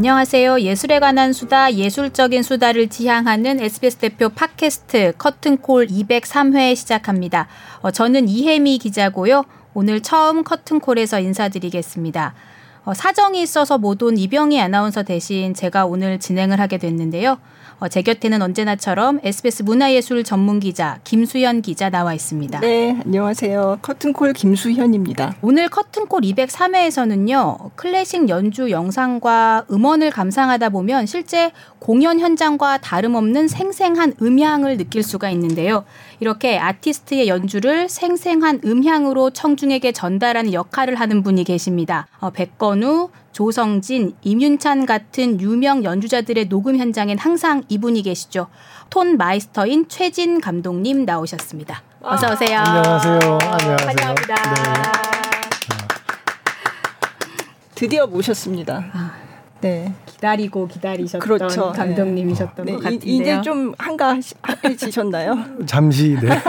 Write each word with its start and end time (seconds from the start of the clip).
안녕하세요. 0.00 0.60
예술에 0.60 0.98
관한 0.98 1.34
수다, 1.34 1.74
예술적인 1.74 2.42
수다를 2.42 2.88
지향하는 2.88 3.60
SBS 3.60 3.98
대표 3.98 4.30
팟캐스트 4.30 5.12
커튼콜 5.18 5.88
203회 5.88 6.74
시작합니다. 6.74 7.48
어, 7.82 7.90
저는 7.90 8.26
이혜미 8.26 8.78
기자고요. 8.78 9.44
오늘 9.74 10.00
처음 10.00 10.42
커튼콜에서 10.42 11.20
인사드리겠습니다. 11.20 12.32
어, 12.86 12.94
사정이 12.94 13.42
있어서 13.42 13.76
못 13.76 14.02
온 14.02 14.16
이병희 14.16 14.58
아나운서 14.58 15.02
대신 15.02 15.52
제가 15.52 15.84
오늘 15.84 16.18
진행을 16.18 16.58
하게 16.60 16.78
됐는데요. 16.78 17.36
어, 17.80 17.88
제 17.88 18.02
곁에는 18.02 18.42
언제나처럼 18.42 19.20
SBS 19.24 19.62
문화예술 19.62 20.22
전문 20.22 20.60
기자 20.60 21.00
김수현 21.04 21.62
기자 21.62 21.88
나와 21.88 22.12
있습니다. 22.12 22.60
네, 22.60 23.00
안녕하세요. 23.06 23.78
커튼콜 23.80 24.34
김수현입니다. 24.34 25.36
오늘 25.40 25.70
커튼콜 25.70 26.20
203회에서는요. 26.20 27.70
클래식 27.76 28.28
연주 28.28 28.70
영상과 28.70 29.64
음원을 29.70 30.10
감상하다 30.10 30.68
보면 30.68 31.06
실제 31.06 31.52
공연 31.78 32.20
현장과 32.20 32.78
다름없는 32.78 33.48
생생한 33.48 34.12
음향을 34.20 34.76
느낄 34.76 35.02
수가 35.02 35.30
있는데요. 35.30 35.84
이렇게 36.20 36.58
아티스트의 36.58 37.28
연주를 37.28 37.88
생생한 37.88 38.60
음향으로 38.64 39.30
청중에게 39.30 39.92
전달하는 39.92 40.52
역할을 40.52 40.96
하는 41.00 41.22
분이 41.22 41.44
계십니다. 41.44 42.06
어, 42.20 42.30
백건우, 42.30 43.10
조성진, 43.32 44.14
임윤찬 44.22 44.84
같은 44.86 45.40
유명 45.40 45.82
연주자들의 45.82 46.48
녹음 46.48 46.76
현장엔 46.76 47.18
항상 47.18 47.62
이분이 47.68 48.02
계시죠. 48.02 48.48
Tonmeister인 48.90 49.86
최진 49.88 50.40
감독님 50.40 51.04
나오셨습니다. 51.06 51.82
어서 52.02 52.32
오세요. 52.32 52.58
안녕하세요. 52.58 53.38
안녕하세요. 53.40 53.76
환영합니다. 53.88 54.34
네. 54.34 55.00
드디어 57.74 58.06
모셨습니다. 58.06 58.84
아, 58.92 59.12
네, 59.60 59.92
기다리고 60.06 60.66
기다리셨던 60.68 61.20
그렇죠. 61.20 61.72
감독님이셨던 61.72 62.64
네, 62.66 62.72
것 62.72 62.78
이- 62.78 62.82
같은데요. 62.82 63.14
이제 63.14 63.40
좀 63.42 63.74
한가해지셨나요? 63.78 65.36
잠시 65.66 66.16
네. 66.20 66.28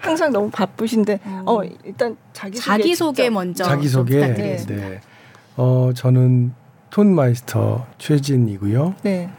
항상 0.00 0.32
너무 0.32 0.50
바쁘신데, 0.50 1.20
어 1.46 1.62
일단 1.84 2.16
자기 2.32 2.56
소개 2.58 2.66
자기 2.78 2.94
소개. 2.94 3.30
먼저 3.30 3.64
자기 3.64 3.88
좀 3.88 4.02
소개. 4.02 4.20
네. 4.34 5.00
어 5.56 5.90
저는 5.94 6.52
Tonmeister 6.90 7.86
최진이고요. 7.98 8.94
네, 9.02 9.30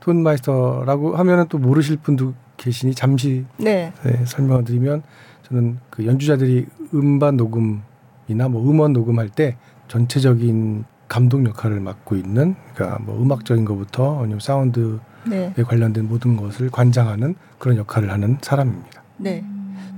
Tonmeister라고 0.00 1.16
하면은 1.16 1.46
또 1.48 1.58
모르실 1.58 1.96
분도 1.96 2.34
계시니 2.56 2.94
잠시 2.94 3.44
네, 3.56 3.92
네, 4.04 4.24
설명을 4.26 4.64
드리면 4.64 5.02
저는 5.48 5.78
그 5.90 6.04
연주자들이 6.06 6.66
음반 6.94 7.36
녹음이나 7.36 8.48
뭐 8.50 8.62
음원 8.68 8.92
녹음할 8.92 9.30
때 9.30 9.56
전체적인 9.88 10.84
감독 11.12 11.44
역할을 11.44 11.78
맡고 11.80 12.16
있는 12.16 12.54
그러니까 12.74 12.98
뭐 13.02 13.20
음악적인 13.22 13.66
것부터 13.66 14.20
아니면 14.20 14.40
사운드에 14.40 14.98
네, 15.26 15.52
관련된 15.62 16.08
모든 16.08 16.38
것을 16.38 16.70
관장하는 16.70 17.34
그런 17.58 17.76
역할을 17.76 18.10
하는 18.10 18.38
사람입니다. 18.40 19.02
네. 19.18 19.44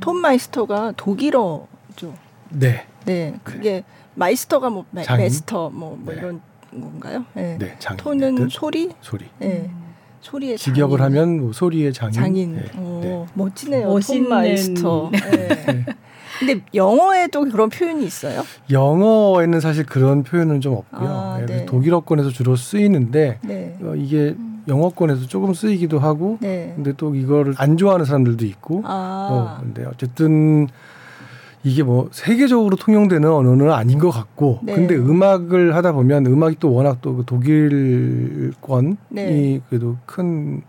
Tonmeister가 0.00 0.94
독일어죠. 0.96 2.14
네. 2.50 2.84
네, 3.04 3.38
그게 3.44 3.84
Meister가 4.16 4.70
뭐 4.70 4.86
마, 4.90 5.02
장인? 5.04 5.22
메스터 5.24 5.70
뭐, 5.70 5.96
뭐 5.96 6.12
네. 6.12 6.18
이런 6.20 6.40
건가요? 6.72 7.24
네. 7.34 7.58
네, 7.60 7.76
장인. 7.78 7.96
Ton은 7.98 8.34
뜻, 8.34 8.50
소리, 8.50 8.90
소리. 9.00 9.26
네, 9.38 9.70
소리의 10.20 10.58
직역을 10.58 10.98
장인. 10.98 11.16
하면 11.18 11.40
뭐 11.42 11.52
소리의 11.52 11.92
장인. 11.92 12.12
장인. 12.12 12.56
네, 12.56 12.78
오, 12.80 13.00
네. 13.00 13.26
멋지네요. 13.34 13.88
멋있는- 13.88 14.18
Tonmeister. 14.22 15.10
네. 15.14 15.86
근데 16.38 16.60
영어에도 16.74 17.44
그런 17.44 17.68
표현이 17.68 18.04
있어요? 18.04 18.42
영어에는 18.70 19.60
사실 19.60 19.84
그런 19.84 20.22
표현은 20.22 20.60
좀 20.60 20.74
없고요. 20.74 21.08
아, 21.08 21.38
예, 21.40 21.46
네. 21.46 21.66
독일어권에서 21.66 22.30
주로 22.30 22.56
쓰이는데 22.56 23.38
네. 23.42 23.76
어, 23.82 23.94
이게 23.96 24.34
영어권에서 24.66 25.26
조금 25.26 25.54
쓰이기도 25.54 25.98
하고 25.98 26.38
네. 26.40 26.72
근데 26.74 26.92
또 26.96 27.14
이거를 27.14 27.54
안 27.58 27.76
좋아하는 27.76 28.04
사람들도 28.04 28.44
있고 28.46 28.78
어, 28.78 28.82
아. 28.84 29.58
근데 29.60 29.84
어쨌든 29.84 30.68
이게 31.62 31.82
뭐 31.82 32.08
세계적으로 32.12 32.76
통용되는 32.76 33.28
언어는 33.28 33.70
아닌 33.72 33.98
것 33.98 34.10
같고 34.10 34.60
네. 34.62 34.74
근데 34.74 34.96
음악을 34.96 35.74
하다 35.74 35.92
보면 35.92 36.26
음악이 36.26 36.56
또 36.60 36.72
워낙 36.72 37.00
또그 37.00 37.24
독일권이 37.26 38.96
네. 39.10 39.60
그래도 39.68 39.96
큰 40.04 40.62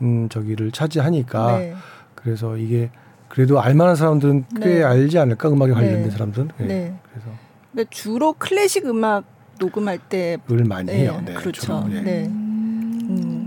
음, 0.00 0.28
저기를 0.28 0.72
차지하니까 0.72 1.58
네. 1.58 1.74
그래서 2.14 2.56
이게 2.56 2.90
그래도 3.32 3.58
알만한 3.62 3.96
사람들은 3.96 4.44
꽤 4.60 4.66
네. 4.66 4.82
알지 4.82 5.18
않을까 5.18 5.48
음악에 5.48 5.72
관련된 5.72 6.02
네. 6.02 6.10
사람들은 6.10 6.48
네. 6.58 6.66
네. 6.66 6.94
그래서 7.10 7.28
근데 7.70 7.86
주로 7.88 8.34
클래식 8.34 8.84
음악 8.86 9.24
녹음할 9.58 9.98
때 10.10 10.36
그걸 10.46 10.66
많이 10.66 10.92
네, 10.92 10.98
해요. 10.98 11.22
네, 11.24 11.32
그렇죠. 11.32 11.88
네. 11.88 12.02
네. 12.02 12.26
음. 12.26 13.41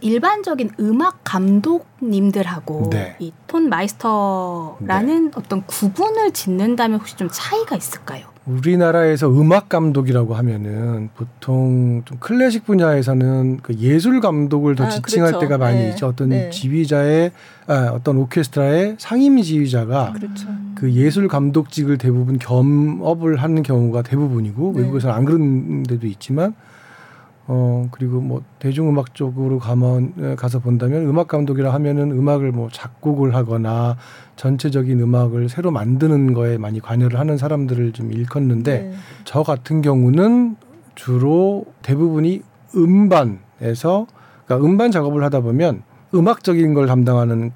일반적인 0.00 0.70
음악 0.80 1.20
감독님들하고 1.24 2.90
네. 2.90 3.16
이 3.18 3.68
Tonmeister라는 3.68 5.32
어떤 5.34 5.62
구분을 5.66 6.32
짓는다면 6.32 7.00
혹시 7.00 7.16
좀 7.16 7.28
차이가 7.30 7.76
있을까요? 7.76 8.26
우리나라에서 8.46 9.28
음악 9.28 9.68
감독이라고 9.68 10.34
하면은 10.34 11.10
보통 11.14 12.02
좀 12.04 12.18
클래식 12.18 12.64
분야에서는 12.64 13.58
그 13.62 13.74
예술 13.74 14.20
감독을 14.20 14.74
더 14.74 14.84
아, 14.84 14.88
지칭할 14.88 15.32
그렇죠. 15.32 15.46
때가 15.46 15.58
많이 15.58 15.78
네. 15.78 15.88
있죠. 15.90 16.08
어떤 16.08 16.30
네. 16.30 16.50
지휘자의 16.50 17.32
아, 17.66 17.90
어떤 17.92 18.16
오케스트라의 18.16 18.96
상임 18.98 19.40
지휘자가 19.40 20.12
그렇죠. 20.12 20.48
그 20.74 20.92
예술 20.92 21.28
감독직을 21.28 21.98
대부분 21.98 22.38
겸업을 22.38 23.36
하는 23.36 23.62
경우가 23.62 24.02
대부분이고 24.02 24.72
네. 24.74 24.82
외국에서는 24.82 25.14
안 25.14 25.24
그런 25.24 25.82
데도 25.84 26.06
있지만 26.06 26.54
어 27.52 27.88
그리고 27.90 28.20
뭐 28.20 28.42
대중음악 28.60 29.12
쪽으로 29.12 29.58
가면 29.58 30.12
에, 30.20 30.34
가서 30.36 30.60
본다면 30.60 31.02
음악 31.08 31.26
감독이라 31.26 31.74
하면은 31.74 32.12
음악을 32.12 32.52
뭐 32.52 32.68
작곡을 32.70 33.34
하거나 33.34 33.96
전체적인 34.36 35.00
음악을 35.00 35.48
새로 35.48 35.72
만드는 35.72 36.32
거에 36.32 36.58
많이 36.58 36.78
관여를 36.78 37.18
하는 37.18 37.36
사람들을 37.36 37.90
좀 37.90 38.12
일컫는데 38.12 38.78
네. 38.78 38.92
저 39.24 39.42
같은 39.42 39.82
경우는 39.82 40.58
주로 40.94 41.64
대부분이 41.82 42.42
음반에서 42.76 44.06
그러니까 44.46 44.68
음반 44.68 44.92
작업을 44.92 45.24
하다 45.24 45.40
보면 45.40 45.82
음악적인 46.14 46.72
걸 46.74 46.86
담당하는 46.86 47.50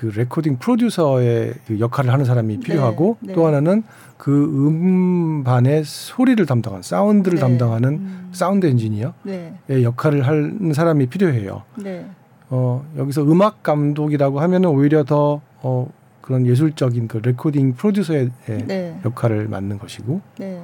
그 0.00 0.06
레코딩 0.14 0.58
프로듀서의 0.58 1.54
그 1.66 1.80
역할을 1.80 2.12
하는 2.12 2.24
사람이 2.24 2.60
필요하고 2.60 3.16
네. 3.20 3.32
또 3.34 3.46
하나는 3.46 3.82
그 4.16 4.30
음반의 4.32 5.84
소리를 5.84 6.44
담당하는 6.46 6.82
사운드를 6.82 7.36
네. 7.36 7.40
담당하는 7.40 7.88
음. 7.90 8.28
사운드 8.32 8.66
엔지니어의 8.66 9.12
네. 9.24 9.82
역할을 9.82 10.26
하는 10.26 10.72
사람이 10.72 11.06
필요해요. 11.06 11.62
네. 11.76 12.06
어, 12.50 12.84
여기서 12.96 13.22
음악 13.24 13.62
감독이라고 13.62 14.40
하면은 14.40 14.68
오히려 14.68 15.04
더 15.04 15.40
어, 15.62 15.90
그런 16.20 16.46
예술적인 16.46 17.08
그 17.08 17.18
레코딩 17.18 17.74
프로듀서의 17.74 18.30
네. 18.46 19.00
역할을 19.04 19.48
맡는 19.48 19.78
것이고 19.78 20.20
네. 20.38 20.62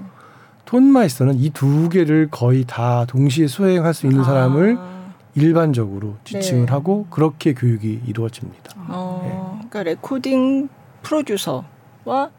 Tonmeister는 0.64 1.34
이 1.36 1.50
두 1.50 1.88
개를 1.88 2.28
거의 2.30 2.64
다 2.66 3.04
동시에 3.06 3.46
수행할 3.46 3.92
수 3.92 4.06
있는 4.06 4.22
사람을 4.24 4.76
아. 4.78 4.99
일반적으로 5.34 6.16
지칭을 6.24 6.66
네. 6.66 6.72
하고 6.72 7.06
그렇게 7.10 7.54
교육이 7.54 8.02
이루어집니다. 8.06 8.72
어, 8.88 9.54
그러니까 9.70 9.82
레코딩 9.84 10.68
프로듀서와 11.02 12.30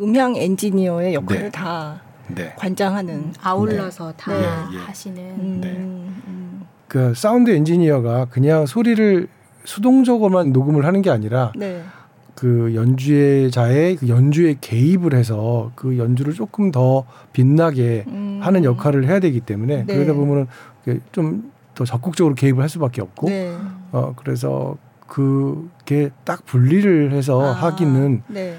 음향 0.00 0.36
엔지니어의 0.36 1.14
역할을 1.14 1.42
네. 1.42 1.50
다 1.50 2.00
네. 2.28 2.54
관장하는 2.56 3.32
아울러서 3.42 4.12
다 4.16 4.32
네. 4.32 4.40
예, 4.40 4.76
예. 4.76 4.78
하시는 4.84 5.18
음, 5.18 5.60
네. 5.60 5.68
음, 5.70 6.66
그 6.86 7.14
사운드 7.14 7.50
엔지니어가 7.50 8.26
그냥 8.26 8.66
소리를 8.66 9.28
수동적으로만 9.64 10.52
녹음을 10.52 10.84
하는 10.84 11.02
게 11.02 11.10
아니라 11.10 11.52
네. 11.56 11.82
그 12.34 12.74
연주자의 12.74 13.96
그 13.96 14.08
연주에 14.08 14.56
개입을 14.60 15.14
해서 15.14 15.72
그 15.74 15.98
연주를 15.98 16.32
조금 16.32 16.70
더 16.70 17.04
빛나게 17.32 18.04
음. 18.08 18.38
하는 18.40 18.64
역할을 18.64 19.06
해야 19.06 19.20
되기 19.20 19.40
때문에 19.40 19.84
네. 19.84 19.94
그러다 19.94 20.14
보면은 20.14 20.46
좀 21.12 21.52
더 21.80 21.86
적극적으로 21.86 22.34
개입을 22.34 22.60
할 22.60 22.68
수밖에 22.68 23.00
없고 23.00 23.30
네. 23.30 23.56
어 23.90 24.12
그래서 24.14 24.76
그게 25.06 26.10
딱 26.24 26.44
분리를 26.44 27.12
해서 27.12 27.40
아, 27.40 27.52
하기는 27.52 28.22
네. 28.26 28.58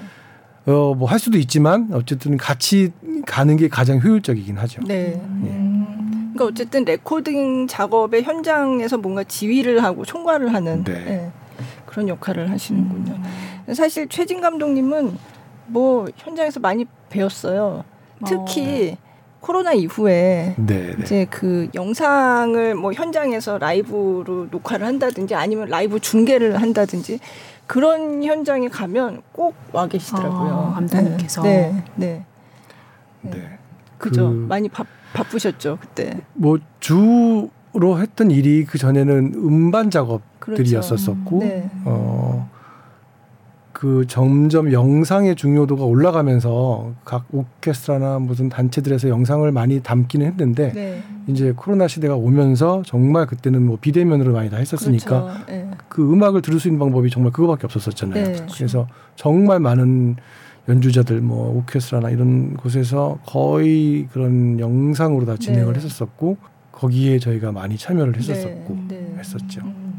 어뭐 0.66 1.06
할 1.06 1.20
수도 1.20 1.38
있지만 1.38 1.90
어쨌든 1.92 2.36
같이 2.36 2.90
가는 3.24 3.56
게 3.56 3.68
가장 3.68 4.00
효율적이긴 4.00 4.58
하죠. 4.58 4.82
네. 4.88 5.20
음. 5.24 5.42
음. 5.44 6.32
그러니까 6.34 6.46
어쨌든 6.46 6.84
레코딩 6.84 7.68
작업의 7.68 8.24
현장에서 8.24 8.98
뭔가 8.98 9.22
지휘를 9.22 9.84
하고 9.84 10.04
총괄을 10.04 10.52
하는 10.52 10.82
네. 10.82 10.92
네, 10.92 11.32
그런 11.86 12.08
역할을 12.08 12.50
하시는군요. 12.50 13.20
사실 13.72 14.08
최진 14.08 14.40
감독님은 14.40 15.16
뭐 15.68 16.08
현장에서 16.16 16.58
많이 16.58 16.86
배웠어요. 17.08 17.84
특히 18.26 18.96
코로나 19.42 19.72
이후에 19.72 20.54
네, 20.56 20.94
네. 20.96 20.96
이제 21.02 21.26
그 21.28 21.68
영상을 21.74 22.74
뭐 22.76 22.92
현장에서 22.92 23.58
라이브로 23.58 24.46
녹화를 24.50 24.86
한다든지 24.86 25.34
아니면 25.34 25.68
라이브 25.68 25.98
중계를 26.00 26.62
한다든지 26.62 27.18
그런 27.66 28.22
현장에 28.22 28.68
가면 28.68 29.22
꼭 29.32 29.54
와 29.72 29.86
계시더라고요. 29.88 30.70
아, 30.70 30.74
감독님께서. 30.74 31.42
네, 31.42 31.82
네, 31.96 32.24
네. 33.22 33.58
그죠. 33.98 34.28
그- 34.30 34.34
많이 34.48 34.68
바, 34.68 34.84
바쁘셨죠 35.14 35.78
그때. 35.80 36.18
뭐 36.34 36.58
주로 36.78 37.50
했던 38.00 38.30
일이 38.30 38.64
그 38.64 38.78
전에는 38.78 39.32
음반 39.34 39.90
작업들이었었고 39.90 41.38
그렇죠. 41.38 41.54
네. 41.54 41.70
어. 41.84 42.48
그 43.82 44.06
점점 44.06 44.70
영상의 44.70 45.34
중요도가 45.34 45.82
올라가면서 45.82 46.92
각 47.04 47.26
오케스트라나 47.32 48.20
무슨 48.20 48.48
단체들에서 48.48 49.08
영상을 49.08 49.50
많이 49.50 49.82
담기는 49.82 50.24
했는데 50.24 50.72
네. 50.72 51.02
이제 51.26 51.52
코로나 51.56 51.88
시대가 51.88 52.14
오면서 52.14 52.84
정말 52.86 53.26
그때는 53.26 53.66
뭐 53.66 53.78
비대면으로 53.80 54.34
많이 54.34 54.50
다 54.50 54.58
했었으니까 54.58 55.22
그렇죠. 55.24 55.46
네. 55.48 55.68
그 55.88 56.12
음악을 56.12 56.42
들을 56.42 56.60
수 56.60 56.68
있는 56.68 56.78
방법이 56.78 57.10
정말 57.10 57.32
그거밖에 57.32 57.66
없었었잖아요. 57.66 58.24
네. 58.24 58.46
그래서 58.54 58.86
정말 59.16 59.58
많은 59.58 60.14
연주자들 60.68 61.20
뭐 61.20 61.50
오케스트라나 61.58 62.10
이런 62.10 62.54
곳에서 62.54 63.18
거의 63.26 64.06
그런 64.12 64.60
영상으로 64.60 65.26
다 65.26 65.36
진행을 65.36 65.72
네. 65.72 65.80
했었었고 65.80 66.36
거기에 66.70 67.18
저희가 67.18 67.50
많이 67.50 67.76
참여를 67.76 68.16
했었었고 68.16 68.78
네. 68.86 69.00
네. 69.00 69.14
했었죠. 69.18 69.60
음. 69.64 69.91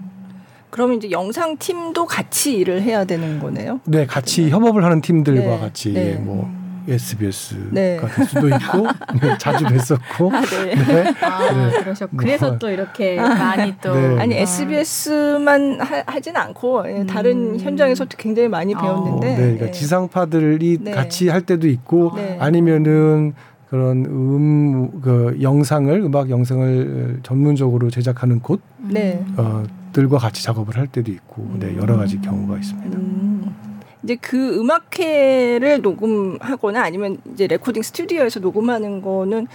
그러면 0.74 0.98
이제 0.98 1.12
영상 1.12 1.56
팀도 1.58 2.08
같이 2.08 2.58
일을 2.58 2.82
해야 2.82 3.06
되는 3.06 3.38
거네요. 3.38 3.80
네, 3.86 4.08
같이 4.08 4.50
협업을 4.50 4.84
하는 4.84 5.02
팀들과 5.02 5.40
네. 5.40 5.60
같이 5.60 5.94
네. 5.94 6.16
뭐 6.16 6.52
SBS가 6.88 7.62
네. 7.70 8.00
될 8.00 8.26
수도 8.26 8.48
있고 8.48 8.88
네, 9.22 9.38
자주 9.38 9.66
뵀었고 9.66 10.34
아, 10.34 10.42
네. 10.42 10.74
네. 10.74 11.14
아, 11.22 11.54
네. 11.54 11.80
그러셨. 11.80 12.10
뭐. 12.12 12.20
그래서 12.20 12.58
또 12.58 12.72
이렇게 12.72 13.18
많이 13.18 13.76
또 13.84 13.94
네. 13.94 14.20
아니 14.20 14.36
아. 14.36 14.40
SBS만 14.40 15.80
하, 15.80 16.20
진 16.20 16.36
않고 16.36 16.86
예, 16.88 17.06
다른 17.06 17.54
음. 17.54 17.60
현장에서도 17.60 18.10
굉장히 18.18 18.50
많이 18.50 18.74
어. 18.74 18.82
배웠는데. 18.82 19.28
네, 19.28 19.36
그러니까 19.36 19.68
예. 19.68 19.72
지상파들이 19.72 20.80
네. 20.82 20.92
같이 20.92 21.30
할 21.30 21.44
때도 21.44 21.68
있고 21.68 22.14
네. 22.16 22.38
아니면은 22.40 23.34
그런 23.70 24.06
음, 24.06 25.02
그 25.02 25.38
영상을 25.40 25.94
음악 26.00 26.32
영상을 26.32 27.20
전문적으로 27.22 27.92
제작하는 27.92 28.40
곳 28.40 28.60
네. 28.80 29.24
어, 29.38 29.64
들과 29.94 30.18
같이 30.18 30.44
작업을 30.44 30.78
할 30.78 30.88
때도 30.88 31.12
있고 31.12 31.48
네, 31.60 31.76
여러 31.78 31.96
가지 31.96 32.20
경우가 32.20 32.58
있습니다. 32.58 32.98
음. 32.98 33.56
이제 34.04 34.18
그 34.20 34.60
음악회를 34.60 35.82
녹음하거나 35.82 36.84
아니면 36.84 37.20
이제 37.34 37.48
레코딩 37.48 37.82
스튜디오에서 37.84 38.42
녹음하는 38.42 39.02
거는 39.02 39.48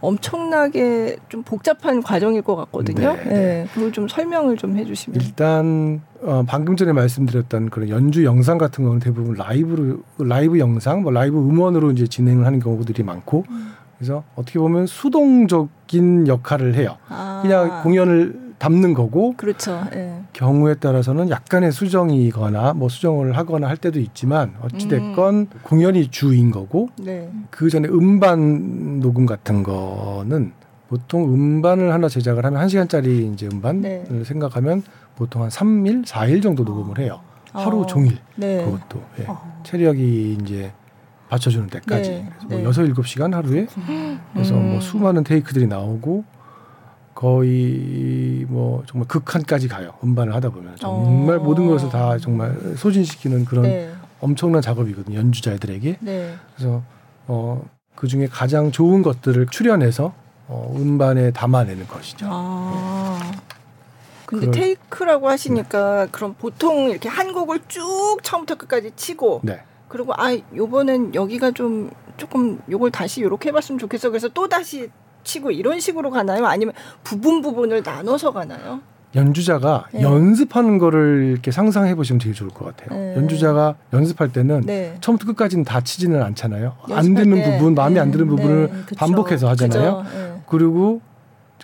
엄청나게 0.00 1.16
좀 1.28 1.42
복잡한 1.42 2.02
과정일 2.02 2.42
것 2.42 2.56
같거든요. 2.56 3.14
네. 3.16 3.24
네. 3.24 3.66
그걸 3.74 3.92
좀 3.92 4.08
설명을 4.08 4.56
좀 4.56 4.76
해주시면. 4.76 5.20
일단 5.20 6.00
어, 6.22 6.44
방금 6.46 6.76
전에 6.76 6.92
말씀드렸던 6.92 7.70
그런 7.70 7.88
연주 7.88 8.24
영상 8.24 8.58
같은 8.58 8.84
경우는 8.84 9.00
대부분 9.00 9.34
라이브로 9.34 9.98
라이브 10.18 10.58
영상, 10.58 11.02
뭐 11.02 11.12
라이브 11.12 11.38
음원으로 11.38 11.90
이제 11.90 12.06
진행을 12.06 12.46
하는 12.46 12.60
경우들이 12.60 13.02
많고 13.02 13.44
그래서 13.98 14.24
어떻게 14.36 14.58
보면 14.58 14.86
수동적인 14.86 16.28
역할을 16.28 16.74
해요. 16.74 16.96
아. 17.08 17.40
그냥 17.42 17.82
공연을 17.82 18.49
담는 18.60 18.92
거고 18.92 19.32
그렇죠. 19.38 19.82
예. 19.94 20.20
경우에 20.34 20.74
따라서는 20.74 21.30
약간의 21.30 21.72
수정이거나 21.72 22.74
뭐 22.74 22.90
수정을 22.90 23.36
하거나 23.36 23.68
할 23.68 23.78
때도 23.78 23.98
있지만 24.00 24.54
어찌 24.60 24.86
됐건 24.86 25.48
공연이 25.62 26.08
주인 26.08 26.50
거고 26.50 26.90
네. 26.98 27.32
그 27.50 27.70
전에 27.70 27.88
음반 27.88 29.00
녹음 29.00 29.24
같은 29.24 29.62
거는 29.62 30.52
보통 30.88 31.32
음반을 31.32 31.90
하나 31.92 32.08
제작을 32.08 32.44
하면 32.44 32.60
한 32.60 32.68
시간짜리 32.68 33.30
이제 33.32 33.48
음반을 33.50 33.80
네. 33.80 34.24
생각하면 34.24 34.82
보통 35.16 35.42
한 35.42 35.48
3일, 35.48 36.04
4일 36.04 36.42
정도 36.42 36.62
녹음을 36.62 36.98
해요. 36.98 37.20
하루 37.52 37.80
어. 37.80 37.86
종일 37.86 38.18
네. 38.36 38.62
그것도 38.62 39.02
예. 39.20 39.24
어. 39.26 39.60
체력이 39.62 40.38
이제 40.42 40.70
받쳐주는 41.30 41.68
데까지 41.68 42.10
네. 42.10 42.28
그래서 42.28 42.46
뭐 42.48 42.58
네. 42.58 42.64
여섯 42.64 42.82
일곱 42.82 43.06
시간 43.08 43.32
하루에 43.32 43.66
그래서 44.34 44.54
음. 44.54 44.72
뭐 44.72 44.80
수많은 44.80 45.24
테이크들이 45.24 45.66
나오고 45.66 46.24
거의 47.20 48.46
뭐 48.48 48.82
정말 48.86 49.06
극한까지 49.06 49.68
가요. 49.68 49.92
음반을 50.02 50.34
하다 50.34 50.48
보면 50.48 50.76
정말 50.76 51.36
어. 51.36 51.40
모든 51.40 51.66
것을 51.66 51.90
다 51.90 52.16
정말 52.16 52.56
소진시키는 52.78 53.44
그런 53.44 53.64
네. 53.64 53.92
엄청난 54.20 54.62
작업이거든요. 54.62 55.18
연주자들에게. 55.18 55.98
네. 56.00 56.34
그래서 56.56 56.82
어, 57.26 57.62
그 57.94 58.08
중에 58.08 58.26
가장 58.26 58.72
좋은 58.72 59.02
것들을 59.02 59.48
출연해서 59.48 60.14
어, 60.48 60.74
음반에 60.78 61.30
담아내는 61.32 61.88
것이죠. 61.88 62.26
아. 62.30 63.20
근데 64.24 64.46
그럴- 64.46 64.54
테이크라고 64.54 65.28
하시니까 65.28 66.06
그럼 66.12 66.34
보통 66.38 66.88
이렇게 66.88 67.10
한 67.10 67.34
곡을 67.34 67.60
쭉 67.68 68.16
처음부터 68.22 68.54
끝까지 68.54 68.92
치고 68.96 69.40
네. 69.44 69.60
그리고 69.88 70.14
아 70.16 70.34
요번엔 70.56 71.14
여기가 71.14 71.50
좀 71.50 71.90
조금 72.16 72.60
요걸 72.70 72.92
다시 72.92 73.20
요렇게 73.20 73.50
해봤으면 73.50 73.78
좋겠어 73.78 74.08
그래서 74.08 74.28
또 74.28 74.48
다시 74.48 74.88
치고 75.24 75.50
이런 75.50 75.80
식으로 75.80 76.10
가나요? 76.10 76.46
아니면 76.46 76.74
부분 77.04 77.42
부분을 77.42 77.82
나눠서 77.84 78.32
가나요? 78.32 78.80
연주자가 79.14 79.86
네. 79.92 80.02
연습하는 80.02 80.78
거를 80.78 81.30
이렇게 81.32 81.50
상상해 81.50 81.96
보시면 81.96 82.20
되게 82.20 82.32
좋을 82.32 82.50
것 82.50 82.64
같아요. 82.76 82.96
네. 82.98 83.16
연주자가 83.16 83.74
연습할 83.92 84.32
때는 84.32 84.60
네. 84.66 84.96
처음부터 85.00 85.26
끝까지는 85.32 85.64
다 85.64 85.80
치지는 85.80 86.22
않잖아요. 86.22 86.74
안 86.92 87.14
되는 87.14 87.36
때. 87.36 87.58
부분, 87.58 87.74
마음에 87.74 87.98
안 87.98 88.06
네. 88.06 88.12
드는 88.12 88.28
부분을 88.28 88.68
네. 88.72 88.80
그쵸. 88.86 88.94
반복해서 88.96 89.48
하잖아요. 89.48 90.04
네. 90.14 90.42
그리고 90.48 91.00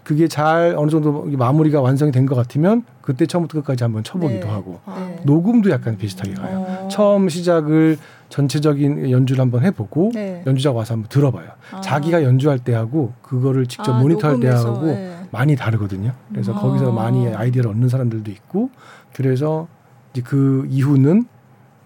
그게 0.03 0.27
잘 0.29 0.75
어느 0.77 0.91
정도 0.91 1.23
마무리가 1.25 1.81
완성이 1.81 2.11
된 2.11 2.27
것 2.27 2.35
같으면 2.35 2.83
그때 3.07 3.25
처음부터 3.25 3.61
끝까지 3.61 3.85
한번 3.85 4.03
쳐보기도 4.03 4.49
네. 4.49 4.53
하고 4.53 4.81
네. 4.85 5.21
녹음도 5.23 5.71
약간 5.71 5.97
비슷하게 5.97 6.35
가요. 6.35 6.67
어. 6.67 6.89
처음 6.91 7.29
시작을 7.29 7.99
전체적인 8.31 9.13
연주를 9.13 9.41
한번 9.41 9.63
해보고 9.63 10.11
네. 10.13 10.43
연주자가 10.45 10.79
와서 10.79 10.95
한번 10.95 11.09
들어봐요. 11.09 11.47
아. 11.71 11.81
자기가 11.81 12.25
연주할 12.25 12.59
때 12.59 12.75
하고 12.75 13.13
그거를 13.23 13.69
직접 13.69 13.93
아, 13.93 14.01
모니터할 14.01 14.39
녹음해서, 14.39 14.65
때하고 14.65 14.87
네. 14.87 15.17
많이 15.31 15.55
다르거든요. 15.55 16.15
그래서 16.33 16.53
아. 16.53 16.59
거기서 16.59 16.91
많이 16.91 17.29
아이디어를 17.29 17.71
얻는 17.71 17.89
사람들도 17.89 18.29
있고 18.33 18.71
그래서 19.15 19.69
이제 20.13 20.23
그 20.23 20.67
이후는 20.69 21.27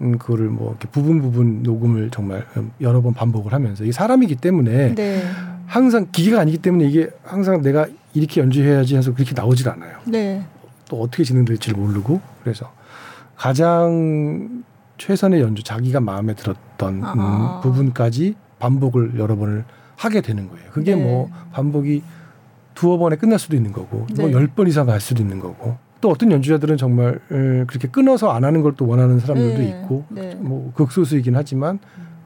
음, 0.01 0.17
그거를 0.17 0.47
뭐 0.47 0.69
이렇게 0.71 0.87
부분 0.87 1.21
부분 1.21 1.61
녹음을 1.61 2.09
정말 2.09 2.47
음, 2.57 2.71
여러 2.81 3.03
번 3.03 3.13
반복을 3.13 3.53
하면서 3.53 3.83
이게 3.83 3.91
사람이기 3.91 4.37
때문에 4.37 4.95
네. 4.95 5.21
항상 5.67 6.07
기계가 6.11 6.41
아니기 6.41 6.57
때문에 6.57 6.85
이게 6.85 7.11
항상 7.23 7.61
내가 7.61 7.85
이렇게 8.15 8.41
연주해야지 8.41 8.97
해서 8.97 9.13
그렇게 9.13 9.35
나오질 9.35 9.69
않아요. 9.69 9.99
네. 10.05 10.43
또 10.91 11.01
어떻게 11.01 11.23
진행될지 11.23 11.73
모르고 11.73 12.19
그래서 12.43 12.69
가장 13.37 14.63
최선의 14.97 15.41
연주 15.41 15.63
자기가 15.63 16.01
마음에 16.01 16.35
들었던 16.35 17.03
아. 17.03 17.13
음, 17.13 17.61
부분까지 17.61 18.35
반복을 18.59 19.17
여러 19.17 19.37
번을 19.37 19.63
하게 19.95 20.19
되는 20.21 20.49
거예요. 20.49 20.69
그게 20.71 20.95
네. 20.95 21.01
뭐 21.01 21.29
반복이 21.53 22.03
두어 22.75 22.97
번에 22.97 23.15
끝날 23.15 23.39
수도 23.39 23.55
있는 23.55 23.71
거고 23.71 24.05
네. 24.13 24.23
뭐열 24.23 24.47
번 24.47 24.67
이상 24.67 24.85
갈 24.85 24.99
수도 24.99 25.23
있는 25.23 25.39
거고 25.39 25.77
또 26.01 26.09
어떤 26.09 26.29
연주자들은 26.31 26.75
정말 26.77 27.19
에, 27.31 27.63
그렇게 27.65 27.87
끊어서 27.87 28.29
안 28.31 28.43
하는 28.43 28.61
걸 28.61 28.73
또 28.75 28.85
원하는 28.85 29.19
사람들도 29.19 29.57
네. 29.59 29.69
있고 29.69 30.05
네. 30.09 30.35
뭐 30.35 30.73
극소수이긴 30.75 31.35
하지만 31.37 31.79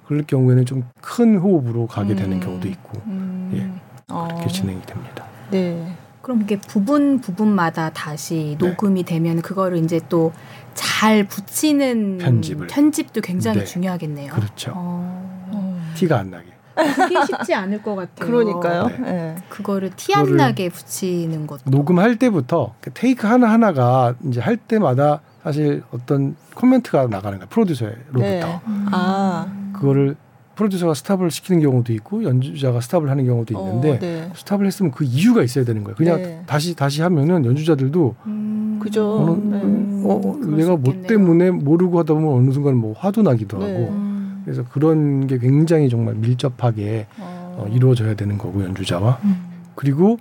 그럴 0.07 0.24
경우에는 0.24 0.65
좀 0.65 0.84
큰 1.01 1.38
호흡으로 1.38 1.86
가게 1.86 2.15
되는 2.15 2.38
음. 2.38 2.39
경우도 2.39 2.67
있고 2.67 3.00
음. 3.05 3.51
예. 3.53 4.13
어. 4.13 4.27
그렇게 4.31 4.48
진행이 4.50 4.81
됩니다. 4.81 5.25
네. 5.51 5.95
그럼 6.25 6.41
이게 6.41 6.58
부분 6.60 7.22
부분마다 7.22 7.91
다시 7.91 8.58
네. 8.60 8.67
녹음이 8.67 9.03
되면 9.03 9.41
그거를 9.41 9.77
이제 9.77 10.00
또 10.10 10.34
잘 10.75 11.24
붙이는 11.24 12.20
편집을. 12.20 12.67
편집도 12.67 13.22
굉장히 13.22 13.60
네. 13.60 13.65
중요하겠네요. 13.65 14.34
그렇죠. 14.34 14.74
어, 14.75 15.48
어. 15.51 15.82
티가 15.96 16.20
안 16.20 16.29
나게. 16.29 16.46
그게 16.75 17.25
쉽지 17.25 17.53
않을 17.53 17.82
것 17.82 17.96
같아요. 17.96 18.29
그러니까요. 18.29 18.88
네. 18.88 18.98
네. 19.00 19.36
그거를 19.48 19.91
티 19.96 20.13
안 20.13 20.36
나게 20.36 20.67
붙이는 20.67 21.48
것도 21.48 21.70
녹음할 21.70 22.17
때부터 22.17 22.75
그 22.82 22.91
테이크 22.94 23.25
하나 23.25 23.50
하나가 23.50 24.13
이제 24.25 24.41
할 24.41 24.58
때마다 24.58 25.22
사실 25.41 25.84
어떤 25.91 26.36
코멘트가 26.53 27.08
나가는 27.08 27.38
거예요 27.39 27.48
프로듀서로부터 27.50 28.20
네. 28.20 28.60
아. 28.91 29.48
그거를 29.72 30.17
프로듀서가 30.55 30.93
스탑을 30.93 31.31
시키는 31.31 31.62
경우도 31.62 31.93
있고 31.93 32.24
연주자가 32.24 32.81
스탑을 32.81 33.09
하는 33.09 33.25
경우도 33.25 33.53
있는데 33.57 33.91
어, 33.91 34.00
네. 34.00 34.29
스탑을 34.35 34.65
했으면 34.65 34.91
그 34.91 35.03
이유가 35.03 35.43
있어야 35.43 35.65
되는 35.65 35.83
거예요. 35.83 35.95
그냥 35.95 36.17
네. 36.21 36.43
다시 36.45 36.75
다시 36.75 37.01
하면은 37.01 37.45
연주자들도 37.45 38.15
음, 38.25 38.79
그죠. 38.81 39.17
어느 39.17 39.55
네. 39.55 39.62
어, 40.05 40.38
내가 40.55 40.71
수 40.74 40.77
뭐. 40.77 41.01
때문에 41.07 41.51
모르고 41.51 42.00
하다 42.00 42.13
보면 42.13 42.33
어느 42.33 42.51
순간 42.51 42.77
뭐 42.77 42.93
화도 42.97 43.21
나기도 43.21 43.57
네. 43.59 43.65
하고 43.74 43.89
음. 43.91 44.41
그래서 44.45 44.63
그런 44.71 45.27
게 45.27 45.38
굉장히 45.39 45.89
정말 45.89 46.15
밀접하게 46.15 47.07
어. 47.19 47.57
어, 47.57 47.67
이루어져야 47.74 48.15
되는 48.15 48.38
거고 48.38 48.63
연주자와 48.63 49.19
음. 49.24 49.45
그리고 49.75 50.17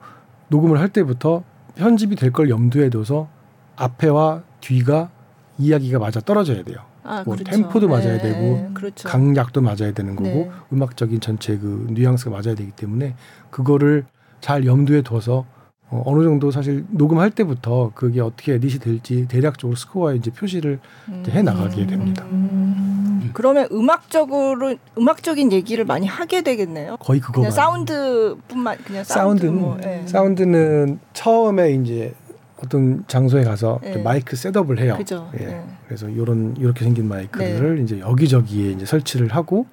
녹음을 0.49 0.81
할 0.81 0.89
때부터 0.89 1.43
편집이 1.77 2.17
될 2.17 2.31
걸 2.33 2.51
염두에 2.51 2.91
둬서 2.91 3.29
앞에와 3.77 4.43
뒤가 4.61 5.11
이야기가 5.59 5.99
맞아 5.99 6.21
떨어져야 6.21 6.63
돼요. 6.65 6.79
아, 7.05 7.23
뭐 7.25 7.37
그렇죠. 7.37 7.51
템포도 7.51 7.87
맞아야 7.87 8.17
네, 8.17 8.23
되고 8.23 8.71
그렇죠. 8.73 9.09
강약도 9.09 9.61
맞아야 9.61 9.93
되는 9.93 10.17
거고 10.17 10.29
네. 10.29 10.51
음악적인 10.73 11.21
전체 11.21 11.57
그 11.59 11.87
뉘앙스가 11.91 12.31
맞아야 12.31 12.55
되기 12.55 12.71
때문에 12.73 13.15
그거를 13.51 14.07
잘 14.41 14.67
염두에 14.67 15.03
둬서 15.03 15.45
어, 15.91 16.03
어느 16.07 16.25
정도 16.25 16.51
사실 16.51 16.85
녹음할 16.91 17.31
때부터 17.31 17.93
그게 17.95 18.21
어떻게 18.21 18.55
edit이 18.55 18.79
될지 18.79 19.29
대략적으로 19.29 19.77
스코어에 19.77 20.17
이제 20.17 20.31
표시를 20.31 20.81
이제 21.21 21.31
해 21.31 21.43
나가게 21.43 21.87
됩니다. 21.87 22.25
음. 22.33 23.31
그러면 23.35 23.69
음악적으로 23.71 24.75
음악적인 24.97 25.53
얘기를 25.53 25.85
많이 25.85 26.07
하게 26.07 26.43
되겠네요. 26.43 26.97
거의 27.01 27.21
그거 27.21 27.35
그냥 27.35 27.51
사운드뿐만 27.51 28.79
그냥 28.85 29.05
사운드 29.05 29.43
사운드는 29.43 29.61
뭐, 29.61 29.79
예. 29.85 30.07
사운드는 30.07 31.01
처음에 31.13 31.73
이제 31.73 32.15
어떤 32.65 33.05
장소에 33.07 33.45
가서 33.45 33.81
네. 33.83 33.97
마이크 33.99 34.37
셋업을 34.37 34.79
해요. 34.81 34.97
그죠. 34.97 35.31
예. 35.39 35.45
네. 35.45 35.65
그래서 35.87 36.09
이런 36.09 36.57
이렇게 36.59 36.85
생긴 36.85 37.09
마이크를 37.09 37.81
이제 37.81 38.01
여기저기에 38.01 38.73
이제 38.73 38.87
설치를 38.87 39.29
하고 39.29 39.67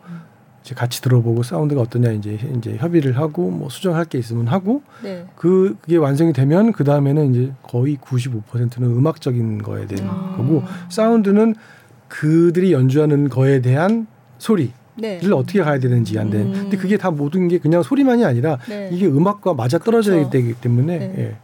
이제 0.63 0.75
같이 0.75 1.01
들어보고 1.01 1.43
사운드가 1.43 1.81
어떠냐 1.81 2.12
이제 2.12 2.38
이제 2.57 2.75
협의를 2.77 3.17
하고 3.17 3.50
뭐 3.50 3.69
수정할 3.69 4.05
게 4.05 4.17
있으면 4.17 4.48
하고 4.48 4.83
네. 5.03 5.25
그 5.36 5.75
그게 5.81 5.98
완성이 5.98 6.33
되면 6.33 6.71
그 6.71 6.83
다음에는 6.83 7.33
이제 7.33 7.51
거의 7.63 7.98
95%는 7.98 8.88
음악적인 8.89 9.63
거에 9.63 9.88
대한 9.88 10.07
음. 10.07 10.38
거고 10.38 10.63
사운드는 10.89 11.55
그들이 12.07 12.74
연주하는 12.74 13.29
거에 13.29 13.62
대한 13.62 14.05
소리를 14.38 14.71
네. 14.98 15.19
어떻게 15.33 15.62
가야 15.63 15.79
되는지 15.79 16.19
안 16.19 16.29
돼. 16.29 16.41
음. 16.41 16.51
근데 16.51 16.77
그게 16.77 16.98
다 16.98 17.10
모든 17.10 17.48
게 17.48 17.57
그냥 17.57 17.81
소리만이 17.81 18.25
아니라 18.25 18.60
네. 18.67 18.89
이게 18.91 19.07
음악과 19.07 19.53
맞아 19.53 19.79
떨어져야 19.79 20.15
그렇죠. 20.15 20.29
되기 20.29 20.53
때문에 20.53 20.98
네. 21.00 21.15
예. 21.17 21.36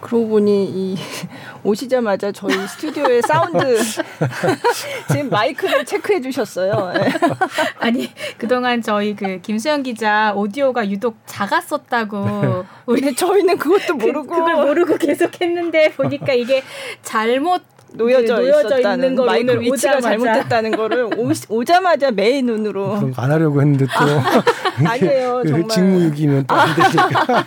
그러고 0.00 0.28
보니 0.28 0.64
이 0.64 0.96
오시자마자 1.62 2.32
저희 2.32 2.52
스튜디오의 2.68 3.22
사운드 3.22 3.78
지금 5.10 5.30
마이크를 5.30 5.84
체크해 5.84 6.20
주셨어요. 6.20 6.92
예. 6.96 7.12
아니 7.78 8.12
그동안 8.38 8.82
저희 8.82 9.14
그 9.14 9.40
김수영 9.40 9.82
기자 9.82 10.32
오디오가 10.34 10.88
유독 10.90 11.16
작았었다고 11.26 12.64
우리 12.86 13.00
근데 13.00 13.14
저희는 13.14 13.58
그것도 13.58 13.96
그, 13.98 14.06
모르고 14.06 14.26
그 14.26 14.40
걸 14.40 14.54
모르고 14.66 14.96
계속 14.96 15.40
했는데 15.40 15.92
보니까 15.92 16.32
이게 16.32 16.62
잘못 17.02 17.62
놓여져, 17.94 18.36
그 18.36 18.40
놓여져 18.42 18.78
있었다는 18.78 19.14
마이크 19.16 19.50
오늘 19.52 19.60
위치가 19.62 19.96
오자마자. 19.96 20.08
잘못됐다는 20.08 20.70
거를 20.72 21.10
오, 21.48 21.64
자마자 21.64 22.10
매의 22.10 22.42
눈으로 22.42 22.96
그런 22.96 23.12
거 23.12 23.20
안 23.22 23.30
하려고 23.30 23.60
했는데 23.60 23.84
또 23.86 23.92
아, 23.92 24.42
아니에요, 24.92 25.40
그 25.42 25.48
정말. 25.48 25.68
직무유기면 25.68 26.46
또안 26.46 26.68
되니까 26.74 27.46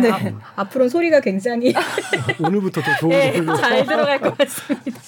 네. 0.00 0.10
아, 0.10 0.62
앞으로는 0.62 0.88
소리가 0.88 1.20
굉장히 1.20 1.74
오늘부터 2.42 2.80
더 2.80 2.96
좋은 3.00 3.10
네, 3.10 3.32
걸로 3.32 3.56
잘 3.56 3.84
들어갈 3.86 4.20
것 4.20 4.36
같습니다. 4.38 5.00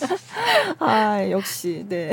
아 0.79 1.31
역시 1.31 1.85
네. 1.89 2.13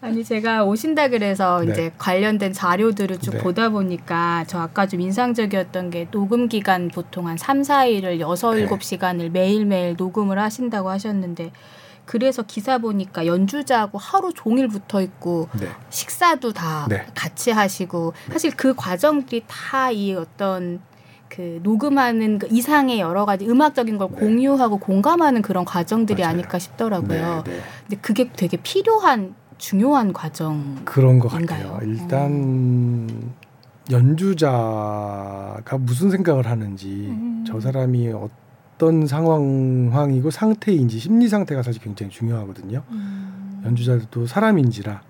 아니 0.00 0.24
제가 0.24 0.64
오신다 0.64 1.08
그래서 1.08 1.60
네. 1.60 1.72
이제 1.72 1.92
관련된 1.98 2.52
자료들을 2.52 3.18
쭉 3.20 3.32
네. 3.32 3.38
보다 3.38 3.68
보니까 3.70 4.44
저 4.46 4.58
아까 4.60 4.86
좀 4.86 5.00
인상적이었던 5.00 5.90
게 5.90 6.06
녹음 6.10 6.48
기간 6.48 6.88
보통 6.88 7.26
한 7.28 7.36
3, 7.36 7.62
4일을 7.62 8.20
여섯 8.20 8.54
네. 8.54 8.62
일곱 8.72 8.82
시간을 8.82 9.30
매일매일 9.30 9.94
녹음을 9.96 10.38
하신다고 10.38 10.88
하셨는데 10.90 11.52
그래서 12.04 12.42
기사 12.42 12.78
보니까 12.78 13.26
연주자하고 13.26 13.98
하루 13.98 14.32
종일 14.34 14.66
붙어 14.68 15.00
있고 15.02 15.48
네. 15.60 15.68
식사도 15.90 16.52
다 16.52 16.86
네. 16.88 17.06
같이 17.14 17.50
하시고 17.52 18.12
사실 18.32 18.50
그 18.56 18.74
과정들이 18.74 19.44
다 19.46 19.90
이 19.92 20.14
어떤 20.14 20.80
그 21.28 21.60
녹음하는 21.62 22.38
그 22.38 22.48
이상의 22.50 22.98
여러 23.00 23.24
가지 23.24 23.46
음악적인 23.48 23.98
걸 23.98 24.08
네. 24.10 24.16
공유하고 24.20 24.78
공감하는 24.78 25.42
그런 25.42 25.64
과정들이 25.64 26.22
맞아요. 26.22 26.32
아닐까 26.34 26.58
싶더라고요. 26.58 27.42
네, 27.46 27.50
네. 27.52 27.60
근데 27.88 27.96
그게 28.02 28.30
되게 28.32 28.56
필요한 28.58 29.34
중요한 29.58 30.12
과정. 30.12 30.80
그런 30.84 31.18
것? 31.18 31.28
같아요. 31.28 31.78
일단 31.82 33.32
연주자가 33.90 35.78
무슨 35.78 36.10
생각을 36.10 36.46
하는지 36.46 37.06
음. 37.10 37.44
저 37.46 37.60
사람이 37.60 38.08
어떤 38.08 38.30
상황이고 39.06 40.30
상태인지 40.30 40.98
심리 40.98 41.28
상태가 41.28 41.62
사실 41.62 41.82
굉장히 41.82 42.10
중요하거든요. 42.10 42.82
연주자들도 43.64 44.26
사람인지라 44.26 45.02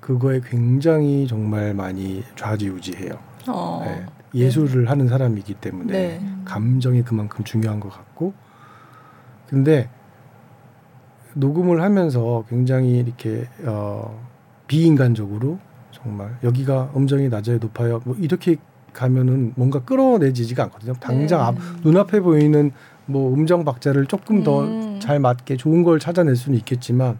그거에 0.00 0.40
굉장히 0.44 1.26
정말 1.28 1.74
많이 1.74 2.24
좌지우지해요. 2.34 3.18
어. 3.48 3.82
네. 3.84 4.06
예술을 4.34 4.88
하는 4.88 5.08
사람이기 5.08 5.54
때문에 5.54 5.92
네. 5.92 6.20
감정이 6.44 7.02
그만큼 7.02 7.44
중요한 7.44 7.80
것 7.80 7.90
같고 7.90 8.32
근데 9.48 9.90
녹음을 11.34 11.82
하면서 11.82 12.44
굉장히 12.48 12.98
이렇게 12.98 13.46
어 13.64 14.26
비인간적으로 14.66 15.58
정말 15.90 16.38
여기가 16.42 16.92
음정이 16.96 17.28
낮아요 17.28 17.58
높아요 17.58 18.00
뭐 18.04 18.16
이렇게 18.18 18.56
가면은 18.92 19.52
뭔가 19.56 19.80
끌어내지지가 19.80 20.64
않거든요 20.64 20.94
당장 21.00 21.38
네. 21.38 21.44
앞, 21.44 21.54
눈앞에 21.84 22.20
보이는 22.20 22.70
뭐 23.06 23.32
음정 23.32 23.64
박자를 23.64 24.06
조금 24.06 24.38
음. 24.38 24.44
더잘 24.44 25.18
맞게 25.18 25.56
좋은 25.56 25.82
걸 25.82 25.98
찾아낼 25.98 26.36
수는 26.36 26.58
있겠지만 26.58 27.18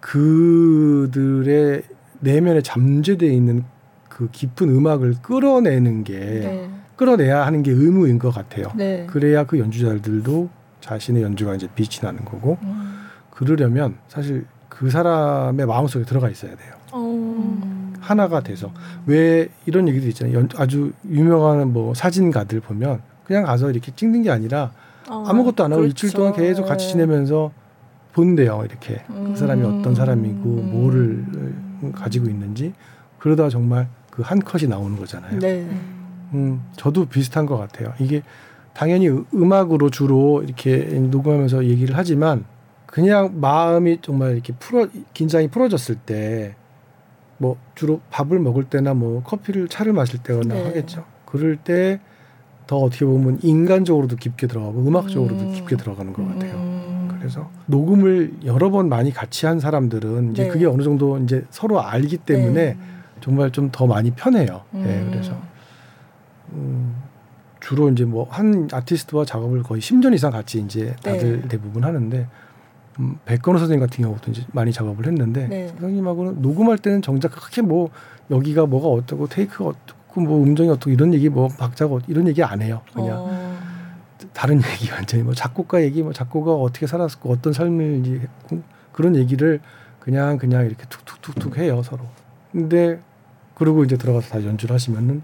그들의 0.00 1.82
내면에 2.20 2.62
잠재되어 2.62 3.30
있는 3.30 3.64
그 4.08 4.28
깊은 4.30 4.68
음악을 4.68 5.16
끌어내는 5.22 6.04
게 6.04 6.18
네. 6.18 6.70
끌어내야 6.96 7.46
하는 7.46 7.62
게 7.62 7.70
의무인 7.70 8.18
것 8.18 8.30
같아요. 8.30 8.66
네. 8.76 9.06
그래야 9.08 9.44
그 9.44 9.58
연주자들도 9.58 10.50
자신의 10.80 11.22
연주가 11.22 11.54
이제 11.54 11.68
빛이 11.74 12.00
나는 12.02 12.24
거고 12.24 12.58
음. 12.62 13.06
그러려면 13.30 13.96
사실 14.08 14.44
그 14.68 14.90
사람의 14.90 15.66
마음속에 15.66 16.04
들어가 16.04 16.28
있어야 16.28 16.54
돼요. 16.56 16.74
어. 16.92 17.69
하나가 18.00 18.40
돼서 18.40 18.72
왜 19.06 19.48
이런 19.66 19.86
얘기도 19.88 20.08
있잖아요. 20.08 20.36
연- 20.36 20.48
아주 20.56 20.92
유명한 21.08 21.72
뭐 21.72 21.94
사진가들 21.94 22.60
보면 22.60 23.00
그냥 23.24 23.44
가서 23.44 23.70
이렇게 23.70 23.92
찍는 23.94 24.22
게 24.22 24.30
아니라 24.30 24.72
어, 25.08 25.24
아무것도 25.26 25.64
안 25.64 25.72
하고 25.72 25.82
그렇죠. 25.82 25.90
일주일 25.90 26.12
동안 26.12 26.32
계속 26.32 26.64
같이 26.66 26.86
네. 26.86 26.92
지내면서 26.92 27.52
본대요. 28.12 28.62
이렇게 28.68 29.02
음. 29.10 29.30
그 29.32 29.38
사람이 29.38 29.62
어떤 29.64 29.94
사람이고 29.94 30.42
음. 30.44 30.70
뭐를 30.72 31.92
가지고 31.94 32.28
있는지 32.28 32.72
그러다 33.18 33.48
정말 33.48 33.88
그 34.10 34.22
한 34.22 34.40
컷이 34.40 34.66
나오는 34.68 34.96
거잖아요. 34.98 35.38
네. 35.38 35.66
음, 36.34 36.60
저도 36.76 37.06
비슷한 37.06 37.46
것 37.46 37.56
같아요. 37.56 37.92
이게 38.00 38.22
당연히 38.74 39.08
음- 39.08 39.24
음악으로 39.34 39.90
주로 39.90 40.42
이렇게 40.42 40.76
녹음하면서 40.78 41.64
얘기를 41.64 41.96
하지만 41.96 42.44
그냥 42.86 43.40
마음이 43.40 43.98
정말 44.02 44.32
이렇게 44.34 44.52
풀어 44.58 44.88
긴장이 45.14 45.48
풀어졌을 45.48 45.94
때 45.96 46.54
뭐 47.40 47.56
주로 47.74 48.00
밥을 48.10 48.38
먹을 48.38 48.64
때나 48.64 48.92
뭐 48.94 49.22
커피를 49.22 49.66
차를 49.68 49.92
마실 49.94 50.22
때거나 50.22 50.54
네. 50.54 50.64
하겠죠. 50.64 51.04
그럴 51.24 51.56
때 51.56 52.00
더 52.66 52.76
어떻게 52.76 53.04
보면 53.04 53.40
인간적으로도 53.42 54.14
깊게 54.14 54.46
들어가고 54.46 54.86
음악적으로도 54.86 55.42
음. 55.42 55.52
깊게 55.54 55.74
들어가는 55.76 56.12
것 56.12 56.24
같아요. 56.28 56.54
음. 56.54 57.08
그래서 57.18 57.50
녹음을 57.66 58.32
여러 58.44 58.70
번 58.70 58.88
많이 58.88 59.12
같이 59.12 59.44
한 59.44 59.58
사람들은 59.58 60.30
이제 60.30 60.44
네. 60.44 60.48
그게 60.50 60.66
어느 60.66 60.84
정도 60.84 61.18
이제 61.18 61.44
서로 61.50 61.80
알기 61.82 62.18
때문에 62.18 62.64
네. 62.74 62.76
정말 63.20 63.50
좀 63.50 63.70
더 63.72 63.88
많이 63.88 64.12
편해요. 64.12 64.62
예, 64.74 64.78
음. 64.78 65.08
그래서 65.10 65.36
음, 66.52 66.94
주로 67.58 67.88
이제 67.90 68.04
뭐 68.04 68.28
한 68.30 68.68
아티스트와 68.72 69.24
작업을 69.24 69.64
거의 69.64 69.80
10년 69.80 70.14
이상 70.14 70.30
같이 70.30 70.60
이제 70.60 70.94
다들 71.02 71.42
네. 71.42 71.48
대부분 71.48 71.82
하는데 71.82 72.28
음, 73.00 73.18
백건호 73.24 73.58
선생님 73.58 73.84
같은 73.84 74.04
경우도 74.04 74.30
이제 74.30 74.42
많이 74.52 74.72
작업을 74.72 75.06
했는데 75.06 75.48
네. 75.48 75.68
선생님하고는 75.68 76.42
녹음할 76.42 76.78
때는 76.78 77.02
정작 77.02 77.32
그렇게 77.32 77.62
뭐 77.62 77.90
여기가 78.30 78.66
뭐가 78.66 78.88
어떻고 78.88 79.26
테이크가 79.26 79.70
어떻고 79.70 80.20
뭐 80.20 80.42
음정이 80.42 80.68
어떻고 80.68 80.90
이런 80.90 81.14
얘기 81.14 81.28
뭐 81.28 81.48
박자가 81.48 81.94
어떻고 81.94 82.12
이런 82.12 82.28
얘기 82.28 82.42
안 82.44 82.60
해요. 82.60 82.82
그냥 82.92 83.16
어. 83.18 83.58
다른 84.34 84.60
얘기 84.72 84.90
완전히 84.92 85.22
뭐 85.22 85.32
작곡가 85.32 85.82
얘기 85.82 86.02
뭐 86.02 86.12
작곡가 86.12 86.54
어떻게 86.54 86.86
살았고 86.86 87.32
어떤 87.32 87.52
삶을 87.52 88.04
했고 88.04 88.62
그런 88.92 89.16
얘기를 89.16 89.60
그냥 89.98 90.36
그냥 90.36 90.66
이렇게 90.66 90.84
툭툭툭툭 90.88 91.56
해요 91.56 91.82
서로. 91.82 92.04
근데 92.52 93.00
그러고 93.54 93.84
이제 93.84 93.96
들어가서 93.96 94.28
다시 94.28 94.46
연주를 94.46 94.74
하시면은 94.74 95.22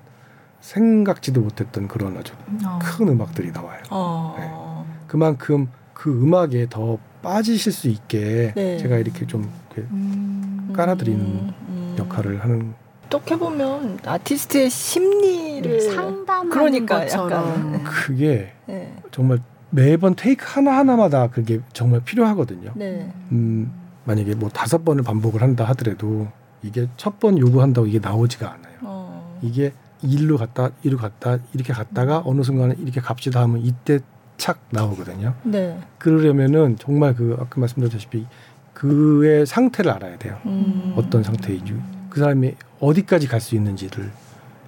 생각지도 0.61 1.43
못했던 1.43 1.89
그런 1.89 2.17
아주 2.17 2.33
어. 2.65 2.79
큰 2.83 3.09
음악들이 3.09 3.53
나와요. 3.53 3.83
어. 3.91 4.87
그만큼 5.07 5.69
그 5.93 6.11
음악에 6.11 6.67
더 6.69 6.99
빠지실 7.31 7.73
수 7.73 7.89
있게 7.89 8.53
네. 8.55 8.79
제가 8.79 8.99
이렇게 8.99 9.27
좀 9.27 9.51
이렇게 9.73 9.89
음. 9.91 10.73
깔아드리는 10.77 11.21
음. 11.21 11.97
역할을 11.99 12.43
하는 12.45 12.73
어떻게 13.07 13.37
보면 13.37 13.99
아티스트의 14.05 14.71
심리를 14.71 15.81
상담하는 15.81 16.51
그러니까 16.51 17.01
것처럼 17.01 17.75
약간. 17.75 17.85
그게 17.85 18.53
네. 18.67 18.97
정말 19.11 19.41
매번 19.71 20.15
테이크 20.15 20.45
하나 20.49 20.77
하나마다 20.79 21.27
그게 21.29 21.59
정말 21.73 22.01
필요하거든요. 22.05 22.71
네. 22.77 23.13
음, 23.33 23.73
만약에 24.05 24.37
뭐 24.37 24.49
다섯 24.49 24.85
번을 24.85 25.03
반복을 25.03 25.43
한다 25.43 25.65
하더라도 25.65 26.29
이게 26.63 26.87
첫 26.97 27.19
번 27.19 27.39
요구한다고 27.39 27.89
이게 27.89 27.99
나오지가 27.99 28.47
않아요. 28.53 28.75
어. 28.83 29.39
이게 29.43 29.73
일로 30.03 30.37
갔다 30.37 30.71
이로 30.85 30.97
갔다 30.97 31.39
이렇게 31.55 31.73
갔다가 31.73 32.23
어느 32.25 32.43
순간에 32.43 32.75
이렇게 32.79 33.01
갑시다 33.01 33.41
하면 33.43 33.63
이때 33.65 33.99
착 34.37 34.59
나오거든요. 34.71 35.35
네. 35.45 35.79
그러려면은 35.99 36.77
정말 36.79 37.15
그 37.15 37.37
아까 37.41 37.61
말씀드렸다시피 37.61 38.27
그의 38.75 39.47
상태를 39.47 39.91
알아야 39.91 40.19
돼요. 40.19 40.37
음. 40.47 40.93
어떤 40.97 41.23
상태인지 41.23 41.75
그 42.11 42.21
사람이 42.21 42.55
어디까지 42.81 43.27
갈 43.29 43.41
수 43.41 43.55
있는지를 43.55 44.11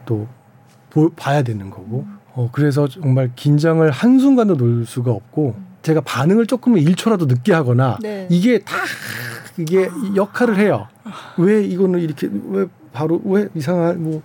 또 0.06 0.26
보, 0.90 1.10
봐야 1.10 1.42
되는 1.42 1.68
거고 1.70 2.06
어, 2.34 2.48
그래서 2.52 2.88
정말 2.88 3.30
긴장을 3.36 3.88
한 3.90 4.18
순간도 4.18 4.54
놓을 4.56 4.86
수가 4.86 5.10
없고 5.10 5.54
제가 5.82 6.00
반응을 6.02 6.46
조금 6.46 6.74
1초라도 6.74 7.26
늦게 7.26 7.52
하거나 7.52 7.98
네. 8.00 8.26
이게 8.30 8.58
다 8.60 8.76
이게 9.58 9.88
역할을 10.14 10.58
해요. 10.58 10.86
왜 11.36 11.62
이거는 11.64 12.00
이렇게 12.00 12.28
왜 12.48 12.66
바로 12.92 13.20
왜 13.24 13.48
이상한 13.54 14.02
뭐 14.02 14.22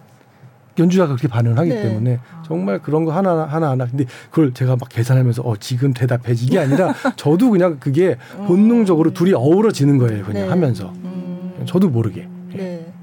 연주자가 0.77 1.08
그렇게 1.08 1.27
반응을 1.27 1.58
하기 1.60 1.70
네. 1.70 1.82
때문에 1.84 2.20
정말 2.46 2.80
그런 2.80 3.06
거 3.06 3.12
하나 3.12 3.46
하나 3.46 3.70
하나 3.72 3.86
근데 3.86 4.06
그걸 4.30 4.53
제가 4.53 4.75
막 4.75 4.89
계산하면서 4.89 5.44
어 5.44 5.56
지금 5.58 5.94
대답해지 5.94 6.46
이게 6.46 6.60
아니라 6.60 6.94
저도 7.15 7.51
그냥 7.51 7.77
그게 7.80 8.18
본능적으로 8.48 9.12
둘이 9.13 9.34
어우러지는 9.34 9.98
거예요 9.98 10.24
그냥 10.25 10.44
네. 10.44 10.50
하면서 10.50 10.92
음. 11.03 11.63
저도 11.65 11.89
모르게 11.89 12.27
예. 12.53 12.58
네. 12.58 12.94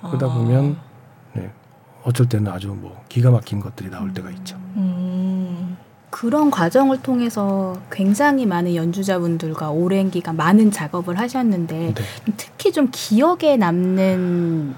그러다 0.00 0.26
아. 0.26 0.34
보면 0.34 0.76
네. 1.34 1.50
어쩔 2.02 2.28
때는 2.28 2.50
아주 2.50 2.68
뭐 2.68 3.02
기가 3.08 3.30
막힌 3.30 3.60
것들이 3.60 3.90
나올 3.90 4.12
때가 4.12 4.30
있죠. 4.30 4.56
음. 4.76 5.76
그런 6.10 6.50
과정을 6.50 7.02
통해서 7.02 7.76
굉장히 7.90 8.44
많은 8.44 8.74
연주자분들과 8.74 9.70
오랜 9.70 10.10
기간 10.10 10.36
많은 10.36 10.70
작업을 10.70 11.18
하셨는데 11.18 11.94
네. 11.94 12.02
특히 12.36 12.72
좀 12.72 12.88
기억에 12.90 13.56
남는 13.56 14.74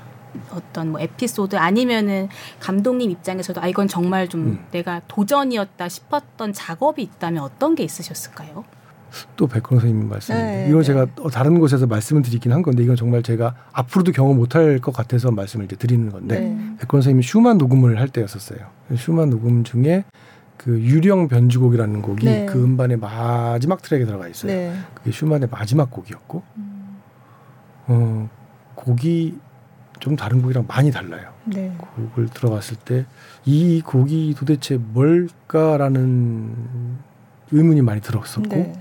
어떤 0.50 0.92
뭐 0.92 1.00
에피소드 1.00 1.56
아니면은 1.56 2.28
감독님 2.60 3.10
입장에서도 3.10 3.60
아 3.60 3.66
이건 3.66 3.88
정말 3.88 4.28
좀 4.28 4.40
음. 4.40 4.64
내가 4.70 5.00
도전이었다 5.08 5.88
싶었던 5.88 6.52
작업이 6.52 7.02
있다면 7.02 7.42
어떤 7.42 7.74
게 7.74 7.84
있으셨을까요? 7.84 8.64
또 9.36 9.46
백건 9.46 9.80
선생님 9.80 10.08
말씀. 10.08 10.34
네, 10.34 10.66
이건 10.68 10.80
네. 10.80 10.86
제가 10.86 11.06
어, 11.20 11.30
다른 11.30 11.58
곳에서 11.58 11.86
말씀을 11.86 12.22
드리긴 12.22 12.52
한 12.52 12.62
건데 12.62 12.82
이건 12.82 12.96
정말 12.96 13.22
제가 13.22 13.54
앞으로도 13.72 14.12
경험 14.12 14.36
못할 14.36 14.78
것 14.78 14.94
같아서 14.94 15.30
말씀을 15.30 15.66
이제 15.66 15.76
드리는 15.76 16.10
건데 16.10 16.40
네. 16.40 16.76
백건 16.80 17.02
선생님이 17.02 17.22
슈만 17.22 17.58
녹음을 17.58 18.00
할 18.00 18.08
때였었어요. 18.08 18.60
슈만 18.96 19.30
녹음 19.30 19.64
중에 19.64 20.04
그 20.56 20.80
유령 20.80 21.28
변주곡이라는 21.28 22.02
곡이 22.02 22.24
네. 22.24 22.46
그 22.46 22.62
음반의 22.62 22.96
마지막 22.98 23.82
트랙에 23.82 24.04
들어가 24.06 24.28
있어요. 24.28 24.52
네. 24.52 24.72
그게 24.94 25.10
슈만의 25.10 25.48
마지막 25.50 25.90
곡이었고 25.90 26.42
어, 27.88 28.30
곡이 28.76 29.38
좀 30.02 30.16
다른 30.16 30.42
곡이랑 30.42 30.66
많이 30.66 30.90
달라요. 30.90 31.30
네. 31.46 31.72
곡을 31.78 32.28
들어봤을 32.28 32.76
때 32.84 33.06
이 33.44 33.82
곡이 33.84 34.34
도대체 34.38 34.76
뭘까라는 34.76 36.50
의문이 37.50 37.82
많이 37.82 38.00
들었었고 38.00 38.48
네. 38.48 38.72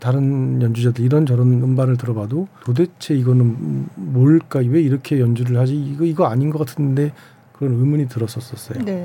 다른 0.00 0.60
연주자들 0.60 1.04
이런 1.04 1.24
저런 1.26 1.62
음반을 1.62 1.96
들어봐도 1.96 2.48
도대체 2.64 3.14
이거는 3.14 3.86
뭘까 3.94 4.58
왜 4.60 4.82
이렇게 4.82 5.20
연주를 5.20 5.58
하지 5.58 5.76
이거 5.76 6.04
이거 6.04 6.26
아닌 6.26 6.50
것 6.50 6.58
같은데 6.58 7.12
그런 7.52 7.74
의문이 7.74 8.08
들었었어요. 8.08 8.84
네. 8.84 9.04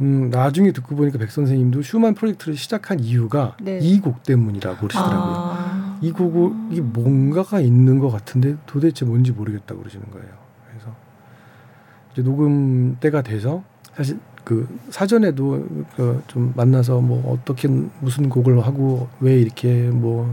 음, 0.00 0.28
나중에 0.30 0.72
듣고 0.72 0.94
보니까 0.96 1.18
백 1.18 1.30
선생님도 1.30 1.80
슈만 1.82 2.14
프로젝트를 2.14 2.56
시작한 2.56 3.00
이유가 3.00 3.56
네. 3.62 3.78
이곡 3.80 4.24
때문이라고 4.24 4.76
그러시더라고요. 4.76 5.34
아. 5.34 5.65
이 6.00 6.12
곡을 6.12 6.52
이게 6.72 6.80
뭔가가 6.80 7.60
있는 7.60 7.98
것 7.98 8.10
같은데 8.10 8.56
도대체 8.66 9.04
뭔지 9.04 9.32
모르겠다고 9.32 9.80
그러시는 9.80 10.10
거예요. 10.10 10.28
그래서 10.68 10.94
이제 12.12 12.22
녹음 12.22 12.96
때가 13.00 13.22
돼서 13.22 13.62
사실 13.94 14.18
그 14.44 14.68
사전에도 14.90 15.66
그 15.96 16.22
좀 16.28 16.52
만나서 16.56 17.00
뭐 17.00 17.32
어떻게 17.32 17.66
무슨 17.68 18.28
곡을 18.28 18.64
하고 18.64 19.08
왜 19.20 19.38
이렇게 19.40 19.88
뭐 19.90 20.32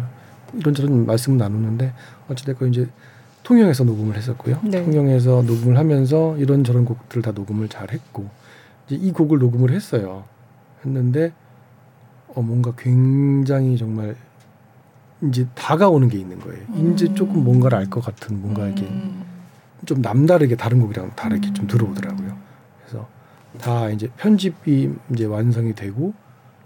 이런저런 0.53 1.05
말씀을 1.05 1.38
나누는데 1.38 1.93
어찌됐건 2.29 2.70
이제 2.70 2.88
통영에서 3.43 3.84
녹음을 3.84 4.15
했었고요. 4.15 4.60
네. 4.63 4.84
통영에서 4.84 5.41
녹음을 5.43 5.77
하면서 5.77 6.38
이런저런 6.38 6.86
곡들을 6.86 7.24
다 7.24 7.32
녹음을 7.32 7.67
잘 7.70 7.91
했고 7.91 8.27
이제 8.88 8.96
이 8.96 9.12
곡을 9.12 9.39
녹음을 9.39 9.72
했어요. 9.72 10.25
했는데 10.86 11.34
어 12.36 12.41
뭔가 12.41 12.74
굉장히 12.77 13.77
정말 13.77 14.15
이제 15.30 15.48
다가오는 15.56 16.08
게 16.10 16.18
있는 16.18 16.40
거예요. 16.40 16.62
이제 16.94 17.14
조금 17.14 17.44
뭔가를 17.44 17.77
알 17.77 17.90
것 17.90 18.03
같은 18.03 18.42
뭔가 18.42 18.66
이렇게 18.66 18.83
음. 18.83 19.24
좀 19.86 20.01
남다르게 20.01 20.55
다른 20.55 20.79
곡이랑 20.81 21.12
다르게 21.16 21.51
좀 21.53 21.68
들어오더라고요. 21.68 22.38
그래서 22.86 23.07
다 23.59 23.90
이제 23.90 24.09
편집이 24.18 24.90
이제 25.14 25.25
완성이 25.25 25.74
되고 25.75 26.14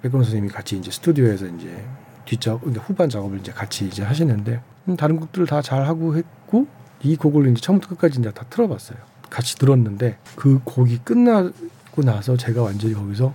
백건 0.02 0.24
선생님이 0.24 0.50
같이 0.54 0.78
이제 0.78 0.92
스튜디오에서 0.92 1.48
이제 1.48 1.84
뒷작 2.26 2.60
그러니까 2.62 2.84
후반 2.84 3.10
작업을 3.10 3.40
이제 3.40 3.52
같이 3.52 3.86
이제 3.88 4.04
하시는데 4.04 4.62
음, 4.90 4.96
다른 4.98 5.20
곡들을 5.20 5.48
다 5.48 5.62
잘 5.62 5.86
하고 5.86 6.16
했고 6.16 6.68
이 7.04 7.16
곡을 7.16 7.48
이제 7.52 7.62
처음부터 7.62 7.96
끝까지 7.96 8.20
이제 8.20 8.32
다 8.32 8.44
틀어봤어요. 8.50 8.98
같이 9.30 9.56
들었는데 9.58 10.18
그 10.36 10.62
곡이 10.64 11.00
끝나고 11.00 12.04
나서 12.04 12.38
제가 12.38 12.62
완전히 12.62 12.94
거기서 12.94 13.34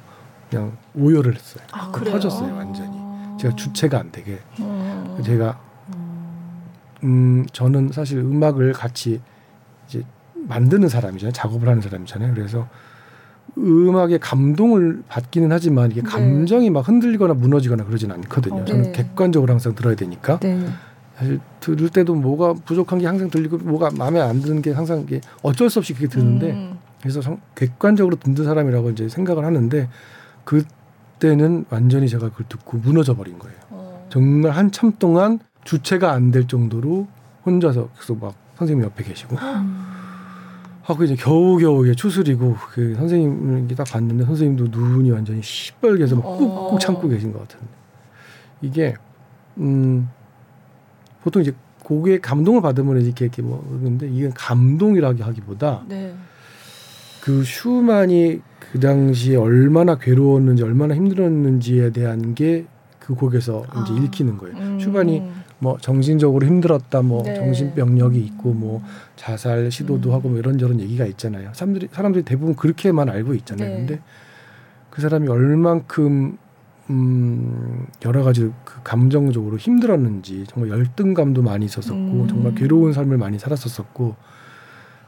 그냥 0.51 0.77
오열을 0.95 1.35
했어요. 1.35 1.65
아, 1.73 1.91
그래요? 1.91 2.13
터졌어요 2.15 2.55
완전히. 2.55 3.02
제가 3.39 3.57
주체가 3.57 3.99
안 3.99 4.13
되게 4.13 4.39
음. 4.61 5.19
제가 5.25 5.59
음 7.05 7.47
저는 7.53 7.91
사실 7.93 8.19
음악을 8.19 8.73
같이 8.73 9.21
이제 9.89 10.03
만드는 10.35 10.89
사람이잖아요 10.89 11.33
작업을 11.33 11.69
하는 11.69 11.83
사람이잖아요 11.83 12.35
그래서 12.35 12.69
음악에 13.59 14.19
감동을 14.19 15.03
받기는 15.09 15.51
하지만 15.53 15.91
이게 15.91 16.01
네. 16.01 16.09
감정이 16.09 16.71
막 16.71 16.87
흔들리거나 16.87 17.35
무너지거나 17.35 17.85
그러진 17.85 18.11
않거든요 18.13 18.63
어, 18.63 18.65
저는 18.65 18.83
네. 18.85 18.93
객관적으로 18.93 19.53
항상 19.53 19.75
들어야 19.75 19.95
되니까 19.95 20.39
네. 20.41 20.65
사실 21.17 21.41
들을 21.61 21.89
때도 21.89 22.15
뭐가 22.15 22.55
부족한 22.55 22.99
게 23.01 23.07
항상 23.07 23.29
들리고 23.31 23.59
뭐가 23.59 23.91
마음에 23.97 24.21
안 24.21 24.41
드는 24.41 24.63
게 24.63 24.73
항상 24.73 25.01
이게 25.01 25.21
어쩔 25.43 25.69
수 25.69 25.81
없이 25.81 25.93
그게 25.93 26.07
드는데 26.09 26.53
음. 26.53 26.79
그래서 27.01 27.21
성- 27.21 27.41
객관적으로 27.55 28.17
듣는 28.17 28.45
사람이라고 28.45 28.91
이제 28.91 29.09
생각을 29.09 29.45
하는데 29.45 29.89
그 30.45 30.65
때는 31.23 31.67
완전히 31.71 32.09
제가 32.09 32.31
그걸 32.31 32.47
듣고 32.49 32.79
무너져 32.79 33.15
버린 33.15 33.39
거예요. 33.39 33.57
어. 33.71 34.07
정말 34.11 34.51
한참 34.51 34.93
동안 34.99 35.39
주체가 35.65 36.11
안 36.13 36.33
될 36.33 36.49
정도로 36.49 37.07
혼자서 37.47 37.91
계속 37.97 38.21
막 38.21 38.35
선생님 38.57 38.85
옆에 38.85 39.05
계시고 39.05 39.37
하고 40.83 41.05
이제 41.05 41.15
겨우겨우 41.15 41.95
추스리고 41.95 42.57
그 42.73 42.97
선생님을 42.97 43.69
딱 43.77 43.85
봤는데 43.85 44.25
선생님도 44.25 44.77
눈이 44.77 45.13
완전히 45.13 45.41
시뻘개서 45.43 46.17
막 46.17 46.23
꾹꾹 46.23 46.75
어. 46.75 46.79
참고 46.81 47.09
계신 47.09 47.33
것 47.33 47.41
같은데 47.41 47.67
이게 48.63 48.95
음 49.59 50.09
보통 51.23 51.43
이제 51.43 51.53
곡에 51.85 52.19
감동을 52.19 52.63
받으면 52.63 53.01
이렇게 53.01 53.27
이렇게 53.27 53.43
뭐 53.43 53.65
그런데 53.81 54.09
이게 54.09 54.31
감동이라고 54.35 55.23
하기보다 55.23 55.85
네. 55.89 56.15
그 57.23 57.45
슈만이 57.45 58.41
그 58.59 58.81
당시에 58.81 59.37
얼마나 59.37 59.97
괴로웠는지 59.97 60.63
얼마나 60.63 60.95
힘들었는지에 60.95 61.91
대한 61.91 62.35
게 62.35 62.67
그 63.05 63.15
곡에서 63.15 63.65
이제 63.83 63.93
아. 63.93 64.05
읽히는 64.05 64.39
거예요. 64.39 64.57
음. 64.57 64.81
슈만이 64.81 65.23
뭐 65.59 65.77
정신적으로 65.79 66.47
힘들었다, 66.47 67.03
뭐 67.03 67.23
네. 67.23 67.35
정신병력이 67.35 68.19
있고 68.21 68.53
뭐 68.53 68.83
자살 69.17 69.71
시도도 69.71 70.11
음. 70.11 70.15
하고 70.15 70.29
뭐 70.29 70.39
이런저런 70.39 70.81
얘기가 70.81 71.05
있잖아요. 71.07 71.51
사람들이 71.53 71.89
사람들이 71.91 72.25
대부분 72.25 72.55
그렇게만 72.55 73.09
알고 73.09 73.35
있잖아요. 73.35 73.69
네. 73.69 73.77
근데 73.77 74.01
그 74.91 75.01
사람이 75.03 75.29
얼만큼 75.29 76.39
음 76.91 77.87
여러 78.05 78.23
가지 78.23 78.51
그 78.65 78.83
감정적으로 78.83 79.57
힘들었는지 79.57 80.45
정말 80.49 80.71
열등감도 80.71 81.43
많이 81.43 81.65
있었었고 81.65 81.97
음. 81.97 82.29
정말 82.29 82.55
괴로운 82.55 82.93
삶을 82.93 83.19
많이 83.19 83.39
살았었었고 83.39 84.15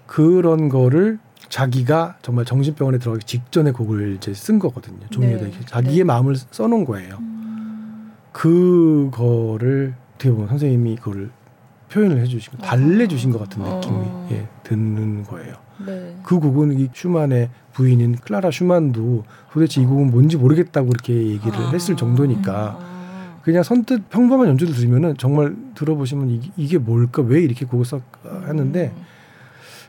그런 0.06 0.68
거를 0.68 1.18
자기가 1.48 2.16
정말 2.22 2.44
정신병원에 2.44 2.98
들어가기 2.98 3.24
직전에 3.24 3.72
곡을 3.72 4.16
이제 4.16 4.34
쓴 4.34 4.58
거거든요. 4.58 5.06
종이에다 5.10 5.44
네. 5.44 5.50
이렇게 5.50 5.64
자기의 5.64 5.98
네. 5.98 6.04
마음을 6.04 6.36
써놓은 6.36 6.84
거예요. 6.84 7.18
그거를 8.32 9.94
어떻게 10.14 10.30
보면 10.30 10.48
선생님이 10.48 10.96
그거를 10.96 11.30
표현을 11.90 12.18
해주시고 12.18 12.58
달래주신 12.58 13.30
것 13.30 13.38
같은 13.38 13.62
느낌이 13.62 13.96
어. 13.96 14.28
예, 14.32 14.48
드는 14.64 15.22
거예요. 15.24 15.54
네. 15.86 16.16
그 16.22 16.40
곡은 16.40 16.78
이 16.78 16.88
슈만의 16.92 17.50
부인인 17.72 18.16
클라라 18.16 18.50
슈만도 18.50 19.24
도대체 19.52 19.80
이 19.80 19.84
곡은 19.84 20.10
뭔지 20.10 20.36
모르겠다고 20.36 20.88
그렇게 20.88 21.12
얘기를 21.14 21.56
아. 21.56 21.70
했을 21.70 21.96
정도니까 21.96 22.78
아. 22.80 22.94
그냥 23.42 23.62
선뜻 23.62 24.08
평범한 24.10 24.48
연주를 24.48 24.74
들으면은 24.74 25.16
정말 25.18 25.54
들어보시면 25.74 26.30
이게, 26.30 26.50
이게 26.56 26.78
뭘까 26.78 27.22
왜 27.22 27.42
이렇게 27.42 27.66
곡을 27.66 27.84
써 27.84 28.00
하는데 28.24 28.92
음. 28.96 29.02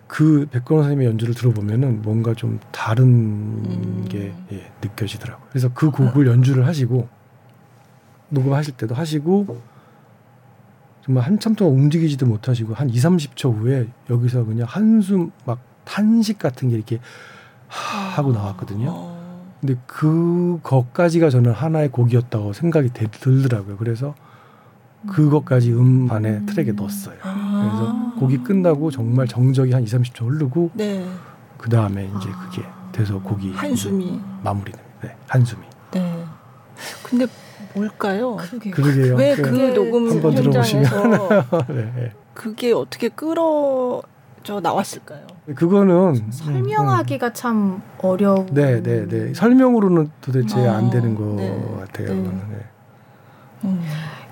그 0.07 0.47
백건 0.51 0.77
선생님의 0.79 1.07
연주를 1.07 1.33
들어보면은 1.33 2.01
뭔가 2.03 2.33
좀 2.33 2.59
다른 2.71 3.05
음. 3.05 4.05
게 4.07 4.33
예, 4.51 4.71
느껴지더라고요. 4.83 5.47
그래서 5.49 5.69
그 5.73 5.89
곡을 5.91 6.27
연주를 6.27 6.67
하시고 6.67 7.07
녹음하실 8.29 8.75
때도 8.77 8.93
하시고 8.95 9.61
정말 11.03 11.23
한참 11.23 11.55
동안 11.55 11.75
움직이지도 11.75 12.25
못하시고 12.25 12.73
한 12.73 12.89
2, 12.89 12.93
30초 12.93 13.55
후에 13.57 13.87
여기서 14.09 14.43
그냥 14.45 14.67
한숨 14.69 15.31
막 15.45 15.59
탄식 15.85 16.39
같은 16.39 16.69
게 16.69 16.75
이렇게 16.75 16.99
하- 17.67 18.09
하고 18.17 18.31
나왔거든요. 18.31 18.87
어. 18.89 19.15
근데 19.61 19.75
그것까지가 19.87 21.29
저는 21.29 21.51
하나의 21.51 21.89
곡이었다고 21.89 22.53
생각이 22.53 22.89
되- 22.93 23.07
들더라고요. 23.09 23.77
그래서 23.77 24.15
그것까지 25.07 25.71
음반에 25.73 26.45
트랙에 26.45 26.71
넣었어요. 26.71 27.17
그래서 27.69 27.95
곡이 28.19 28.37
끝나고 28.43 28.91
정말 28.91 29.27
정적이 29.27 29.73
한 29.73 29.83
2, 29.83 29.85
30초 29.85 30.29
흐르고 30.29 30.71
네. 30.73 31.05
그 31.57 31.69
다음에 31.69 32.05
이제 32.17 32.29
그게 32.29 32.63
돼서 32.91 33.19
곡이 33.19 33.53
한숨이. 33.53 34.19
마무리됩니다. 34.43 34.83
네, 35.01 35.15
한숨이. 35.27 35.61
네. 35.91 36.23
근데 37.03 37.25
뭘까요? 37.73 38.37
그러게요. 38.71 39.15
왜그 39.15 39.41
그- 39.41 39.73
녹음. 39.73 40.09
현장에서 40.21 41.27
네. 41.67 42.13
그게 42.33 42.71
어떻게 42.73 43.09
끌어져 43.09 44.59
나왔을까요? 44.61 45.25
그거는 45.55 46.31
설명하기가 46.31 47.33
참 47.33 47.81
어려운. 47.99 48.45
네, 48.51 48.81
네, 48.81 49.05
네. 49.07 49.33
설명으로는 49.33 50.09
도대체 50.21 50.65
어, 50.67 50.73
안 50.73 50.89
되는 50.89 51.15
것 51.15 51.23
네, 51.35 51.49
같아요. 51.79 52.07
네. 52.13 52.21
네. 52.23 52.65
음. 53.65 53.81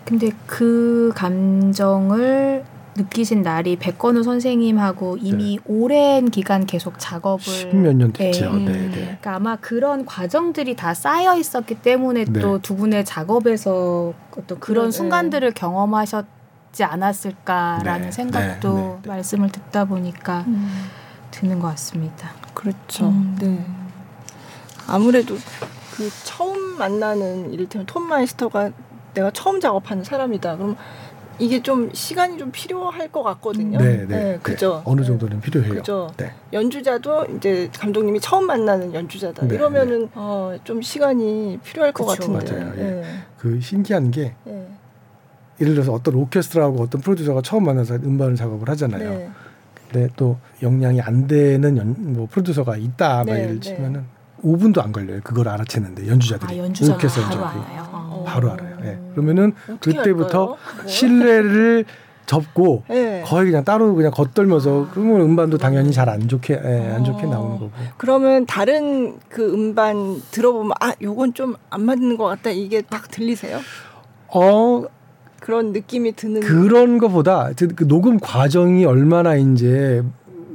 근데 0.06 0.32
그 0.46 1.12
감정을 1.16 2.66
느끼신 2.96 3.42
날이 3.42 3.76
백건우 3.76 4.24
선생님하고 4.24 5.18
이미 5.20 5.60
오랜 5.66 6.30
기간 6.30 6.66
계속 6.66 7.00
작업을 7.00 7.44
십몇 7.44 7.96
년 7.96 8.14
됐죠. 8.14 8.54
네. 8.54 8.66
네, 8.66 8.72
음. 8.72 8.92
네. 8.92 9.02
그러니까 9.02 9.36
아마 9.36 9.56
그런 9.56 10.06
과정들이 10.06 10.76
다 10.76 10.94
쌓여 10.94 11.36
있었기 11.36 11.76
때문에 11.76 12.26
네. 12.26 12.40
또 12.40 12.61
두 12.61 12.76
분의 12.76 13.06
작업에서 13.06 14.14
어떤 14.38 14.60
그런 14.60 14.86
네, 14.86 14.92
순간들을 14.92 15.52
경험하셨지 15.54 16.84
않았을까라는 16.84 18.06
네, 18.06 18.12
생각도 18.12 18.74
네, 18.76 18.82
네, 18.82 18.98
네. 19.02 19.10
말씀을 19.10 19.52
듣다 19.52 19.86
보니까 19.86 20.46
드는 21.32 21.60
것 21.60 21.70
같습니다. 21.70 22.32
그렇죠. 22.54 23.08
음. 23.08 23.36
네. 23.40 23.66
아무래도 24.88 25.36
그 25.96 26.10
처음 26.24 26.78
만나는 26.78 27.54
이를테면 27.54 27.86
Tonmeister가 27.86 28.72
내가 29.14 29.32
처음 29.32 29.60
작업하는 29.60 30.04
사람이다. 30.04 30.58
그럼 30.58 30.76
이게 31.44 31.62
좀 31.62 31.90
시간이 31.94 32.38
좀 32.38 32.52
필요할 32.52 33.10
것 33.10 33.22
같거든요. 33.24 33.78
네, 33.78 34.06
네. 34.08 34.40
그죠. 34.42 34.76
네. 34.78 34.82
어느 34.86 35.02
네. 35.02 35.08
정도는 35.08 35.42
필요해요. 35.42 35.74
그죠. 35.74 36.10
네. 36.18 36.32
연주자도 36.54 37.26
이제 37.36 37.70
감독님이 37.78 38.20
처음 38.22 38.48
만나는 38.48 38.94
연주자다. 38.94 39.48
네, 39.48 39.56
이러면은 39.56 40.10
어, 40.16 40.56
좀 40.64 40.82
시간이 40.82 41.60
필요할 41.64 41.92
것 41.92 42.06
그쵸. 42.06 42.32
같은데. 42.32 42.54
맞아요. 42.54 42.74
예. 42.78 42.82
네. 42.82 43.04
그 43.38 43.60
신기한 43.60 44.12
게 44.12 44.36
네. 44.46 44.68
예를 45.60 45.74
들어서 45.74 45.92
어떤 45.94 46.16
오케스트라하고 46.16 46.82
어떤 46.82 47.02
프로듀서가 47.02 47.42
처음 47.42 47.66
만나서 47.66 47.96
음반 47.96 48.36
작업을 48.36 48.70
하잖아요. 48.70 49.10
네. 49.10 49.30
근데 49.92 50.10
또 50.16 50.38
역량이 50.62 51.02
안 51.02 51.28
되는 51.28 51.78
연, 51.78 51.96
뭐 52.14 52.28
프로듀서가 52.32 52.78
있다 52.78 53.18
막 53.18 53.26
네, 53.26 53.44
예를 53.44 53.60
네. 53.60 53.60
치면은 53.60 54.06
5분도 54.44 54.84
안 54.84 54.92
걸려요. 54.92 55.20
그걸 55.24 55.48
알아채는데 55.50 56.08
연주자들이 56.08 56.54
아 56.60 56.64
연주자가 56.64 56.98
오케스트라 56.98 57.30
바로 57.30 57.46
알아요. 57.46 57.90
어. 57.92 58.24
바로 58.26 58.52
알아요. 58.52 58.73
예. 58.84 59.00
그러면은 59.12 59.54
어떻게 59.70 59.98
그때부터 59.98 60.40
할까요? 60.40 60.58
뭐? 60.78 60.88
신뢰를 60.88 61.86
접고 62.26 62.84
네. 62.90 63.22
거의 63.26 63.48
그냥 63.48 63.64
따로 63.66 63.94
그냥 63.96 64.12
겉돌면서 64.12 64.86
아. 64.86 64.90
그러면 64.94 65.22
음반도 65.22 65.58
당연히 65.58 65.92
잘 65.92 66.08
안 66.10 66.28
좋게 66.28 66.54
예, 66.64 66.92
안 66.94 67.04
좋게 67.04 67.26
어. 67.26 67.30
나오는 67.30 67.60
거고. 67.60 67.72
그러면 67.98 68.46
다른 68.46 69.18
그 69.30 69.54
음반 69.54 70.22
들어보면 70.32 70.72
아 70.80 70.94
요건 71.02 71.34
좀 71.34 71.56
안 71.70 71.82
맞는 71.82 72.18
것 72.18 72.26
같다 72.26 72.50
이게 72.52 72.82
딱 72.82 73.10
들리세요? 73.12 73.60
어 74.30 74.84
그런 75.42 75.74
느낌이 75.74 76.14
드는 76.14 76.40
그런 76.42 76.98
거보다 76.98 77.50
그 77.76 77.88
녹음 77.88 78.18
과정이 78.20 78.86
얼마나 78.86 79.36
이제 79.36 80.02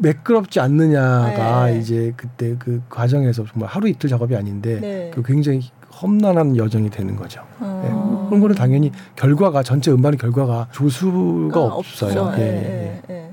매끄럽지 0.00 0.60
않느냐가 0.60 1.66
네. 1.66 1.78
이제 1.78 2.14
그때 2.16 2.56
그 2.58 2.80
과정에서 2.88 3.44
정말 3.44 3.68
하루 3.68 3.88
이틀 3.88 4.08
작업이 4.08 4.34
아닌데 4.36 4.78
네. 4.80 5.10
그 5.14 5.22
굉장히 5.22 5.60
험난한 6.00 6.56
여정이 6.56 6.90
되는 6.90 7.16
거죠. 7.16 7.42
어. 7.60 7.82
예. 7.84 8.28
그런 8.28 8.40
거는 8.40 8.54
당연히 8.54 8.92
결과가 9.16 9.62
전체 9.62 9.90
음반의 9.90 10.18
결과가 10.18 10.68
좋을 10.72 10.90
수가 10.90 11.60
아, 11.60 11.64
없어요. 11.64 12.32
예, 12.36 12.40
예, 12.40 12.44
예, 12.46 13.02
예, 13.10 13.14
예. 13.14 13.30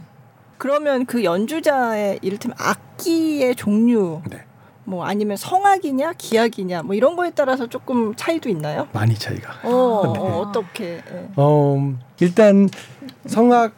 그러면 0.58 1.06
그 1.06 1.23
연주자의 1.23 2.19
이를테면 2.21 2.56
악기의 2.60 3.56
종류 3.56 4.21
네. 4.30 4.39
뭐 4.86 5.04
아니면 5.06 5.36
성악이냐 5.36 6.13
기악이냐 6.13 6.84
뭐 6.84 6.95
이런 6.95 7.15
거에 7.15 7.32
따라서 7.32 7.67
조금 7.67 8.15
차이도 8.15 8.49
있나요? 8.49 8.88
많이 8.93 9.15
차이가. 9.15 9.54
어, 9.63 9.69
어 9.69 10.13
네. 10.13 10.19
어 10.19 10.51
떻게? 10.54 10.86
예. 10.95 11.30
어, 11.36 11.93
일단 12.19 12.69
성악 13.25 13.73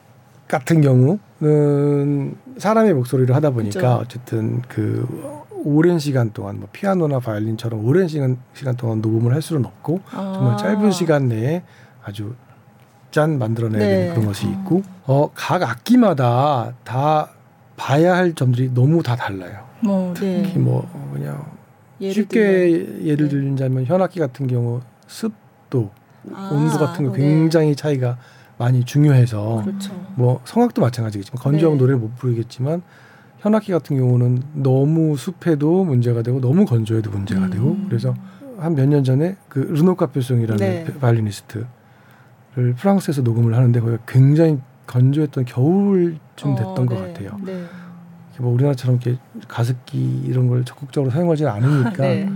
같은 0.48 0.82
경우는 0.82 2.38
사람의 2.58 2.94
목소리를 2.94 3.34
하다 3.36 3.50
보니까 3.52 3.80
그죠. 3.80 4.02
어쨌든 4.02 4.62
그 4.68 5.06
오랜 5.66 6.00
시간 6.00 6.32
동안 6.32 6.60
뭐 6.60 6.70
피아노나 6.72 7.20
바이올린처럼 7.20 7.86
오랜 7.86 8.08
시간 8.08 8.38
시간 8.54 8.76
동안 8.76 9.02
녹음을 9.02 9.34
할 9.34 9.42
수는 9.42 9.66
없고 9.66 10.02
정말 10.12 10.54
아. 10.54 10.58
짧은 10.58 10.92
시간 10.92 11.28
내에 11.28 11.64
아주 12.04 12.36
짠 13.12 13.38
만들어내야 13.40 13.80
네. 13.80 13.88
되는 13.88 14.14
그런 14.14 14.28
것이 14.28 14.48
있고 14.48 14.84
어, 15.06 15.30
각 15.34 15.64
악기마다 15.64 16.74
다 16.84 17.30
봐야 17.76 18.16
할 18.16 18.34
점들이 18.34 18.74
너무 18.74 19.04
다 19.04 19.16
달라요. 19.16 19.66
뭐 19.82 20.14
네. 20.16 20.44
특히 20.44 20.60
뭐 20.60 20.90
그냥 21.14 21.46
예를 22.02 22.14
쉽게 22.14 22.40
들면. 22.40 23.06
예를 23.06 23.30
네. 23.30 23.36
들자면 23.36 23.86
현악기 23.86 24.20
같은 24.20 24.48
경우 24.48 24.82
습도 25.08 25.92
아, 26.34 26.50
온도 26.52 26.78
같은 26.78 27.06
거 27.06 27.14
네. 27.14 27.20
굉장히 27.20 27.76
차이가 27.76 28.18
많이 28.58 28.84
중요해서 28.84 29.62
그렇죠. 29.64 29.94
뭐 30.16 30.42
성악도 30.46 30.82
마찬가지겠지만 30.82 31.42
건조하면 31.42 31.78
네. 31.78 31.82
노래를 31.82 32.00
못 32.00 32.16
부르겠지만 32.16 32.82
현악기 33.40 33.72
같은 33.72 33.98
경우는 33.98 34.42
너무 34.54 35.16
습해도 35.16 35.84
문제가 35.84 36.22
되고 36.22 36.40
너무 36.42 36.66
건조해도 36.66 37.10
문제가 37.12 37.46
음. 37.46 37.50
되고 37.50 37.78
그래서 37.88 38.14
한 38.60 38.74
몇 38.74 38.88
년 38.90 39.04
전에 39.04 39.36
그 39.50 39.60
르노 39.60 39.96
카퓌송이라는 39.96 40.58
네. 40.58 40.84
바이올리니스트를 41.00 41.68
프랑스에서 42.78 43.22
녹음을 43.22 43.56
하는데 43.56 43.80
거기가 43.80 44.00
굉장히 44.08 44.58
건조했던 44.88 45.46
겨울쯤 45.46 46.56
됐던 46.56 46.78
어, 46.80 46.86
것 46.86 46.96
네. 46.96 47.02
같아요. 47.14 47.40
네. 47.46 47.64
뭐 48.40 48.54
우리나라처럼 48.54 49.00
이렇게 49.02 49.20
가습기 49.48 50.22
이런 50.26 50.48
걸 50.48 50.64
적극적으로 50.64 51.12
사용하지는 51.12 51.52
않으니까 51.52 51.92
네. 52.04 52.30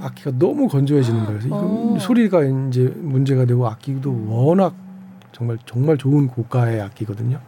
악기가 0.00 0.32
너무 0.38 0.68
건조해지는 0.68 1.24
거예요. 1.26 1.40
어. 1.50 1.96
소리가 2.00 2.42
이제 2.44 2.92
문제가 2.96 3.44
되고 3.44 3.66
악기도 3.68 4.26
워낙 4.28 4.74
정말 5.32 5.58
정말 5.66 5.98
좋은 5.98 6.26
고가의 6.26 6.80
악기거든요. 6.82 7.38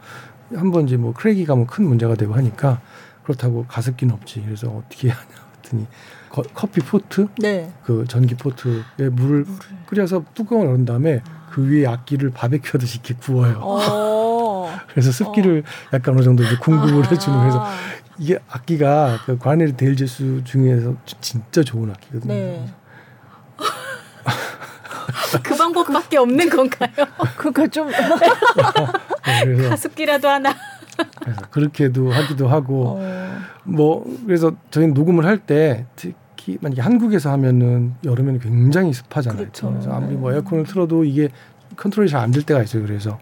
한번 0.55 0.87
이제 0.87 0.97
뭐 0.97 1.13
크랙이 1.13 1.45
가면 1.45 1.67
큰 1.67 1.85
문제가 1.85 2.15
되고 2.15 2.33
하니까 2.33 2.81
그렇다고 3.23 3.65
가습기는 3.67 4.13
없지. 4.13 4.41
그래서 4.45 4.67
어떻게 4.69 5.09
하냐 5.09 5.29
했더니 5.63 5.87
거- 6.29 6.43
커피 6.53 6.81
포트 6.81 7.27
네. 7.37 7.71
그 7.83 8.05
전기 8.07 8.35
포트에 8.35 9.09
물을 9.11 9.45
끓여서 9.87 10.23
뚜껑을 10.33 10.67
열은 10.67 10.85
다음에 10.85 11.21
그 11.51 11.67
위에 11.69 11.85
악기를 11.87 12.31
바베큐 12.31 12.69
하듯이 12.73 12.97
이렇게 13.03 13.13
구워요. 13.15 13.59
어. 13.61 14.71
그래서 14.91 15.11
습기를 15.11 15.63
약간 15.93 16.15
어느 16.15 16.23
정도 16.23 16.43
이제 16.43 16.55
공급을 16.57 17.11
해주는 17.11 17.39
그래서 17.39 17.63
아. 17.63 17.71
이게 18.19 18.37
악기가 18.49 19.19
그 19.25 19.37
과르네리 19.37 19.75
델 19.75 20.04
제수 20.04 20.43
중에서 20.43 20.95
지- 21.05 21.15
진짜 21.21 21.63
좋은 21.63 21.89
악기거든요. 21.91 22.33
네. 22.33 22.73
그 25.43 25.55
방법밖에 25.55 26.17
없는 26.17 26.49
건가요? 26.49 26.89
그러니까 27.37 27.67
좀 27.67 27.89
네, 27.89 27.97
그래서, 29.43 29.69
가습기라도 29.69 30.27
하나. 30.27 30.53
그래서 31.21 31.41
그렇게도 31.49 32.11
하기도 32.11 32.47
하고 32.47 32.97
어. 32.99 33.37
뭐 33.63 34.05
그래서 34.25 34.51
저희는 34.71 34.93
녹음을 34.93 35.25
할 35.25 35.37
때 35.39 35.85
특히 35.95 36.57
만약에 36.61 36.81
한국에서 36.81 37.31
하면은 37.31 37.93
여름에는 38.03 38.39
굉장히 38.39 38.93
습하잖아요. 38.93 39.39
그렇죠. 39.41 39.73
래서 39.75 39.91
아무리 39.91 40.15
뭐 40.15 40.31
에어컨을 40.33 40.65
틀어도 40.65 41.03
이게 41.05 41.29
컨트롤이 41.77 42.09
잘 42.09 42.21
안 42.21 42.31
될 42.31 42.43
때가 42.43 42.61
있어요. 42.61 42.83
그래서 42.85 43.17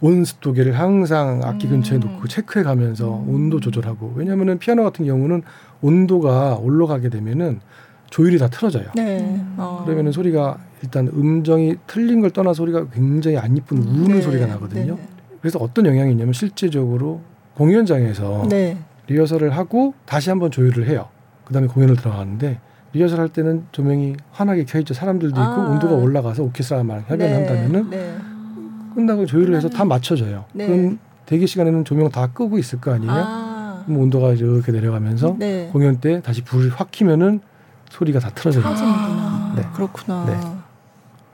온습도계를 0.00 0.78
항상 0.78 1.40
악기 1.44 1.68
근처에 1.68 1.98
음. 1.98 2.00
놓고 2.00 2.28
체크해 2.28 2.64
가면서 2.64 3.08
온도 3.26 3.60
조절하고 3.60 4.12
왜냐면은 4.16 4.58
피아노 4.58 4.82
같은 4.82 5.04
경우는 5.06 5.42
온도가 5.80 6.56
올라가게 6.56 7.08
되면은 7.08 7.60
조율이 8.10 8.38
다 8.38 8.48
틀어져요. 8.48 8.86
네. 8.94 9.40
어. 9.56 9.82
그러면은 9.84 10.12
소리가 10.12 10.58
일단 10.82 11.06
음정이 11.08 11.76
틀린 11.86 12.20
걸 12.20 12.30
떠나 12.30 12.52
소리가 12.52 12.88
굉장히 12.90 13.38
안 13.38 13.56
이쁜 13.56 13.78
우는 13.78 14.16
네. 14.16 14.20
소리가 14.20 14.46
나거든요. 14.46 14.96
네. 14.96 15.08
그래서 15.42 15.58
어떤 15.58 15.84
영향이 15.86 16.12
있냐면 16.12 16.32
실제적으로 16.32 17.20
공연장에서 17.54 18.46
네. 18.48 18.78
리허설을 19.08 19.50
하고 19.50 19.92
다시 20.06 20.30
한번 20.30 20.50
조율을 20.50 20.88
해요. 20.88 21.08
그다음에 21.44 21.66
공연을 21.66 21.96
들어가는데 21.96 22.60
리허설 22.92 23.18
할 23.18 23.28
때는 23.28 23.64
조명이 23.72 24.14
환하게 24.30 24.64
켜 24.64 24.78
있죠. 24.78 24.94
사람들도 24.94 25.34
있고 25.34 25.42
아. 25.42 25.68
온도가 25.70 25.94
올라가서 25.94 26.44
오케스트라만 26.44 27.04
협연한다면은 27.08 27.90
네. 27.90 28.14
끝나고 28.94 29.26
조율을 29.26 29.56
해서 29.56 29.68
다 29.68 29.84
맞춰져요. 29.84 30.44
네. 30.52 30.66
그럼 30.66 30.98
대기 31.26 31.46
시간에는 31.46 31.84
조명 31.84 32.08
다 32.10 32.28
끄고 32.28 32.58
있을 32.58 32.80
거 32.80 32.92
아니에요. 32.92 33.12
아. 33.12 33.82
그럼 33.84 34.00
온도가 34.00 34.34
이렇게 34.34 34.70
내려가면서 34.70 35.34
네. 35.38 35.70
공연 35.72 35.98
때 35.98 36.22
다시 36.22 36.42
불을 36.42 36.70
확 36.70 36.92
켜면은 36.92 37.40
소리가 37.90 38.20
다 38.20 38.30
틀어져요. 38.30 38.64
아, 38.64 39.54
네. 39.56 39.64
그렇구나. 39.74 40.61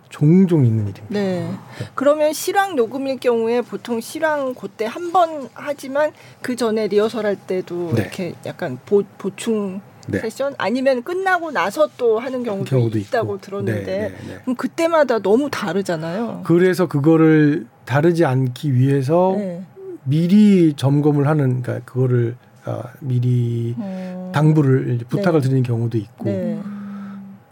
네. 0.08 0.10
종종 0.10 0.64
있는 0.64 0.88
일입니다. 0.88 1.06
네. 1.08 1.50
그러면 1.94 2.32
실황 2.32 2.74
녹음일 2.76 3.18
경우에 3.20 3.60
보통 3.62 4.00
실황 4.00 4.54
그때 4.54 4.86
한 4.86 5.12
번 5.12 5.48
하지만 5.54 6.12
그 6.42 6.54
전에 6.56 6.86
리허설 6.88 7.24
할 7.26 7.36
때도 7.36 7.92
네. 7.94 8.02
이렇게 8.02 8.34
약간 8.46 8.78
보, 8.84 9.02
보충 9.16 9.80
네. 10.06 10.20
세션 10.20 10.54
아니면 10.58 11.02
끝나고 11.02 11.50
나서 11.50 11.88
또 11.98 12.18
하는 12.18 12.42
경우도, 12.42 12.64
경우도 12.64 12.98
있다고 12.98 13.36
있고. 13.36 13.40
들었는데 13.40 13.84
네, 13.84 13.98
네, 14.08 14.14
네. 14.26 14.38
그럼 14.42 14.56
그때마다 14.56 15.18
너무 15.20 15.48
다르잖아요. 15.50 16.42
그래서 16.44 16.86
그거를 16.88 17.66
다르지 17.84 18.24
않기 18.24 18.74
위해서 18.74 19.34
네. 19.36 19.62
미리 20.04 20.74
점검을 20.74 21.26
하는 21.26 21.62
그러니까 21.62 21.84
그거를 21.90 22.36
어, 22.66 22.82
미리 23.00 23.74
어, 23.78 24.30
당부를 24.34 24.98
부탁을 25.08 25.40
네. 25.40 25.48
드리는 25.48 25.62
경우도 25.62 25.96
있고 25.98 26.24
네. 26.24 26.58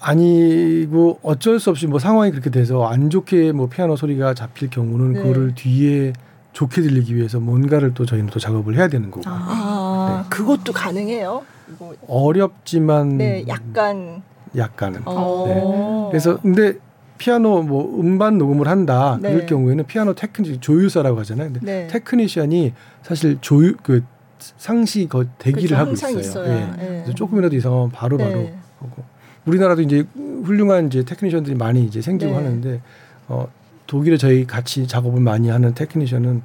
아니고 0.07 1.19
어쩔 1.23 1.59
수 1.59 1.71
없이 1.71 1.89
뭐 1.89 1.99
상황이 1.99 2.31
그렇게 2.31 2.49
돼서 2.49 2.87
안 2.87 3.11
좋게 3.11 3.51
뭐 3.51 3.69
피아노 3.69 3.97
소리가 3.97 4.35
잡힐 4.35 4.71
경우는 4.71 5.15
네. 5.15 5.23
그거를 5.23 5.55
뒤에 5.57 6.13
좋게 6.53 6.81
들리기 6.81 7.17
위해서 7.17 7.41
뭔가를 7.41 7.93
또 7.93 8.07
저희는 8.07 8.31
또 8.31 8.39
작업을 8.39 8.77
해야 8.77 8.87
되는 8.87 9.11
거고 9.11 9.23
아, 9.27 10.23
네. 10.23 10.29
그것도 10.31 10.73
가능해요? 10.73 11.43
이거 11.73 11.95
어렵지만 12.07 13.19
네, 13.19 13.45
약간 13.49 14.23
약간은 14.57 15.03
어. 15.07 16.09
그래서 16.11 16.39
근데 16.41 16.75
피아노 17.19 17.63
뭐 17.63 18.01
음반 18.01 18.39
녹음을 18.39 18.69
한다 18.69 19.19
네. 19.21 19.33
그럴 19.33 19.47
경우에는 19.47 19.87
피아노 19.87 20.15
테크니 20.15 20.61
조율사라고 20.61 21.19
하잖아요. 21.21 21.53
근데 21.53 21.61
네. 21.67 21.87
테크니션이 21.89 22.75
사실 23.03 23.39
조율 23.41 23.77
그 23.83 24.05
상시 24.39 25.09
거 25.09 25.25
대기를 25.39 25.77
그렇죠. 25.77 25.77
하고 25.77 25.93
있어요. 25.93 26.19
있어요. 26.21 26.53
예. 26.53 26.83
예. 26.83 26.87
그래서 27.03 27.13
조금이라도 27.15 27.57
이상하면 27.57 27.91
바로 27.91 28.17
바로 28.17 28.31
네. 28.31 28.55
하고 28.79 29.03
우리나라도 29.47 29.83
이제 29.83 30.05
훌륭한 30.45 30.89
이제 30.89 31.03
테크니션들이 31.05 31.55
많이 31.57 31.85
이제 31.85 32.03
생기고 32.03 32.33
네. 32.33 32.37
하는데 32.37 32.81
어 33.29 33.49
독일에 33.87 34.17
저희 34.17 34.47
같이 34.47 34.87
작업을 34.87 35.21
많이 35.21 35.49
하는 35.49 35.75
테크니션은 35.75 36.43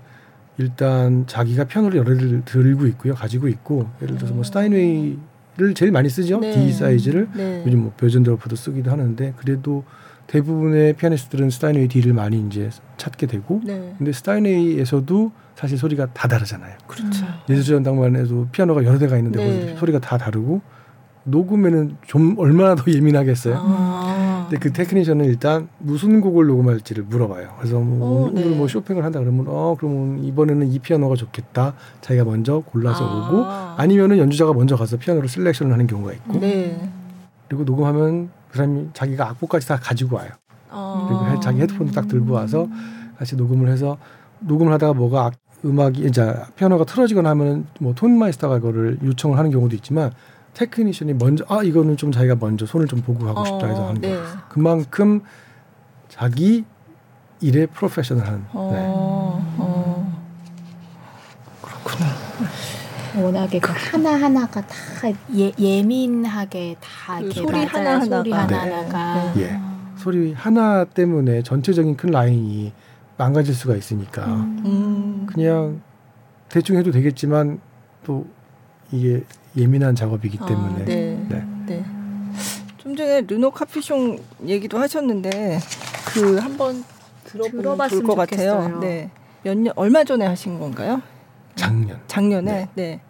일단 0.58 1.26
자기가 1.28 1.64
피아노를 1.64 1.98
여러 1.98 2.16
개를 2.16 2.44
들고 2.46 2.86
있고요, 2.88 3.16
가지고 3.16 3.48
있고 3.48 3.88
예를 4.02 4.18
들어서 4.18 4.34
뭐 4.34 4.44
스타인웨이를 4.44 5.74
제일 5.74 5.92
많이 5.92 6.08
쓰죠, 6.10 6.40
네. 6.40 6.52
D 6.52 6.72
사이즈를 6.72 7.28
네. 7.36 7.64
요즘 7.66 7.80
뭐 7.80 7.94
뵈젠도르퍼도 7.98 8.56
쓰기도 8.56 8.92
하는데 8.92 9.34
그래도 9.38 9.84
대부분의 10.28 10.94
피아니스트들은 10.94 11.50
스타인웨이 11.50 11.88
D를 11.88 12.14
많이 12.14 12.40
이제 12.46 12.70
찾게 12.98 13.28
되고 13.28 13.62
네. 13.64 13.96
근데 13.98 14.12
스타인웨이에서도 14.12 15.32
사실 15.56 15.78
소리가 15.78 16.14
다 16.14 16.28
다르잖아요. 16.28 16.76
그렇죠. 16.88 17.26
예술전당만에도 17.50 18.48
피아노가 18.52 18.84
여러 18.86 18.98
대가 19.00 19.18
있는데 19.18 19.38
네. 19.44 19.76
소리가 19.78 20.00
다 20.00 20.18
다르고 20.18 20.62
녹음에는 21.24 21.98
좀 22.08 22.36
얼마나 22.38 22.76
더 22.76 22.92
예민하겠어요. 22.92 23.56
아. 23.58 24.48
근데 24.50 24.60
그 24.60 24.74
테크니션은 24.74 25.26
일단 25.26 25.70
무슨 25.78 26.20
곡을 26.20 26.48
녹음할지를 26.48 27.04
물어봐요. 27.06 27.56
그래서 27.60 27.80
뭐 27.80 28.24
오, 28.24 28.24
오늘 28.28 28.50
네. 28.52 28.56
뭐 28.58 28.68
쇼핑을 28.68 29.04
한다 29.06 29.20
그러면 29.20 29.46
어 29.48 29.76
그러면 29.80 30.24
이번에는 30.24 30.68
이 30.72 30.80
피아노가 30.80 31.16
좋겠다. 31.16 31.74
자기가 32.02 32.26
먼저 32.26 32.60
골라서 32.66 33.06
아. 33.06 33.30
오고 33.30 33.46
아니면은 33.82 34.18
연주자가 34.18 34.54
먼저 34.54 34.76
가서 34.76 34.98
피아노를 34.98 35.30
셀렉션을 35.30 35.72
하는 35.72 35.88
경우가 35.88 36.14
있고 36.14 36.40
네. 36.40 36.90
그리고 37.48 37.64
녹음하면 37.64 38.30
그 38.50 38.58
사람이 38.58 38.90
자기가 38.94 39.30
악보까지 39.30 39.68
다 39.68 39.78
가지고 39.78 40.18
와요. 40.18 40.30
아. 40.70 41.06
그리고 41.08 41.26
헤- 41.28 41.40
자기 41.40 41.62
헤드폰도 41.62 41.94
딱 41.94 42.08
들고 42.08 42.34
와서 42.34 42.68
같이 43.18 43.36
녹음을 43.36 43.70
해서 43.70 43.98
녹음을 44.40 44.74
하다가 44.74 44.94
뭐가 44.94 45.26
악- 45.28 45.34
음악이 45.64 46.06
이제 46.08 46.34
피아노가 46.56 46.86
틀어지거나 46.86 47.30
하면은 47.30 47.68
뭐 47.80 47.94
Tonmeister가 47.94 48.60
그거를 48.60 48.98
요청을 49.04 49.38
하는 49.38 49.52
경우도 49.52 49.76
있지만 49.76 50.12
테크니션이 50.54 51.14
먼저 51.14 51.46
아 51.48 51.64
이거는 51.64 51.98
좀 51.98 52.12
자기가 52.12 52.36
먼저 52.40 52.66
손을 52.66 52.88
좀 52.88 53.02
보고 53.02 53.28
하고 53.28 53.46
싶다 53.46 53.68
해서 53.68 53.88
하는 53.88 54.02
네. 54.02 54.10
거예요. 54.10 54.26
그만큼 54.50 55.22
자기 56.10 56.66
일에 57.40 57.66
프로페셔널한 57.66 58.40
네. 58.40 58.48
어. 58.54 59.56
어. 59.58 60.22
워낙에 63.16 63.60
그 63.60 63.72
하나 63.74 64.12
하나가 64.16 64.62
다 64.62 64.76
예, 65.36 65.52
예민하게 65.60 66.78
다 66.80 67.20
그 67.20 67.32
소리 67.32 67.52
맞아요. 67.52 67.68
하나 67.68 68.00
하나가. 68.00 68.18
소리 68.18 68.30
네. 68.30 68.36
하나 68.36 68.62
하나가 68.62 69.34
예. 69.38 69.60
소리 69.98 70.34
하나 70.34 70.86
때문에 70.86 71.44
전체적인 71.44 71.98
큰 71.98 72.12
라인이 72.12 72.72
망가질 73.18 73.54
수가 73.54 73.76
있으니까 73.76 74.26
음. 74.26 75.28
그냥 75.32 75.82
대충 76.50 76.78
해도 76.78 76.92
되겠지만 76.92 77.60
또 78.06 78.26
이게 78.92 79.24
예민한 79.58 79.96
작업이기 79.96 80.38
아, 80.42 80.46
때문에 80.46 80.86
네. 80.86 81.26
네. 81.30 81.46
네. 81.68 81.86
좀 82.78 82.96
전에 82.96 83.22
르노 83.22 83.52
카피숑 83.52 84.20
얘기도 84.48 84.80
하셨는데 84.80 85.60
그 86.08 86.38
한번 86.38 86.84
들어보면 87.26 87.62
들어봤으면 87.62 87.90
좋을 87.90 88.04
것 88.08 88.16
같아요. 88.16 88.80
네. 88.80 89.10
몇 89.44 89.56
년 89.58 89.74
얼마 89.76 90.04
전에 90.04 90.26
하신 90.26 90.60
건가요? 90.60 91.02
작년 91.56 92.00
작년에. 92.08 92.70
네. 92.76 93.02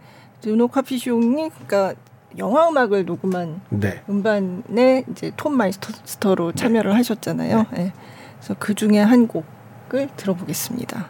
르노 0.44 0.68
카피숑이 0.70 1.52
그러니까 1.68 1.94
영화 2.38 2.68
음악을 2.70 3.06
녹음한 3.06 3.62
네. 3.70 4.02
음반에 4.10 5.04
이제 5.12 5.32
톰 5.38 5.56
마이스터로 5.56 6.54
참여를 6.54 6.96
하셨잖아요. 6.96 7.66
네. 7.74 7.94
그래서 8.40 8.56
그 8.58 8.74
중에 8.74 9.00
한 9.00 9.28
곡을 9.28 10.10
들어보겠습니다. 10.16 11.10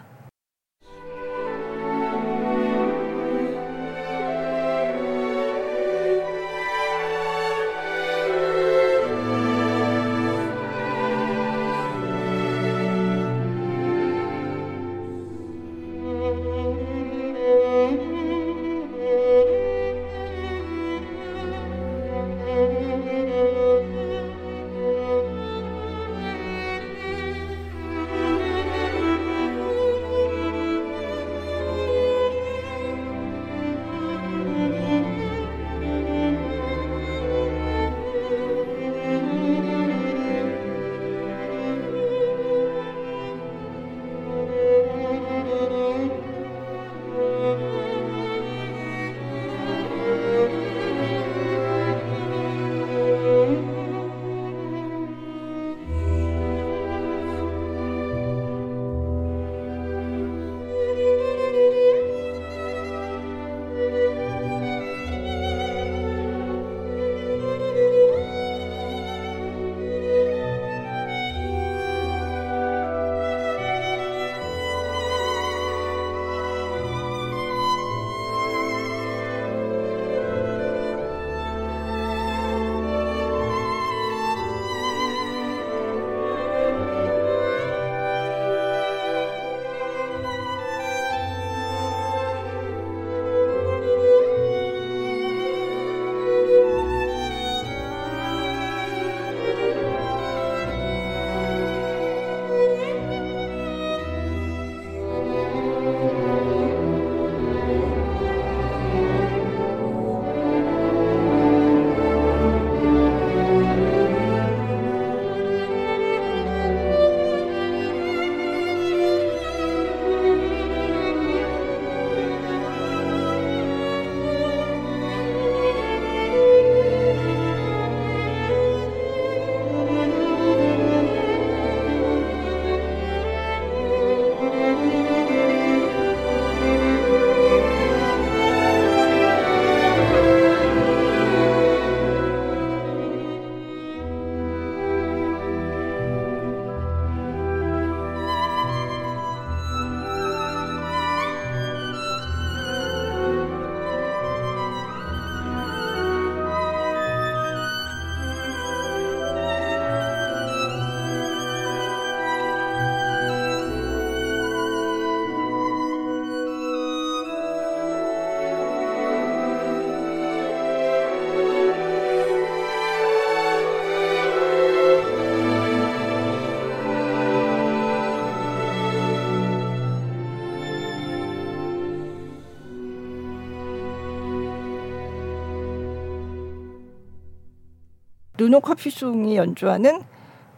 르노 188.42 188.60
카퓌송이 188.62 189.36
연주하는 189.38 190.02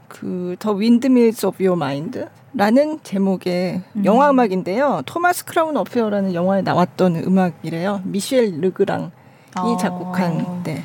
그 0.07 0.55
The 0.59 0.71
Windmills 0.71 1.47
of 1.47 1.63
Your 1.65 1.75
Mind라는 1.75 2.99
제목의 3.03 3.81
음. 3.95 4.05
영화 4.05 4.29
음악인데요. 4.29 5.01
Thomas 5.05 5.43
Crown 5.43 5.75
Affair라는 5.75 6.33
영화에 6.33 6.61
나왔던 6.61 7.17
음악이래요. 7.17 8.01
미셸 8.05 8.61
르그랑이 8.61 9.09
아. 9.55 9.77
작곡한 9.77 10.63
네. 10.63 10.83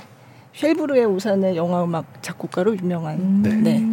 쉘브르의 0.55 1.05
우산의 1.05 1.57
영화 1.57 1.85
음악 1.85 2.21
작곡가로 2.23 2.77
유명한 2.79 3.19
음. 3.19 3.43
네. 3.45 3.55
네. 3.55 3.85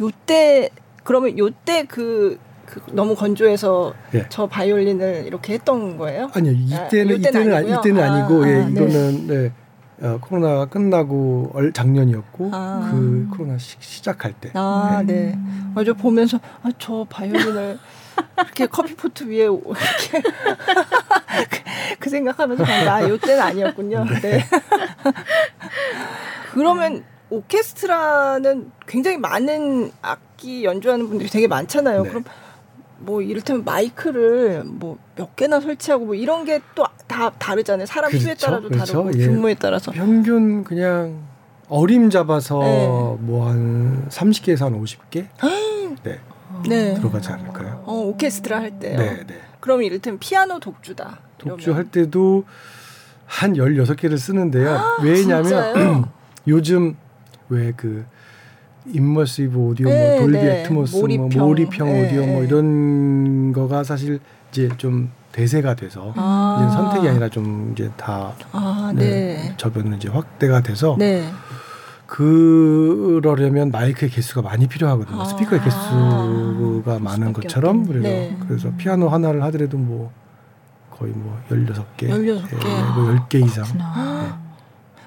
요때 0.00 0.70
그러면 1.02 1.36
요때 1.38 1.84
그, 1.84 2.38
그 2.64 2.80
너무 2.92 3.14
건조해서 3.14 3.92
예. 4.14 4.24
저 4.30 4.46
바이올린을 4.46 5.24
이렇게 5.26 5.52
했던 5.52 5.98
거예요? 5.98 6.30
아니요 6.32 6.52
아, 6.76 6.86
이때는 6.86 7.16
이때는 7.16 7.20
이때는 7.20 7.54
아니, 7.54 7.56
아니고요? 7.56 7.78
이때는 7.78 8.02
아, 8.02 8.12
아니고 8.14 8.48
예 8.48 8.54
아, 8.54 8.64
네. 8.64 8.70
이거는 8.70 9.26
네. 9.26 9.52
어, 10.02 10.18
코로나가 10.20 10.66
끝나고 10.66 11.52
얼, 11.54 11.72
작년이었고 11.72 12.50
아. 12.52 12.88
그 12.90 13.28
코로나 13.36 13.58
시, 13.58 13.76
시작할 13.80 14.32
때 14.32 14.50
아, 14.54 14.98
음. 15.00 15.06
네. 15.06 15.38
맞아 15.74 15.92
보면서 15.92 16.38
아, 16.62 16.70
저 16.78 17.06
바이올린을 17.08 17.78
이렇게 18.38 18.66
커피포트 18.66 19.24
위에 19.28 19.46
오- 19.46 19.60
이렇게 19.60 20.20
그- 20.20 21.62
그 22.00 22.10
생각하면서 22.10 22.64
아, 22.64 23.08
요때는 23.08 23.40
아니었군요. 23.42 24.04
네. 24.22 24.44
그러면 26.52 27.04
오케스트라는 27.30 28.70
굉장히 28.86 29.16
많은 29.18 29.90
악기 30.02 30.64
연주하는 30.64 31.08
분들이 31.08 31.28
되게 31.30 31.46
많잖아요. 31.48 32.02
네. 32.04 32.08
그럼 32.10 32.24
뭐 32.98 33.22
이를테면 33.22 33.64
마이크를 33.64 34.64
뭐 34.64 34.98
몇 35.16 35.36
개나 35.36 35.60
설치하고 35.60 36.06
뭐 36.06 36.14
이런 36.16 36.44
게 36.44 36.60
또 36.74 36.84
다 37.06 37.30
다르잖아요. 37.30 37.86
사람 37.86 38.10
수에 38.10 38.20
그렇죠, 38.20 38.46
따라도 38.46 38.68
그렇죠. 38.68 38.92
다르고 39.04 39.18
예. 39.20 39.26
규모에 39.26 39.54
따라서. 39.54 39.92
평균 39.92 40.64
그냥 40.64 41.22
어림 41.68 42.10
잡아서 42.10 42.60
네. 42.60 42.86
뭐한 43.20 44.08
30개에서 44.10 44.64
한 44.64 44.82
50개 44.82 45.26
네, 46.02 46.18
네. 46.68 46.94
들어가지 46.94 47.30
않을까요? 47.30 47.82
어, 47.86 47.92
오케스트라 47.94 48.58
할 48.58 48.78
때요. 48.78 48.98
네, 48.98 49.24
네. 49.26 49.34
그럼 49.60 49.82
이를테면 49.82 50.18
피아노 50.18 50.60
독주다. 50.60 51.20
독주할 51.38 51.84
때도 51.84 52.44
한 53.26 53.54
16개를 53.54 54.18
쓰는데요. 54.18 54.78
왜냐면 55.02 55.38
아, 55.38 55.42
진짜요? 55.42 56.08
요즘 56.48 56.96
왜그 57.48 58.04
임머시브 58.86 59.58
오디오 59.58 59.88
네, 59.88 60.10
뭐 60.10 60.20
돌비 60.20 60.38
네. 60.38 60.60
애트모스 60.60 60.96
몰입형. 60.96 61.28
뭐 61.38 61.48
몰입형 61.48 61.86
네, 61.86 62.06
오디오 62.06 62.26
뭐 62.26 62.40
네. 62.40 62.46
이런 62.46 63.52
거가 63.52 63.82
사실 63.84 64.20
이제 64.50 64.68
좀 64.76 65.10
대세가 65.34 65.74
돼서 65.74 66.12
아. 66.16 66.60
이제 66.60 66.76
선택이 66.76 67.08
아니라 67.08 67.28
좀 67.28 67.72
이제 67.72 67.90
다 67.96 68.32
아, 68.52 68.92
네, 68.94 69.04
네. 69.04 69.54
저변은 69.56 69.96
이제 69.96 70.08
확대가 70.08 70.60
돼서 70.60 70.94
네. 70.96 71.28
그러려면 72.06 73.72
마이크의 73.72 74.12
개수가 74.12 74.42
많이 74.42 74.68
필요하거든요. 74.68 75.20
아. 75.20 75.24
스피커의 75.24 75.60
개수가 75.62 77.00
많은 77.00 77.28
수밖에 77.28 77.32
것처럼. 77.32 77.84
그래서 77.84 78.08
네. 78.08 78.38
그래서 78.46 78.70
피아노 78.76 79.08
하나를 79.08 79.42
하더라도 79.44 79.76
뭐 79.76 80.12
거의 80.92 81.12
뭐 81.12 81.36
16개, 81.50 82.08
16 82.08 82.48
개. 82.48 82.66
뭐 82.94 83.26
10개 83.28 83.44
이상. 83.44 83.64
그렇구나. 83.64 84.44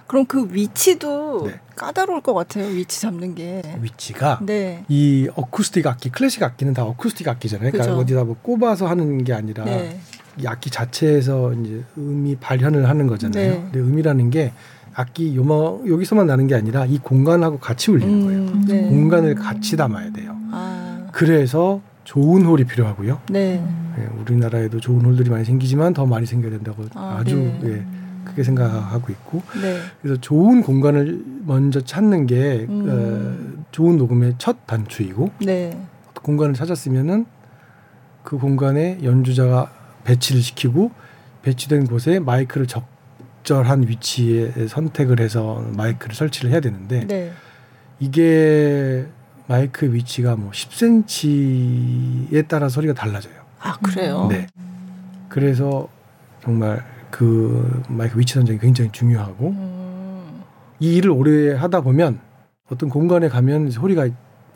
그럼 0.08 0.26
그 0.26 0.48
위치도 0.52 1.48
네. 1.48 1.60
까다로울 1.76 2.22
것 2.22 2.34
같아요. 2.34 2.68
위치 2.68 3.00
잡는 3.02 3.36
게. 3.36 3.62
위치가 3.82 4.40
네. 4.42 4.84
이 4.90 5.30
어쿠스틱 5.36 5.88
악기, 5.88 6.10
클래식 6.10 6.44
악기는 6.44 6.74
다 6.74 6.84
어쿠스틱 6.84 7.28
악기잖아요. 7.28 7.72
그러니까. 7.72 7.96
어디다 7.96 8.24
뭐 8.26 8.36
꼽아서 8.42 8.88
하는 8.88 9.24
게 9.24 9.34
아니라 9.34 9.64
네. 9.66 10.00
이 10.40 10.48
악기 10.48 10.70
자체에서 10.70 11.54
이제 11.54 11.84
음이 11.98 12.38
발현을 12.38 12.88
하는 12.88 13.08
거잖아요. 13.08 13.52
네. 13.52 13.62
근데 13.72 13.80
음이라는 13.80 14.30
게 14.30 14.54
악기 14.94 15.36
요마 15.36 15.80
여기서만 15.88 16.28
나는 16.28 16.48
게 16.48 16.56
아니라 16.56 16.86
이 16.86 16.98
공간하고 16.98 17.60
같이 17.60 17.92
울리는 17.92 18.26
거예요. 18.26 18.40
음, 18.42 18.66
네. 18.68 18.90
공간을 18.90 19.36
같이 19.36 19.78
담아야 19.78 20.12
돼요. 20.12 20.36
아. 20.52 21.08
그래서 21.12 21.82
좋은 22.04 22.44
홀이 22.46 22.64
필요하고요. 22.66 23.20
네. 23.30 23.64
예, 24.00 24.08
우리나라에도 24.22 24.80
좋은 24.80 25.04
홀들이 25.04 25.30
많이 25.30 25.44
생기지만 25.44 25.94
더 25.94 26.06
많이 26.06 26.26
생겨야 26.26 26.52
된다고 26.52 26.86
아, 26.96 27.18
아, 27.20 27.24
주 27.24 27.36
네. 27.36 27.60
예, 27.64 27.86
크게 28.26 28.44
생각하고 28.44 29.12
있고 29.12 29.42
네. 29.62 29.80
그래서 30.02 30.20
좋은 30.22 30.62
공간을 30.62 31.24
먼저 31.46 31.82
찾는 31.82 32.28
게 32.28 32.66
음. 32.70 33.58
어, 33.60 33.64
좋은 33.72 33.98
녹음의 33.98 34.36
첫 34.38 34.66
단추이고 34.66 35.32
네. 35.46 35.80
공간을 36.22 36.54
찾았으면은 36.54 37.26
그 38.24 38.38
공간에 38.38 39.00
연주자가 39.04 39.72
배치를 40.08 40.42
시키고 40.42 40.92
배치된 41.42 41.86
곳에 41.88 42.20
마이크를 42.20 42.66
적절한 42.66 43.88
위치에 43.90 44.68
선택을 44.68 45.20
해서 45.20 45.62
마이크를 45.76 46.16
설치를 46.16 46.52
해야 46.52 46.62
되는데 46.62 47.06
네. 47.06 47.34
이게 48.00 49.06
마이크 49.48 49.94
위치가 49.94 50.38
뭐 50.38 50.52
10cm에 50.52 52.48
따라 52.48 52.70
소리가 52.70 52.94
달라져요. 52.94 53.34
아, 53.60 53.78
그래요? 53.80 54.28
네. 54.30 54.48
그래서 55.28 55.90
정말 56.42 56.86
그 57.12 57.84
마이크 57.90 58.18
위치 58.20 58.36
선정이 58.36 58.60
굉장히 58.60 58.92
중요하고 58.92 59.50
음. 59.50 60.44
이 60.80 60.96
일을 60.96 61.12
오래 61.12 61.54
하다 61.54 61.82
보면 61.82 62.20
어떤 62.70 62.90
공간에 62.90 63.28
가면 63.28 63.72
소리가 63.72 64.08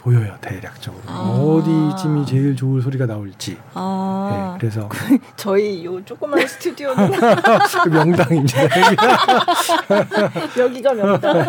보여요 0.01 0.35
대략적으로 0.41 1.03
아. 1.05 1.29
어디쯤이 1.29 2.25
제일 2.25 2.55
좋은 2.55 2.81
소리가 2.81 3.05
나올지 3.05 3.57
아. 3.75 4.57
네, 4.57 4.59
그래서 4.59 4.89
저희 5.37 5.85
요 5.85 6.03
조그만 6.03 6.45
스튜디오는 6.47 7.11
명당입니다 7.91 8.61
여기가 10.57 10.93
명당. 10.93 11.45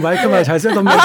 마이크만 0.00 0.44
잘 0.44 0.60
쓰던 0.60 0.84
마이크 0.84 1.02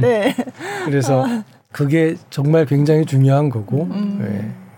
네. 0.00 0.36
그래서 0.84 1.24
그게 1.72 2.16
정말 2.28 2.66
굉장히 2.66 3.06
중요한 3.06 3.48
거고 3.48 3.84
음. 3.84 4.18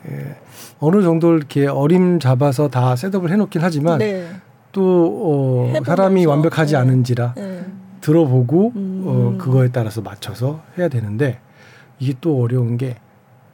예, 0.06 0.12
예. 0.14 0.36
어느 0.78 1.02
정도 1.02 1.34
이렇게 1.36 1.66
어림 1.66 2.20
잡아서 2.20 2.68
다 2.68 2.94
셋업을 2.94 3.30
해놓긴 3.30 3.62
하지만 3.62 3.98
네. 3.98 4.28
또 4.70 5.72
어. 5.74 5.84
사람이 5.84 6.24
완벽하지 6.26 6.74
네. 6.74 6.78
않은지라 6.78 7.34
네. 7.36 7.64
들어보고 8.02 8.72
음. 8.76 9.04
어, 9.06 9.38
그거에 9.38 9.68
따라서 9.70 10.02
맞춰서 10.02 10.60
해야 10.76 10.88
되는데 10.88 11.40
이게 11.98 12.14
또 12.20 12.42
어려운 12.42 12.76
게 12.76 12.96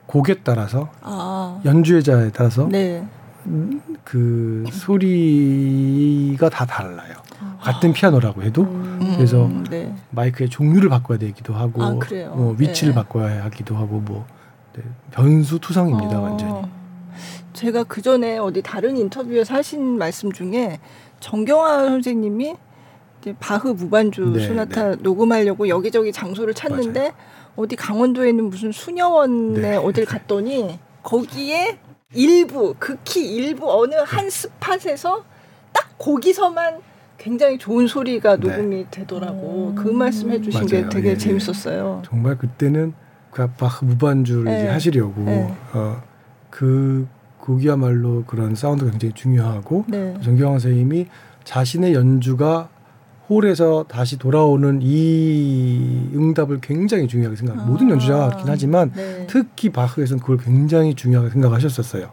곡에 0.06 0.36
따라서 0.42 0.90
아. 1.02 1.60
연주자에 1.64 2.30
따라서 2.32 2.66
네. 2.66 3.06
음, 3.46 3.80
그 4.02 4.64
소리가 4.72 6.48
다 6.48 6.66
달라요. 6.66 7.14
같은 7.60 7.92
피아노라고 7.92 8.42
해도 8.42 8.62
음, 8.62 9.12
그래서 9.16 9.48
네. 9.70 9.94
마이크의 10.10 10.48
종류를 10.48 10.88
바꿔야 10.88 11.18
되기도 11.18 11.54
하고 11.54 11.82
아? 11.82 11.92
뭐 12.34 12.54
위치를 12.58 12.94
네. 12.94 12.94
바꿔야 12.94 13.44
하기도 13.44 13.76
하고 13.76 14.00
뭐 14.00 14.26
네, 14.74 14.82
변수 15.10 15.58
투성입니다 15.58 16.18
어, 16.18 16.22
완전히. 16.22 16.62
제가 17.52 17.84
그 17.84 18.00
전에 18.00 18.38
어디 18.38 18.62
다른 18.62 18.96
인터뷰에서 18.96 19.54
하신 19.54 19.98
말씀 19.98 20.32
중에 20.32 20.78
정경화 21.20 21.80
선생님이 21.80 22.56
바흐 23.38 23.68
무반주 23.68 24.32
네, 24.34 24.46
소나타 24.46 24.94
녹음하려고 24.96 25.68
여기저기 25.68 26.12
장소를 26.12 26.54
찾는데 26.54 27.12
어디 27.56 27.76
강원도에 27.76 28.30
있는 28.30 28.50
무슨 28.50 28.72
수녀원에 28.72 29.60
네. 29.60 29.76
어딜 29.76 30.04
갔더니 30.04 30.78
거기에 31.02 31.78
일부 32.14 32.74
극히 32.78 33.34
일부 33.34 33.70
어느 33.70 33.94
한 33.94 34.30
스팟에서 34.30 35.24
딱 35.72 35.98
거기서만 35.98 36.80
굉장히 37.18 37.58
좋은 37.58 37.86
소리가 37.86 38.36
네. 38.36 38.48
녹음이 38.48 38.86
되더라고. 38.90 39.70
음. 39.70 39.74
그 39.74 39.88
말씀 39.88 40.30
해주신 40.30 40.66
게 40.66 40.76
맞아요. 40.80 40.88
되게 40.90 41.08
예, 41.08 41.12
예. 41.12 41.16
재밌었어요. 41.18 42.02
정말 42.04 42.38
그때는 42.38 42.94
그 43.30 43.46
바흐 43.48 43.84
무반주를 43.84 44.44
네. 44.44 44.58
이제 44.60 44.68
하시려고 44.68 45.22
네. 45.24 45.52
어, 45.74 46.00
그 46.48 47.06
곡이야말로 47.40 48.24
그런 48.26 48.54
사운드 48.54 48.84
가 48.84 48.90
굉장히 48.90 49.14
중요하고 49.14 49.84
네. 49.88 50.14
정경환 50.22 50.60
선생님이 50.60 51.06
자신의 51.44 51.94
연주가 51.94 52.68
홀에서 53.28 53.84
다시 53.88 54.16
돌아오는 54.18 54.80
이 54.82 56.10
응답을 56.14 56.60
굉장히 56.60 57.06
중요하게 57.06 57.36
생각. 57.36 57.58
아. 57.58 57.64
모든 57.64 57.90
연주자가 57.90 58.28
그렇긴 58.28 58.48
하지만 58.48 58.92
네. 58.94 59.26
특히 59.28 59.70
바흐에서는 59.70 60.20
그걸 60.20 60.38
굉장히 60.38 60.94
중요하게 60.94 61.30
생각하셨었어요. 61.30 62.10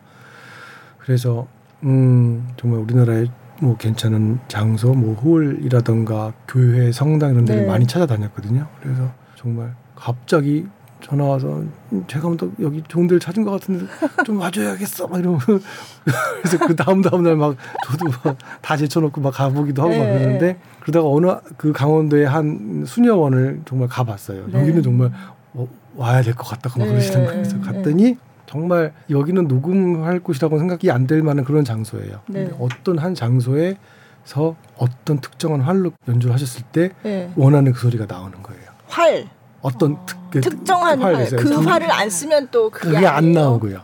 그래서 1.00 1.48
음 1.84 2.48
정말 2.58 2.80
우리나라에 2.82 3.28
뭐 3.62 3.78
괜찮은 3.78 4.40
장소, 4.48 4.94
뭐 4.94 5.14
홀이라던가 5.16 6.34
교회, 6.48 6.92
성당 6.92 7.32
이런 7.32 7.46
데를 7.46 7.62
네. 7.62 7.68
많이 7.68 7.88
찾아다녔거든요. 7.88 8.68
그래서 8.82 9.12
정말 9.36 9.74
갑자기 9.96 10.66
전화 11.06 11.24
와서 11.26 11.62
음, 11.92 12.04
제가 12.08 12.36
또 12.36 12.52
여기 12.60 12.82
좋은 12.88 13.06
데를 13.06 13.20
찾은 13.20 13.44
것 13.44 13.52
같은데 13.52 13.86
좀 14.26 14.40
와줘야겠어 14.40 15.06
막 15.08 15.20
이러면 15.20 15.40
그래서 16.42 16.58
그 16.66 16.76
다음 16.76 17.04
다음 17.04 17.22
날 17.22 17.36
막 17.36 17.56
저도 17.86 18.06
막 18.24 18.36
다 18.64 18.76
제쳐놓고 18.76 19.22
막 19.22 19.32
가보기도 19.32 19.84
하고 19.84 19.92
막 19.92 20.04
네. 20.04 20.18
그러는데 20.20 20.58
그러다가 20.82 21.08
어느 21.08 21.28
그 21.58 21.72
강원도의 21.72 22.28
한 22.28 22.84
수녀원을 22.88 23.62
정말 23.66 23.88
가봤어요. 23.88 24.48
네. 24.52 24.60
여기는 24.60 24.82
정말 24.82 25.12
어, 25.54 25.68
와야 25.96 26.24
될 26.24 26.34
것 26.34 26.48
같다고 26.48 26.80
막 26.80 26.86
네. 26.86 26.92
그러시는 26.94 27.26
거예요. 27.26 27.44
그래서 27.44 27.62
갔더니 27.62 28.18
정말 28.48 28.92
여기는 29.12 29.48
녹음할 29.48 30.22
곳이라고 30.22 30.58
생각이 30.58 30.90
안 30.90 31.06
될 31.06 31.22
만한 31.22 31.46
그런 31.46 31.64
장소예요. 31.64 32.22
네. 32.28 32.46
근데 32.46 32.56
어떤 32.60 32.98
한 32.98 33.14
장소에 33.14 33.78
안에서 34.24 34.56
어떤 34.78 35.20
특정한 35.20 35.62
활로 35.62 35.92
연주를 36.08 36.34
하셨을 36.34 36.64
때 36.72 36.90
네. 37.04 37.32
원하는 37.36 37.74
그 37.74 37.82
소리가 37.82 38.08
나오는 38.08 38.42
거예요. 38.42 38.64
활 38.88 39.28
어떤 39.66 39.98
특, 40.06 40.18
그 40.30 40.42
특정한 40.42 41.02
활. 41.02 41.16
활에서 41.16 41.38
그좀 41.38 41.68
활을 41.68 41.92
안 41.92 42.08
쓰면 42.08 42.50
또 42.52 42.70
그게, 42.70 42.94
그게 42.94 43.08
안. 43.08 43.32
나오고요. 43.32 43.82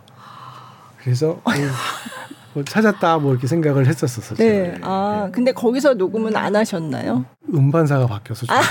그래서 1.02 1.40
어, 1.44 1.50
뭐 2.54 2.64
찾았다 2.64 3.18
뭐 3.18 3.32
이렇게 3.32 3.48
생각을 3.48 3.88
했었었어요. 3.88 4.38
네. 4.38 4.76
아 4.84 5.30
근데 5.32 5.52
거기서 5.54 5.96
녹음은 5.96 6.36
안 6.36 6.56
하셨나요? 6.56 7.26
음반사가 7.52 8.06
바뀌어서 8.06 8.46
좀 8.46 8.56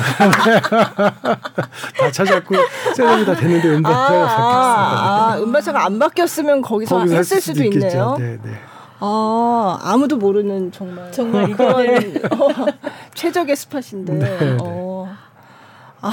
다 1.99 2.11
찾았고 2.13 2.55
셋업이 2.95 3.25
다 3.25 3.35
됐는데 3.35 3.69
아, 3.69 3.73
음반사가 3.73 4.27
바뀌었어요. 4.27 4.47
아, 4.47 5.33
아, 5.33 5.39
음반사가 5.41 5.85
안 5.85 5.99
바뀌었으면 5.99 6.63
거기서, 6.63 6.97
거기서 6.99 7.17
했을 7.17 7.41
수도 7.41 7.65
있겠죠. 7.65 7.87
있네요. 7.89 8.17
네, 8.19 8.39
네. 8.45 8.53
아 9.01 9.79
아무도 9.83 10.17
모르는 10.17 10.71
정말 10.71 11.11
정말 11.11 11.51
이건 11.51 11.75
어, 11.75 12.49
최적의 13.15 13.57
스팟인데. 13.57 14.13
네, 14.13 14.57
어. 14.61 14.89
아, 16.03 16.11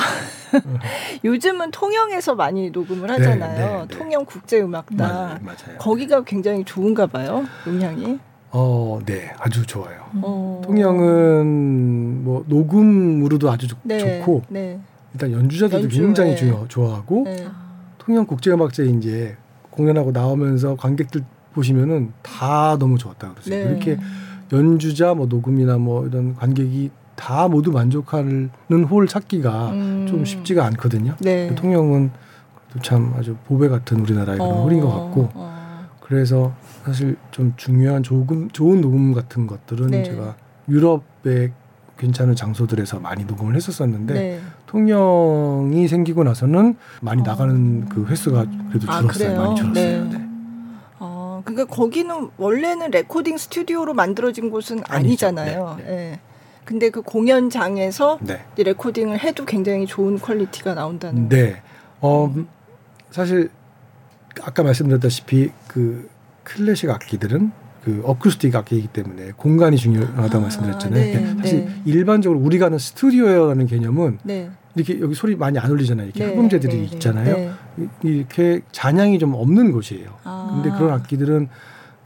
요즘은 1.23 1.71
통영에서 1.71 2.35
많이 2.35 2.69
녹음을 2.71 3.09
하잖아요. 3.11 3.79
네, 3.81 3.87
네. 3.87 3.97
통영 3.97 4.25
국제음악단. 4.25 4.97
맞아요, 4.97 5.37
맞아요. 5.41 5.77
거기가 5.79 6.23
굉장히 6.23 6.63
좋은가 6.63 7.07
봐요. 7.07 7.45
음향이. 7.65 8.19
어, 8.51 8.99
네, 9.05 9.31
아주 9.39 9.65
좋아요. 9.65 10.05
어. 10.21 10.61
통영은 10.65 12.23
뭐 12.23 12.43
녹음으로도 12.47 13.49
아주 13.51 13.67
좋- 13.67 13.77
네, 13.83 14.19
좋고 14.19 14.43
네. 14.49 14.79
일단 15.13 15.31
연주자들도 15.31 15.83
연주, 15.83 16.01
굉장히 16.01 16.31
네. 16.31 16.35
중요, 16.37 16.65
좋아하고 16.67 17.23
네. 17.25 17.47
통영 17.97 18.25
국제음악제 18.25 18.85
이제 18.85 19.35
공연하고 19.69 20.11
나오면서 20.11 20.75
관객들 20.75 21.23
보시면은 21.53 22.13
다 22.21 22.77
너무 22.79 22.97
좋았다 22.97 23.31
그러세요. 23.33 23.65
네. 23.65 23.71
이렇게 23.71 23.97
연주자 24.53 25.13
뭐 25.13 25.25
녹음이나 25.27 25.77
뭐 25.77 26.05
이런 26.07 26.35
관객이 26.35 26.89
다 27.17 27.47
모두 27.47 27.71
만족하는 27.71 28.51
홀 28.89 29.07
찾기가 29.07 29.71
음. 29.71 30.05
좀 30.07 30.23
쉽지가 30.23 30.63
않거든요. 30.67 31.15
네. 31.19 31.53
통영은 31.55 32.11
참 32.83 33.13
아주 33.17 33.35
보배 33.47 33.67
같은 33.67 33.99
우리나라의 33.99 34.37
그런 34.37 34.53
홀인 34.59 34.79
것 34.79 34.87
같고 34.89 35.29
어. 35.33 35.87
그래서 35.99 36.53
사실 36.85 37.17
좀 37.31 37.53
중요한 37.57 38.03
좋은 38.03 38.49
좋은 38.53 38.81
녹음 38.81 39.13
같은 39.13 39.47
것들은 39.47 39.87
네. 39.87 40.03
제가 40.03 40.35
유럽의 40.69 41.51
괜찮은 41.97 42.35
장소들에서 42.35 42.99
많이 42.99 43.25
녹음을 43.25 43.55
했었었는데 43.55 44.13
네. 44.13 44.39
통영이 44.67 45.87
생기고 45.87 46.23
나서는 46.23 46.75
많이 47.01 47.21
어. 47.21 47.25
나가는 47.25 47.89
그 47.89 48.05
횟수가 48.05 48.45
그래도 48.69 48.91
아, 48.91 49.01
줄었어요. 49.01 49.27
그래요? 49.27 49.41
많이 49.41 49.55
줄었어요. 49.55 50.03
네. 50.03 50.17
네. 50.17 50.27
어, 50.99 51.41
그러니까 51.43 51.73
거기는 51.73 52.29
원래는 52.37 52.91
레코딩 52.91 53.37
스튜디오로 53.37 53.95
만들어진 53.95 54.51
곳은 54.51 54.83
아니죠. 54.87 54.93
아니잖아요. 55.27 55.75
네, 55.79 55.89
예. 55.89 56.19
근데 56.67 56.89
그 56.89 57.01
공연장에서 57.01 58.19
네. 58.21 58.43
레코딩을 58.57 59.19
해도 59.19 59.45
굉장히 59.45 59.85
좋은 59.85 60.19
quality가 60.19 60.73
나온다는. 60.73 61.29
네. 61.29 61.61
어, 62.01 62.33
사실 63.09 63.49
아까 64.43 64.63
말씀드렸다시피 64.63 65.49
그 65.69 66.09
클래식 66.43 66.89
악기들은 66.89 67.51
그 67.85 68.01
어쿠스틱 68.03 68.53
악기이기 68.53 68.89
때문에 68.89 69.31
공간이 69.37 69.77
중요하다고 69.77 70.37
아, 70.37 70.41
말씀드렸잖아요. 70.41 71.01
네, 71.01 71.11
그러니까 71.13 71.41
사실 71.41 71.65
네. 71.67 71.71
일반적으로 71.85 72.37
우리가 72.41 72.65
하는 72.65 72.77
스튜디오라는 72.79 73.65
개념은 73.65 74.19
네. 74.23 74.49
이렇게 74.75 74.99
여기 74.99 75.15
소리 75.15 75.37
많이 75.37 75.57
안 75.59 75.71
울리잖아요. 75.71 76.05
이렇게 76.07 76.25
네, 76.25 76.33
흡음재들이 76.35 76.73
네, 76.73 76.79
네. 76.79 76.83
있잖아요. 76.95 77.35
네. 77.37 77.51
이- 78.03 78.07
이렇게 78.17 78.59
잔향이 78.73 79.19
좀 79.19 79.35
없는 79.35 79.71
곳이에요. 79.71 80.09
아. 80.25 80.61
근데 80.61 80.77
그런 80.77 80.91
악기들은 80.95 81.47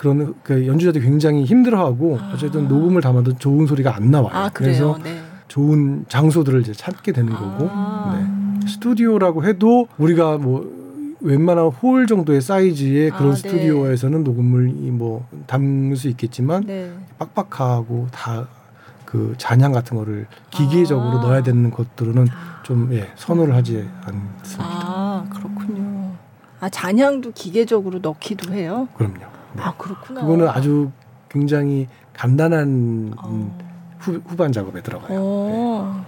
그런 0.02 0.34
그 0.41 0.66
연주자들이 0.66 1.04
굉장히 1.04 1.45
힘들어하고 1.45 2.18
아. 2.20 2.32
어쨌든 2.34 2.68
녹음을 2.68 3.02
담아도 3.02 3.38
좋은 3.38 3.68
소리가 3.68 3.95
안 3.95 4.10
나와요. 4.10 4.32
아. 4.34 4.49
그래서 4.52 4.97
네. 5.04 5.22
좋은 5.47 6.06
장소들을 6.10 6.62
이제 6.62 6.74
찾게 6.74 7.12
되는 7.12 7.32
거고 7.32 7.68
아. 7.70 8.18
네. 8.18 8.68
스튜디오라고 8.68 9.45
해도 9.45 9.88
우리가 9.99 10.39
뭐 10.39 10.68
웬만한 11.20 11.68
홀 11.68 12.08
정도의 12.08 12.41
사이즈의 12.41 13.12
그런 13.12 13.34
아, 13.34 13.36
네. 13.36 13.38
스튜디오에서는 13.38 14.24
녹음을 14.24 14.74
이뭐 14.76 15.28
담을 15.45 15.95
수 15.95 16.08
있겠지만 16.10 16.64
네. 16.66 16.91
빡빡하고 17.20 18.08
다 18.12 18.47
그 19.12 19.36
잔향 19.38 19.74
같은 19.74 19.97
거를 19.97 20.26
기계적으로 20.52 21.20
아. 21.20 21.22
넣어야 21.22 21.43
되는 21.43 21.70
것들은 21.70 22.30
좀 22.64 22.93
예, 22.93 23.12
선호를 23.18 23.54
하지 23.54 23.86
않습니다. 24.06 24.66
아, 24.66 25.26
그렇군요. 25.30 26.14
아, 26.62 26.70
잔향도 26.70 27.32
기계적으로 27.34 27.99
넣기도 27.99 28.54
해요? 28.54 28.88
그럼요. 28.95 29.41
네. 29.56 29.64
아, 29.64 29.74
그렇구나. 29.78 30.22
그거는 30.22 30.47
아주 30.47 30.91
굉장히 31.30 31.88
간단한 32.14 32.68
음, 32.68 33.14
어. 33.18 33.60
후, 33.99 34.22
후반 34.26 34.52
작업에 34.52 34.82
들어가요. 34.82 35.20
어. 35.22 36.06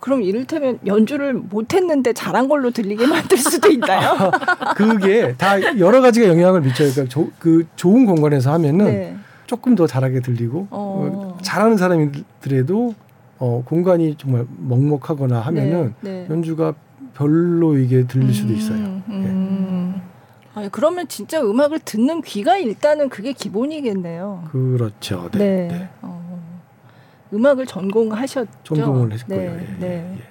그럼 0.00 0.22
이를테면 0.22 0.78
연주를 0.86 1.34
못했는데 1.34 2.12
잘한 2.12 2.48
걸로 2.48 2.70
들리게 2.70 3.06
만들 3.08 3.38
수도 3.38 3.68
있나요? 3.70 4.30
그게 4.76 5.34
다 5.36 5.78
여러 5.78 6.00
가지가 6.00 6.28
영향을 6.28 6.60
미쳐요. 6.60 6.90
그러니까 6.92 7.12
조, 7.12 7.30
그 7.38 7.66
좋은 7.76 8.06
공간에서 8.06 8.52
하면은 8.52 8.84
네. 8.84 9.16
조금 9.46 9.74
더 9.74 9.86
잘하게 9.86 10.20
들리고 10.20 10.68
어. 10.70 11.34
어, 11.34 11.38
잘하는 11.42 11.76
사람들에도 11.76 12.94
어, 13.38 13.62
공간이 13.64 14.16
정말 14.16 14.46
먹먹하거나 14.58 15.40
하면은 15.40 15.94
네, 16.00 16.10
네. 16.10 16.26
연주가 16.30 16.74
별로 17.14 17.76
이게 17.78 18.06
들릴 18.06 18.32
수도 18.34 18.52
있어요. 18.52 18.76
음, 18.76 19.02
음. 19.08 20.02
아니, 20.56 20.70
그러면 20.70 21.06
진짜 21.06 21.42
음악을 21.42 21.80
듣는 21.80 22.22
귀가 22.22 22.56
일단은 22.56 23.10
그게 23.10 23.34
기본이겠네요. 23.34 24.48
그렇죠. 24.50 25.28
네. 25.32 25.38
네. 25.38 25.68
네. 25.68 25.88
어. 26.00 26.40
음악을 27.34 27.66
전공하셨죠? 27.66 28.48
전공을 28.64 29.12
했고요. 29.12 29.38
네, 29.38 29.44
예, 29.44 29.76
네. 29.78 29.86
예, 29.86 30.16
예. 30.16 30.22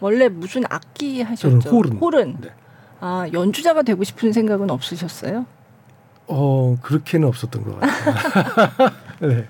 원래 0.00 0.30
무슨 0.30 0.62
악기 0.70 1.20
하셨죠? 1.20 1.58
저는 1.60 1.98
홀은. 1.98 2.36
네. 2.40 2.48
아 3.00 3.26
연주자가 3.30 3.82
되고 3.82 4.02
싶은 4.04 4.32
생각은 4.32 4.70
없으셨어요? 4.70 5.44
어 6.28 6.76
그렇게는 6.80 7.28
없었던 7.28 7.62
것 7.64 7.78
같아요. 7.78 8.90
네. 9.20 9.46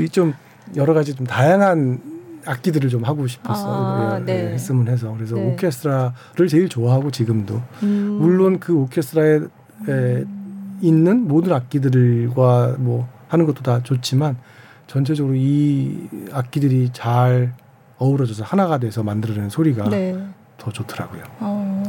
이좀 0.00 0.32
여러 0.76 0.94
가지 0.94 1.16
좀 1.16 1.26
다양한 1.26 2.19
악기들을 2.46 2.88
좀 2.88 3.04
하고 3.04 3.26
싶었어 3.26 3.66
아, 3.68 4.16
요 4.16 4.24
네. 4.24 4.52
했으면 4.52 4.88
해서 4.88 5.12
그래서 5.14 5.36
네. 5.36 5.52
오케스트라를 5.52 6.48
제일 6.48 6.68
좋아하고 6.68 7.10
지금도 7.10 7.60
음. 7.82 8.18
물론 8.20 8.58
그 8.58 8.74
오케스트라에 8.74 9.40
에, 9.88 10.24
있는 10.80 11.28
모든 11.28 11.52
악기들과 11.52 12.76
뭐 12.78 13.08
하는 13.28 13.46
것도 13.46 13.62
다 13.62 13.82
좋지만 13.82 14.36
전체적으로 14.86 15.34
이 15.36 16.08
악기들이 16.32 16.90
잘 16.92 17.54
어우러져서 17.98 18.44
하나가 18.44 18.78
돼서 18.78 19.02
만들어내는 19.02 19.50
소리가 19.50 19.88
네. 19.88 20.16
더 20.58 20.70
좋더라고요. 20.70 21.22
어. 21.40 21.82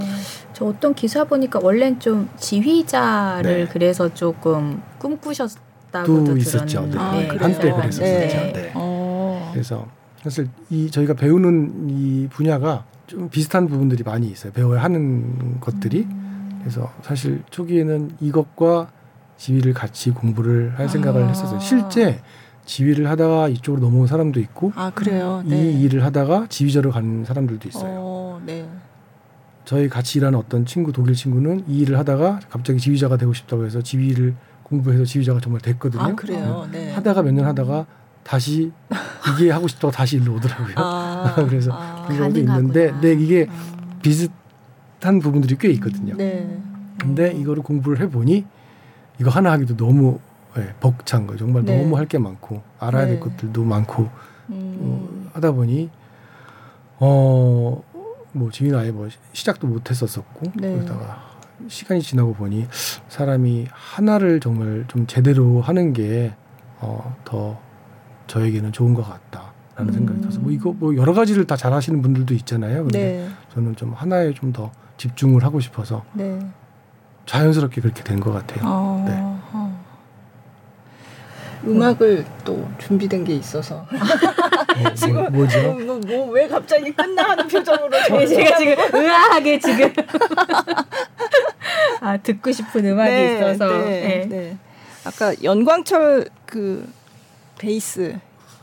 저 0.53 0.65
어떤 0.65 0.93
기사 0.93 1.23
보니까 1.23 1.59
원래는 1.61 1.99
좀 1.99 2.29
지휘자를 2.37 3.65
네. 3.65 3.67
그래서 3.71 4.13
조금 4.13 4.81
꿈꾸셨다고도 4.99 6.37
있었죠. 6.37 6.85
네. 6.87 6.97
아? 6.97 7.11
한때 7.39 7.71
그랬었죠. 7.71 8.01
네. 8.01 8.53
네. 8.53 8.71
어. 8.75 9.49
그래서 9.53 9.87
사실 10.23 10.49
이 10.69 10.89
저희가 10.91 11.13
배우는 11.15 11.89
이 11.89 12.27
분야가 12.29 12.85
좀 13.07 13.29
비슷한 13.29 13.67
부분들이 13.67 14.03
많이 14.03 14.27
있어요. 14.29 14.51
배워야 14.53 14.83
하는 14.83 15.59
것들이. 15.59 16.07
그래서 16.59 16.91
사실 17.01 17.41
초기에는 17.49 18.11
이것과 18.21 18.91
지휘를 19.37 19.73
같이 19.73 20.11
공부를 20.11 20.77
할 20.77 20.87
생각을 20.87 21.23
아. 21.23 21.27
했었어요. 21.27 21.59
실제 21.59 22.21
지휘를 22.65 23.09
하다가 23.09 23.47
이쪽으로 23.49 23.81
넘어온 23.81 24.05
사람도 24.05 24.39
있고 24.39 24.71
아 24.75 24.91
그래요. 24.91 25.41
네. 25.45 25.71
이 25.71 25.81
일을 25.81 26.03
하다가 26.05 26.45
지휘자로 26.47 26.91
가는 26.91 27.25
사람들도 27.25 27.67
있어요. 27.67 27.95
어, 27.97 28.41
네. 28.45 28.69
저희 29.65 29.89
같이 29.89 30.19
일하는 30.19 30.37
어떤 30.37 30.65
친구 30.65 30.91
독일 30.91 31.15
친구는 31.15 31.63
이 31.67 31.79
일을 31.79 31.97
하다가 31.97 32.41
갑자기 32.49 32.79
지휘자가 32.79 33.17
되고 33.17 33.33
싶다고 33.33 33.65
해서 33.65 33.81
지휘를 33.81 34.35
공부해서 34.63 35.03
지휘자가 35.03 35.39
정말 35.41 35.61
됐거든요. 35.61 36.03
아 36.03 36.13
그래요. 36.15 36.67
네. 36.71 36.91
하다가 36.93 37.23
몇 37.23 37.31
년 37.33 37.45
하다가 37.45 37.87
다시 38.23 38.71
이게 39.35 39.51
하고 39.51 39.67
싶다고 39.67 39.91
다시 39.91 40.17
일로 40.17 40.35
오더라고요. 40.35 40.73
아, 40.77 41.35
그래서 41.49 41.71
아, 41.73 42.05
그런 42.07 42.17
경우도 42.33 42.45
가능하구나. 42.45 42.57
있는데, 42.59 42.91
네 43.01 43.13
이게 43.23 43.47
음. 43.49 43.99
비슷한 44.01 45.19
부분들이 45.19 45.57
꽤 45.57 45.69
있거든요. 45.71 46.15
네. 46.17 46.59
근데 46.99 47.31
음. 47.31 47.41
이거를 47.41 47.63
공부를 47.63 47.99
해보니 48.01 48.45
이거 49.19 49.29
하나 49.29 49.51
하기도 49.51 49.75
너무 49.77 50.19
예, 50.57 50.73
벅찬 50.79 51.25
거예요. 51.27 51.37
정말 51.39 51.63
네. 51.63 51.77
너무 51.81 51.97
할 51.97 52.05
게 52.07 52.17
많고 52.17 52.61
알아야 52.79 53.05
네. 53.05 53.11
될 53.11 53.19
것들도 53.21 53.63
많고 53.63 54.09
음. 54.49 54.77
어, 54.81 55.29
하다 55.33 55.51
보니 55.51 55.89
어 56.99 57.81
뭐 58.33 58.49
지휘는 58.49 58.79
아예 58.79 58.91
뭐 58.91 59.09
시작도 59.33 59.67
못 59.67 59.89
했었었고 59.89 60.53
네. 60.55 60.71
그러다가 60.73 61.21
시간이 61.67 62.01
지나고 62.01 62.33
보니 62.33 62.65
사람이 63.09 63.67
하나를 63.69 64.39
정말 64.39 64.85
좀 64.87 65.05
제대로 65.05 65.59
하는 65.61 65.91
게 65.91 66.33
어, 66.79 67.13
더 67.25 67.59
저에게는 68.31 68.71
좋은 68.71 68.93
것 68.93 69.03
같다라는 69.03 69.89
음. 69.89 69.91
생각이 69.91 70.21
들어서 70.21 70.39
뭐 70.39 70.51
이거 70.53 70.71
뭐 70.71 70.95
여러 70.95 71.13
가지를 71.13 71.45
다 71.45 71.57
잘하시는 71.57 72.01
분들도 72.01 72.33
있잖아요. 72.35 72.83
근데 72.83 72.99
네. 72.99 73.27
저는 73.53 73.75
좀 73.75 73.91
하나에 73.93 74.33
좀 74.33 74.53
더 74.53 74.71
집중을 74.97 75.43
하고 75.43 75.59
싶어서 75.59 76.03
네. 76.13 76.39
자연스럽게 77.25 77.81
그렇게 77.81 78.03
된 78.03 78.19
것 78.19 78.31
같아요. 78.31 78.59
어, 78.63 79.03
네. 79.07 79.17
어. 79.53 79.81
음악을 81.65 82.25
또 82.45 82.67
준비된 82.79 83.23
게 83.25 83.33
있어서 83.35 83.85
어, 83.87 84.93
지금 84.95 85.27
뭐, 85.31 85.47
죠뭐왜 85.47 86.47
갑자기 86.47 86.91
끝나 86.93 87.23
하는 87.23 87.47
표정으로 87.47 87.89
네, 87.89 88.25
제가 88.27 88.57
지금 88.57 88.75
의아하게 88.93 89.59
지금 89.59 89.93
아 92.01 92.17
듣고 92.17 92.51
싶은 92.51 92.85
음악이 92.85 93.11
네, 93.11 93.35
있어서 93.35 93.67
네, 93.67 93.83
네. 93.83 94.27
네. 94.29 94.57
아까 95.05 95.33
연광철 95.43 96.27
그 96.45 96.87
베이스 97.61 98.17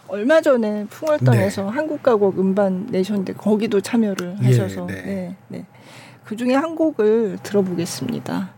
얼마 0.08 0.40
전에 0.40 0.86
풍월당에서 0.90 1.68
한국 1.68 2.02
가곡 2.02 2.40
음반 2.40 2.86
내셨는데 2.90 3.34
거기도 3.34 3.80
참여를 3.80 4.38
예, 4.42 4.46
하셔서 4.46 4.86
네. 4.86 5.02
네, 5.02 5.36
네. 5.46 5.66
그 6.24 6.34
중에 6.34 6.54
한 6.54 6.74
곡을 6.74 7.38
들어보겠습니다. 7.44 8.57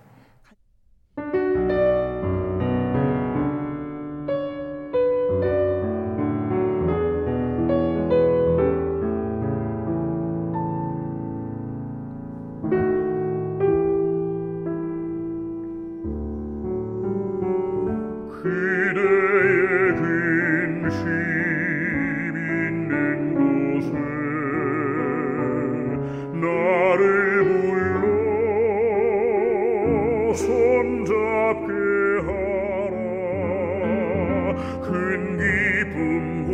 큰 34.82 35.38
기쁨과 35.38 36.52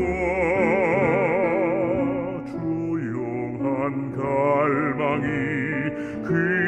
조용한 2.51 4.13
갈망이 4.17 5.27
그 6.27 6.66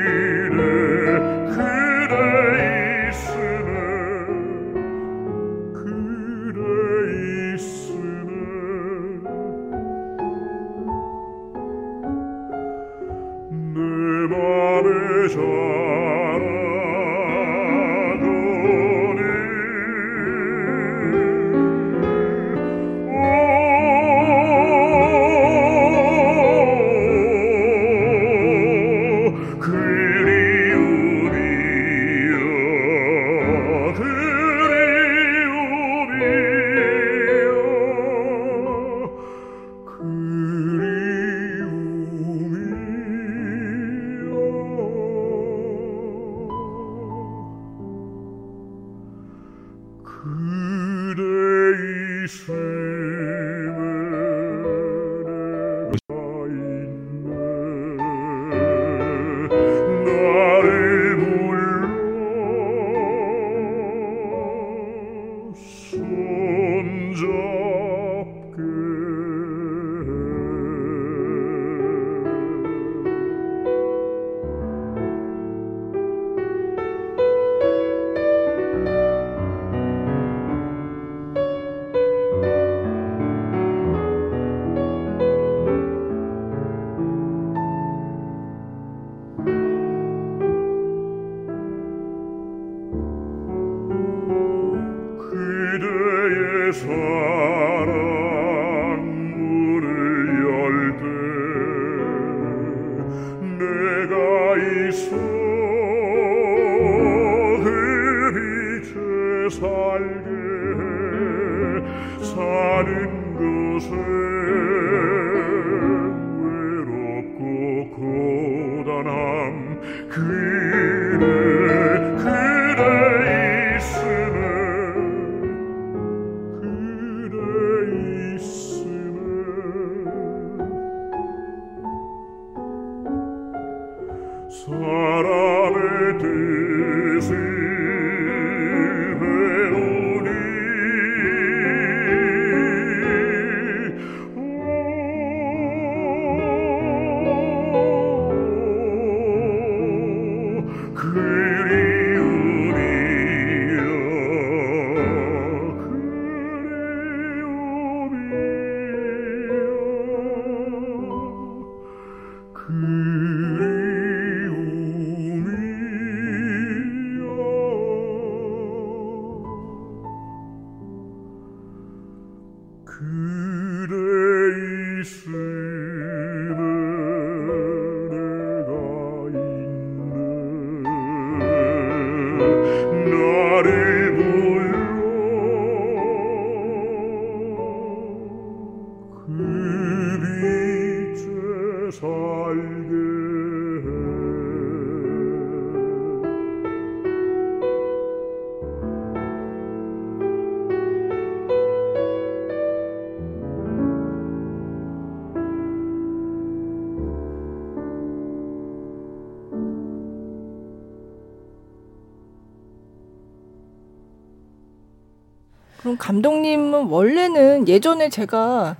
감독님은 215.99 216.87
원래는 216.89 217.69
예전에 217.69 218.09
제가 218.09 218.77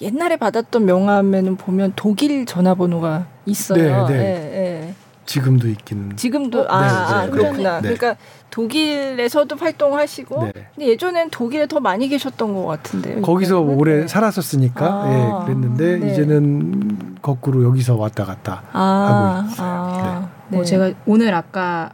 옛날에 0.00 0.36
받았던 0.36 0.84
명함에는 0.84 1.56
보면 1.56 1.92
독일 1.96 2.44
전화번호가 2.44 3.26
있어요. 3.46 4.06
네, 4.08 4.14
네. 4.14 4.22
예, 4.22 4.86
예. 4.88 4.94
지금도 5.24 5.68
있기는 5.68 6.16
지금도 6.16 6.60
어, 6.60 6.66
아, 6.68 6.82
네, 6.82 6.88
아, 6.88 7.24
네, 7.24 7.30
그렇구나. 7.30 7.80
네. 7.80 7.94
그러니까 7.94 8.16
독일에서도 8.50 9.56
활동하시고 9.56 10.44
네. 10.44 10.52
근데 10.74 10.88
예전엔 10.88 11.30
독일에 11.30 11.66
더 11.66 11.80
많이 11.80 12.08
계셨던 12.08 12.54
것 12.54 12.64
같은데요. 12.64 13.22
거기서 13.22 13.56
이번에는? 13.56 13.78
오래 13.78 14.00
네. 14.02 14.06
살았었으니까 14.08 14.86
아, 14.86 15.08
예, 15.10 15.44
그랬는데 15.44 15.96
네. 15.98 16.12
이제는 16.12 17.16
거꾸로 17.22 17.64
여기서 17.64 17.96
왔다 17.96 18.24
갔다 18.24 18.62
아, 18.72 19.42
하고 19.42 19.48
있어요. 19.50 19.66
아, 19.66 20.28
뭐 20.48 20.64
제가 20.64 20.92
오늘 21.06 21.34
아까 21.34 21.90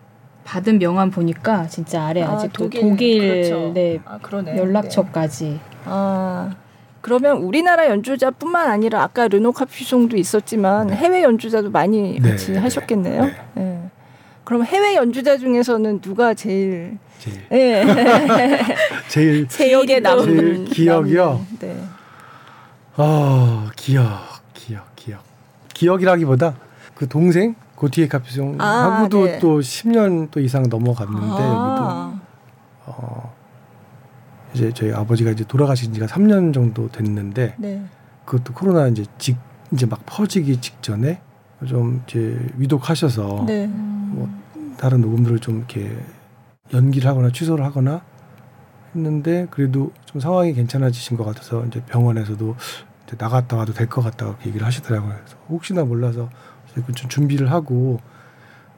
받은 0.53 0.79
명함 0.79 1.11
보니까 1.11 1.67
진짜 1.67 2.05
아래 2.05 2.23
아, 2.23 2.33
아직도 2.33 2.65
독일, 2.65 2.81
독일, 2.83 3.21
그렇죠. 3.21 3.73
네, 3.73 4.01
아, 4.05 4.19
그러네. 4.19 4.53
네. 4.53 4.59
연락처까지 4.59 5.59
아. 5.87 6.55
그러면 7.01 7.39
우리나라 7.39 7.89
연주자뿐만 7.89 8.71
아니라 8.71 9.03
아까 9.03 9.29
르노 9.29 9.53
카피송도 9.53 10.19
있었지만 10.19 10.89
네. 10.89 10.95
해외 10.97 11.23
연주자도 11.23 11.71
많이 11.71 12.21
네, 12.21 12.31
같이 12.33 12.53
네, 12.53 12.59
하셨겠네요. 12.59 13.25
네. 13.25 13.35
네. 13.55 13.91
그럼 14.45 14.65
해외 14.65 14.95
연주자 14.95 15.39
중에서는 15.39 16.03
누가 16.03 16.35
제일 16.35 16.99
제일 17.19 17.47
예. 17.53 17.85
제일 19.09 19.49
기억에 19.49 20.01
남는 20.01 20.27
제일 20.27 20.65
기억이요? 20.67 21.47
네. 21.61 21.83
아 22.97 23.71
기억 23.75 24.05
기억 24.53 24.85
기억 24.97 25.23
기억이라기보다 25.73 26.57
그 26.95 27.09
동생 27.09 27.55
고티에 27.83 28.07
카피송 28.07 28.61
아, 28.61 28.65
하고도 28.65 29.25
네. 29.25 29.39
또 29.41 29.59
10년 29.59 30.31
또 30.31 30.39
이상 30.39 30.63
넘어갔는데 30.71 31.27
여기도 31.27 31.43
아. 31.43 32.21
어 32.87 33.35
이제 34.55 34.71
저희 34.73 34.93
아버지가 34.93 35.33
이제 35.33 35.43
돌아가신 35.43 35.93
지가 35.93 36.07
3년 36.07 36.55
정도 36.55 36.89
됐는데 36.93 37.57
네. 37.59 37.85
그것도 38.25 38.53
코로나 38.55 38.87
이제 38.87 39.05
직 39.19 39.37
이제 39.73 39.85
막 39.87 40.01
퍼지기 40.07 40.61
직전에 40.61 41.21
좀 41.67 42.05
이제 42.07 42.39
위독하셔서 42.57 43.47
네. 43.49 43.67
뭐 43.67 44.29
다른 44.79 45.01
녹음들을 45.01 45.41
좀 45.41 45.59
이렇게 45.59 45.91
연기를 46.73 47.11
하거나 47.11 47.33
취소를 47.33 47.65
하거나 47.65 48.03
했는데 48.95 49.49
그래도 49.51 49.91
좀 50.05 50.21
상황이 50.21 50.53
괜찮아지신 50.55 51.17
것 51.17 51.25
같아서 51.25 51.65
이제 51.67 51.83
병원에서도 51.87 52.55
이제 53.09 53.17
나갔다 53.19 53.57
와도 53.57 53.73
될 53.73 53.89
것 53.89 54.03
같다고 54.03 54.37
얘기를 54.47 54.65
하시더라고요. 54.65 55.15
그래서 55.17 55.37
혹시나 55.49 55.83
몰라서 55.85 56.29
좀 56.95 57.09
준비를 57.09 57.51
하고 57.51 58.01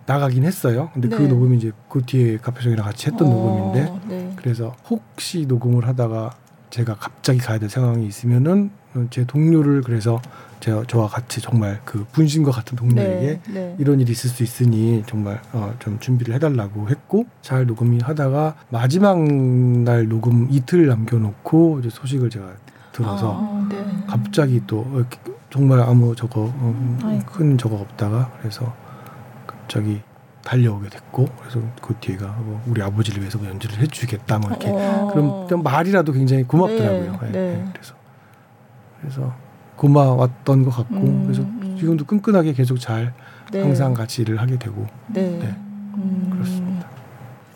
나가긴 0.07 0.45
했어요. 0.45 0.91
근데 0.93 1.09
그 1.09 1.23
네. 1.23 1.29
녹음이 1.29 1.57
이제 1.57 1.73
그 1.89 2.03
뒤에 2.03 2.39
카페송이랑 2.39 2.85
같이 2.85 3.07
했던 3.07 3.29
어, 3.29 3.31
녹음인데 3.31 3.93
네. 4.09 4.33
그래서 4.37 4.75
혹시 4.89 5.47
녹음을 5.47 5.87
하다가 5.89 6.31
제가 6.71 6.97
갑자기 6.97 7.39
가야 7.39 7.59
될 7.59 7.71
상황이 7.71 8.07
있으면은 8.07 8.71
제 9.11 9.25
동료를 9.25 9.83
그래서 9.83 10.21
제가 10.61 10.85
저와 10.87 11.09
같이 11.09 11.41
정말 11.41 11.81
그 11.85 12.07
분신과 12.13 12.51
같은 12.51 12.77
동료에게 12.77 13.41
네. 13.49 13.53
네. 13.53 13.77
이런 13.79 14.01
일이 14.01 14.13
있을 14.13 14.31
수 14.31 14.43
있으니 14.43 15.03
정말 15.07 15.41
어, 15.53 15.75
좀 15.79 15.99
준비를 15.99 16.35
해달라고 16.35 16.89
했고 16.89 17.27
잘 17.43 17.67
녹음이 17.67 18.01
하다가 18.01 18.57
마지막 18.71 19.19
날 19.23 20.09
녹음 20.09 20.49
이틀 20.51 20.87
남겨놓고 20.87 21.81
이제 21.81 21.91
소식을 21.91 22.31
제가 22.31 22.53
들어서 22.93 23.41
아, 23.41 23.69
네. 23.69 23.85
갑자기 24.07 24.63
또 24.67 24.87
이렇게 24.95 25.19
정말 25.55 25.79
아무 25.83 26.17
저거 26.17 26.53
어, 26.53 26.99
아이고. 27.05 27.27
큰 27.27 27.57
저거 27.57 27.77
없다가 27.77 28.29
그래서 28.41 28.75
갑자기 29.47 30.01
달려오게 30.43 30.89
됐고 30.89 31.29
그래서 31.39 31.61
그 31.81 31.95
뒤에가 32.01 32.27
뭐 32.27 32.61
우리 32.67 32.83
아버지를 32.83 33.21
위해서 33.21 33.39
뭐 33.39 33.47
연주를 33.47 33.79
해주겠다 33.79 34.41
뭐 34.41 34.51
이렇게 34.51 34.69
어. 34.69 35.11
그럼 35.13 35.47
좀 35.49 35.63
말이라도 35.63 36.11
굉장히 36.11 36.43
고맙더라고요. 36.43 37.13
네, 37.13 37.19
예, 37.29 37.31
네. 37.31 37.39
예, 37.39 37.69
그래서 37.73 37.95
그래서 39.01 39.33
고마웠던 39.77 40.65
것 40.65 40.71
같고 40.71 40.97
음, 40.97 41.23
그래서 41.27 41.43
음. 41.43 41.77
지금도 41.79 42.05
끈끈하게 42.07 42.53
계속 42.55 42.81
잘 42.81 43.15
네. 43.53 43.63
항상 43.63 43.95
같이 43.95 44.23
일을 44.23 44.41
하게 44.41 44.59
되고 44.59 44.85
네. 45.07 45.39
네. 45.39 45.57
음. 45.95 46.31
그렇습니다. 46.33 46.89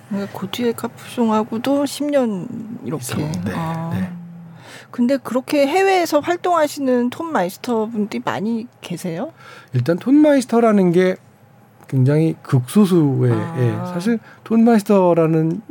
그러니까 0.08 0.38
고티에 0.38 0.70
카푸송하고도 0.70 1.82
10년 1.82 2.86
이렇게. 2.86 3.02
있어. 3.02 3.16
네, 3.16 3.52
아. 3.56 4.17
네. 4.88 4.90
근데 4.90 5.16
그렇게 5.16 5.66
해외에서 5.66 6.20
활동하시는 6.20 7.10
톤 7.10 7.32
마이스터 7.32 7.86
분들이 7.86 8.22
많이 8.24 8.66
계세요? 8.80 9.32
일단 9.74 9.98
톤마이스터라는 9.98 10.92
게 10.92 11.16
굉장히 11.88 12.36
극소수의 12.42 13.32
아. 13.32 13.54
예, 13.58 13.70
사실 13.92 14.18
톤마이스터라는 14.44 15.62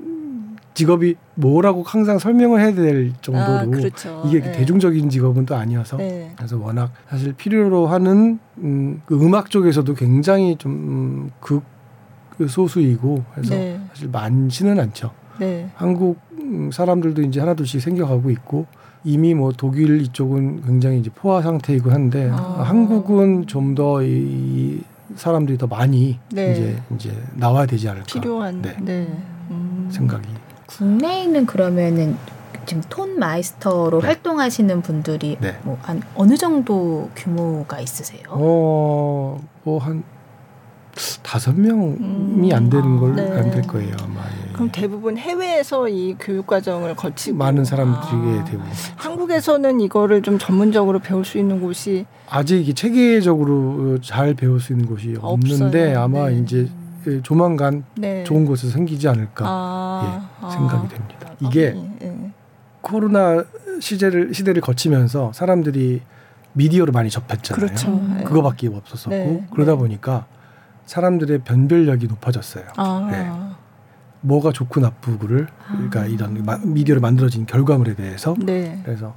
직업이 0.73 1.15
뭐라고 1.33 1.81
항상 1.81 2.19
설명을 2.19 2.61
해야 2.61 2.73
될 2.73 3.11
정도로 3.21 3.57
아, 3.57 3.65
그렇죠. 3.65 4.23
이게 4.27 4.41
네. 4.41 4.51
대중적인 4.51 5.09
직업은 5.09 5.47
또 5.47 5.55
아니어서 5.55 5.97
네. 5.97 6.31
그래서 6.35 6.57
워낙 6.57 6.91
사실 7.09 7.33
필요로 7.33 7.87
하는 7.87 8.37
음, 8.59 9.01
그 9.07 9.19
음악 9.19 9.49
쪽에서도 9.49 9.91
굉장히 9.95 10.55
좀 10.57 10.71
음, 10.71 11.31
극 11.39 11.63
소수이고 12.47 13.23
그래서 13.33 13.55
네. 13.55 13.81
사실 13.89 14.09
많지는 14.09 14.79
않죠. 14.79 15.11
네. 15.39 15.71
한국 15.73 16.19
음, 16.33 16.69
사람들도 16.71 17.23
이제 17.23 17.39
하나둘씩 17.39 17.81
생겨가고 17.81 18.29
있고 18.29 18.67
이미 19.07 19.33
뭐 19.33 19.53
독일 19.55 20.01
이쪽은 20.01 20.63
굉장히 20.65 20.99
이제 20.99 21.09
포화 21.15 21.41
상태이고 21.41 21.89
한데 21.91 22.29
아. 22.31 22.63
한국은 22.65 23.47
좀 23.47 23.73
더 23.73 24.01
이 24.03 24.81
사람들이 25.15 25.57
더 25.57 25.67
많이 25.67 26.19
네. 26.33 26.51
이제 26.51 26.81
이제 26.95 27.23
나와야 27.35 27.65
되지 27.65 27.87
않을까 27.87 28.05
필요한. 28.05 28.61
네. 28.61 28.75
네. 28.81 29.07
음. 29.49 29.87
생각이 29.89 30.27
국내에 30.67 31.23
있는 31.23 31.45
그러면은 31.45 32.17
지금 32.65 32.83
톤 32.89 33.17
마이스터로 33.17 34.01
네. 34.01 34.07
활동하시는 34.07 34.81
분들이 34.81 35.37
네. 35.39 35.57
뭐한 35.63 36.01
어느 36.15 36.35
정도 36.35 37.09
규모가 37.15 37.79
있으세요? 37.79 38.23
어뭐한 38.29 40.03
다섯 41.27 41.59
명이 41.59 41.97
음. 41.99 42.49
안 42.53 42.69
되는 42.69 42.97
걸 42.97 43.13
네. 43.17 43.29
안될 43.29 43.63
거예요 43.63 43.93
아마 44.01 44.21
예. 44.21 44.53
그럼 44.53 44.69
대부분 44.71 45.17
해외에서 45.17 45.89
이 45.89 46.15
교육 46.17 46.47
과정을 46.47 46.95
거치고 46.95 47.37
많은 47.37 47.65
사람들이 47.65 48.39
아. 48.39 48.45
되고 48.45 48.63
한국에서는 48.95 49.81
이거를 49.81 50.21
좀 50.21 50.39
전문적으로 50.39 50.99
배울 50.99 51.25
수 51.25 51.37
있는 51.37 51.59
곳이 51.59 52.05
아직 52.29 52.61
이게 52.61 52.71
체계적으로 52.71 53.99
잘 53.99 54.35
배울 54.35 54.61
수 54.61 54.71
있는 54.71 54.85
곳이 54.87 55.17
없는데 55.19 55.87
없어요. 55.89 55.99
아마 55.99 56.29
네. 56.29 56.39
이제 56.39 56.69
조만간 57.23 57.83
네. 57.95 58.23
좋은 58.23 58.45
곳에서 58.45 58.71
생기지 58.71 59.09
않을까 59.09 59.45
아, 59.45 60.03
예, 60.05 60.45
아. 60.45 60.49
생각이 60.49 60.87
됩니다. 60.87 61.33
이게 61.41 61.75
아, 61.75 62.05
예. 62.05 62.31
코로나 62.79 63.43
시대를 63.81 64.33
시대를 64.33 64.61
거치면서 64.61 65.33
사람들이 65.33 66.01
미디어로 66.53 66.93
많이 66.93 67.09
접했잖아요. 67.09 67.67
그렇죠. 67.67 67.89
음, 67.89 68.17
예. 68.21 68.23
그거밖에 68.23 68.67
없었었고 68.69 69.09
네, 69.09 69.45
그러다 69.51 69.73
네. 69.73 69.77
보니까 69.77 70.25
사람들의 70.87 71.39
변별력이 71.39 72.07
높아졌어요. 72.07 72.63
아, 72.77 73.07
네. 73.11 73.29
뭐가 74.21 74.51
좋고 74.51 74.79
나쁘고를 74.79 75.47
그러니까 75.67 76.05
이런 76.07 76.43
마- 76.43 76.57
미디어로 76.57 77.01
만들어진 77.01 77.45
결과물에 77.45 77.93
대해서 77.93 78.35
네. 78.43 78.81
그래서 78.83 79.13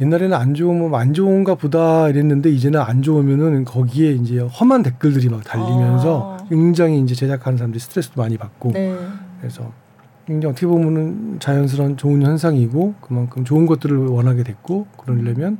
옛날에는 0.00 0.36
안 0.36 0.54
좋으면 0.54 0.94
안 0.94 1.14
좋은가 1.14 1.54
보다 1.54 2.08
이랬는데 2.08 2.50
이제는 2.50 2.80
안 2.80 3.00
좋으면은 3.02 3.64
거기에 3.64 4.12
이제 4.12 4.38
험한 4.40 4.82
댓글들이 4.82 5.28
막 5.28 5.42
달리면서 5.44 6.38
아. 6.40 6.44
굉장히 6.48 7.00
이제 7.00 7.14
제작하는 7.14 7.56
사람들이 7.56 7.80
스트레스도 7.80 8.20
많이 8.20 8.36
받고 8.36 8.72
네. 8.72 8.96
그래서 9.40 9.72
굉장히 10.26 10.52
어떻게 10.52 10.66
보면은 10.66 11.38
자연스러운 11.40 11.96
좋은 11.96 12.22
현상이고 12.22 12.94
그만큼 13.00 13.44
좋은 13.44 13.66
것들을 13.66 13.96
원하게 14.08 14.42
됐고 14.42 14.86
그러려면 14.98 15.58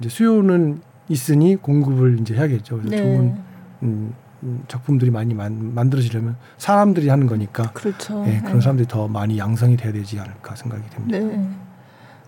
이제 0.00 0.08
수요는 0.08 0.80
있으니 1.08 1.56
공급을 1.56 2.20
이제 2.20 2.34
해야겠죠. 2.34 2.78
그래서 2.78 2.90
네. 2.90 3.02
좋은 3.02 3.20
음, 3.26 3.44
음, 3.82 4.14
작품들이 4.68 5.10
많이 5.10 5.34
만, 5.34 5.74
만들어지려면 5.74 6.36
사람들이 6.58 7.08
하는 7.08 7.26
거니까 7.26 7.70
그렇죠. 7.72 8.24
예, 8.26 8.40
그런 8.44 8.60
사람들이 8.60 8.86
더 8.88 9.08
많이 9.08 9.38
양성이 9.38 9.76
돼야 9.76 9.92
되지 9.92 10.18
않을까 10.20 10.54
생각이 10.56 10.82
됩니다. 10.90 11.18
네. 11.18 11.48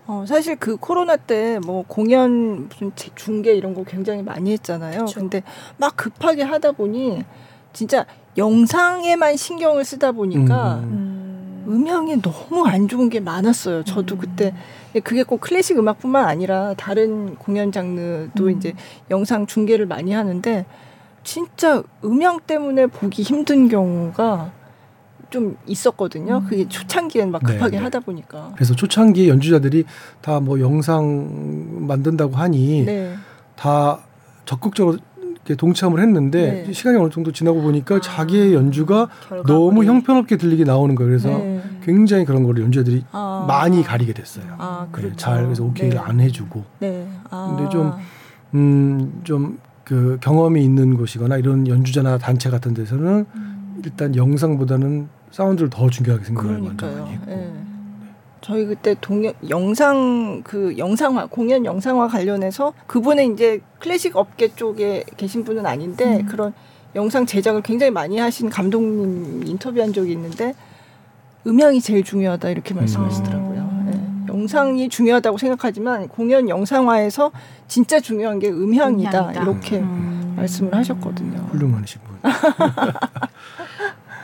어, 0.07 0.25
사실 0.27 0.55
그 0.55 0.75
코로나 0.77 1.15
때 1.17 1.59
뭐 1.65 1.83
공연 1.87 2.67
무슨 2.67 2.91
제- 2.95 3.11
중계 3.15 3.53
이런 3.53 3.73
거 3.75 3.83
굉장히 3.83 4.23
많이 4.23 4.51
했잖아요. 4.53 5.05
그쵸. 5.05 5.19
근데 5.19 5.43
막 5.77 5.95
급하게 5.95 6.41
하다 6.43 6.71
보니 6.71 7.23
진짜 7.73 8.05
영상에만 8.37 9.37
신경을 9.37 9.83
쓰다 9.85 10.11
보니까 10.11 10.75
음. 10.83 11.63
음. 11.67 11.87
향이 11.87 12.19
너무 12.21 12.65
안 12.65 12.87
좋은 12.87 13.09
게 13.09 13.19
많았어요. 13.19 13.83
저도 13.83 14.15
음. 14.15 14.19
그때 14.21 14.53
그게 15.03 15.21
꼭 15.21 15.39
클래식 15.41 15.77
음악뿐만 15.77 16.25
아니라 16.25 16.73
다른 16.75 17.35
공연 17.35 17.71
장르도 17.71 18.45
음. 18.45 18.49
이제 18.57 18.73
영상 19.11 19.45
중계를 19.45 19.85
많이 19.85 20.11
하는데 20.11 20.65
진짜 21.23 21.83
음향 22.03 22.39
때문에 22.47 22.87
보기 22.87 23.21
힘든 23.23 23.67
경우가 23.67 24.51
좀 25.29 25.57
있었거든요. 25.67 26.37
음. 26.37 26.45
그게 26.49 26.67
초창기엔 26.67 27.31
막 27.31 27.43
네, 27.45 27.53
급하게 27.53 27.77
네. 27.77 27.83
하다 27.83 27.99
보니까. 27.99 28.51
그래서 28.55 28.73
초창기에 28.75 29.27
연주자들이 29.27 29.85
다 30.21 30.39
뭐 30.39 30.59
영상 30.59 31.85
만든다고 31.87 32.35
하니 32.35 32.85
네. 32.85 33.13
다 33.55 33.99
적극적으로 34.45 34.97
동참을 35.57 35.99
했는데 35.99 36.63
네. 36.67 36.73
시간이 36.73 36.97
어느 36.97 37.09
정도 37.09 37.31
지나고 37.31 37.61
보니까 37.61 37.95
아, 37.95 38.01
자기의 38.01 38.53
연주가. 38.53 39.07
너무 39.47 39.83
형편없게 39.83 40.37
들리게 40.37 40.63
나오는 40.63 40.93
거예요. 40.95 41.09
그래서 41.09 41.29
네. 41.29 41.61
굉장히 41.83 42.23
그런 42.25 42.43
거를 42.43 42.63
연주자들이 42.63 43.03
아. 43.11 43.45
많이 43.47 43.83
가리게 43.83 44.13
됐어요. 44.13 44.45
아, 44.59 44.85
네, 44.85 44.91
그렇죠. 44.91 45.15
잘 45.15 45.43
그래서 45.45 45.63
오케이를 45.63 45.97
네. 45.97 46.03
안 46.03 46.19
해주고 46.19 46.63
네. 46.79 47.07
아. 47.31 47.55
근데 47.55 47.69
좀 47.71 47.93
음, 48.53 49.21
좀 49.23 49.59
그 49.89 50.19
경험이 50.21 50.63
있는 50.63 50.95
곳이거나 50.95 51.37
이런 51.37 51.67
연주자나 51.67 52.19
단체 52.19 52.51
같은 52.51 52.75
데서는 52.75 53.25
일단 53.83 54.15
영상보다는 54.15 55.09
사운드를 55.31 55.71
더 55.71 55.89
중요하게 55.89 56.31
그러니까요. 56.31 56.95
많이 56.95 57.13
했고 57.13 57.31
예. 57.31 57.51
저희 58.41 58.65
그때 58.67 58.95
동영 59.01 59.33
영상 59.49 60.41
그 60.43 60.77
영상화 60.77 61.25
공연 61.25 61.65
영상화 61.65 62.07
관련해서 62.07 62.73
그분의 62.85 63.33
이제 63.33 63.61
클래식 63.79 64.15
업계 64.15 64.49
쪽에 64.49 65.05
계신 65.17 65.43
분은 65.43 65.65
아닌데 65.65 66.23
그런 66.29 66.53
영상 66.93 67.25
제작을 67.25 67.63
굉장히 67.63 67.89
많이 67.89 68.19
하신 68.19 68.51
감독님 68.51 69.47
인터뷰한 69.47 69.91
적이 69.91 70.11
있는데 70.11 70.53
음향이 71.47 71.81
제일 71.81 72.03
중요하다 72.03 72.49
이렇게 72.49 72.75
말씀하시더라고요. 72.75 73.48
예. 74.39 74.41
영상이 74.41 74.89
중요하다고 74.89 75.37
생각하지만 75.37 76.07
공연 76.07 76.47
영상화에서 76.49 77.31
진짜 77.67 77.99
중요한 77.99 78.39
게 78.39 78.49
음향이다, 78.49 79.19
음향이다. 79.19 79.41
이렇게 79.43 79.79
음. 79.79 80.33
말씀을 80.35 80.73
하셨거든요. 80.75 81.37
훌륭하신 81.51 82.01
분. 82.01 82.17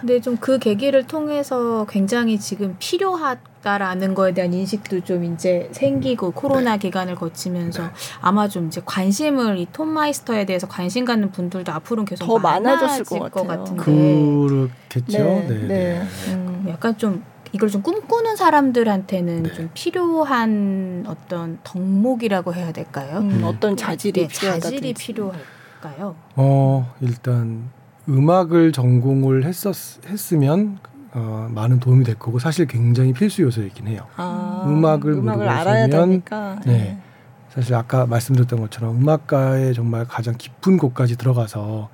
근데 0.01 0.19
좀 0.21 0.37
그 0.39 0.59
계기를 0.59 1.07
통해서 1.07 1.85
굉장히 1.89 2.37
지금 2.37 2.75
필요하다라는 2.77 4.13
거에 4.13 4.33
대한 4.33 4.53
인식도 4.53 5.03
좀 5.03 5.23
이제 5.23 5.67
생기고 5.71 6.31
코로나 6.31 6.77
기간을 6.77 7.15
거치면서 7.15 7.89
아마 8.21 8.47
좀 8.47 8.67
이제 8.67 8.81
관심을 8.85 9.57
이 9.57 9.87
톤마이스터에 9.87 10.45
대해서 10.45 10.67
관심 10.67 11.05
갖는 11.05 11.31
분들도 11.31 11.71
앞으로는 11.71 12.05
계속 12.05 12.25
더 12.25 12.37
많아졌을 12.37 13.05
것 13.05 13.29
것 13.31 13.47
같아요. 13.47 13.63
같은데 13.63 13.83
그렇겠죠. 13.83 15.17
네. 15.23 15.47
네. 15.47 15.67
네. 15.67 16.01
음. 16.33 16.65
약간 16.69 16.95
좀 16.97 17.23
이걸 17.55 17.69
좀 17.69 17.81
꿈꾸는 17.81 18.35
사람들한테는 18.35 19.43
네. 19.43 19.53
좀 19.53 19.69
필요한 19.73 21.05
어떤 21.07 21.57
덕목이라고 21.63 22.53
해야 22.53 22.73
될까요? 22.73 23.19
음, 23.19 23.43
어떤 23.45 23.77
자질이 23.77 24.27
네. 24.27 24.59
자질이 24.59 24.93
필요할까요? 24.93 26.17
어 26.35 26.93
일단 26.99 27.69
음악을 28.09 28.73
전공을 28.73 29.45
했었 29.45 29.73
했으면 30.05 30.79
어, 31.13 31.47
많은 31.49 31.79
도움이 31.79 32.03
될 32.03 32.15
거고 32.15 32.39
사실 32.39 32.65
굉장히 32.65 33.13
필수 33.13 33.41
요소이긴 33.43 33.87
해요. 33.87 34.05
아, 34.17 34.65
음악을 34.67 35.13
음악을 35.13 35.45
모르고 35.45 35.49
알아야 35.49 35.85
있으면, 35.85 36.09
되니까. 36.09 36.59
네. 36.65 36.99
사실 37.47 37.73
아까 37.73 38.05
말씀드렸던 38.05 38.59
것처럼 38.59 38.97
음악가의 39.01 39.73
정말 39.73 40.03
가장 40.05 40.35
깊은 40.37 40.75
곳까지 40.75 41.15
들어가서 41.15 41.87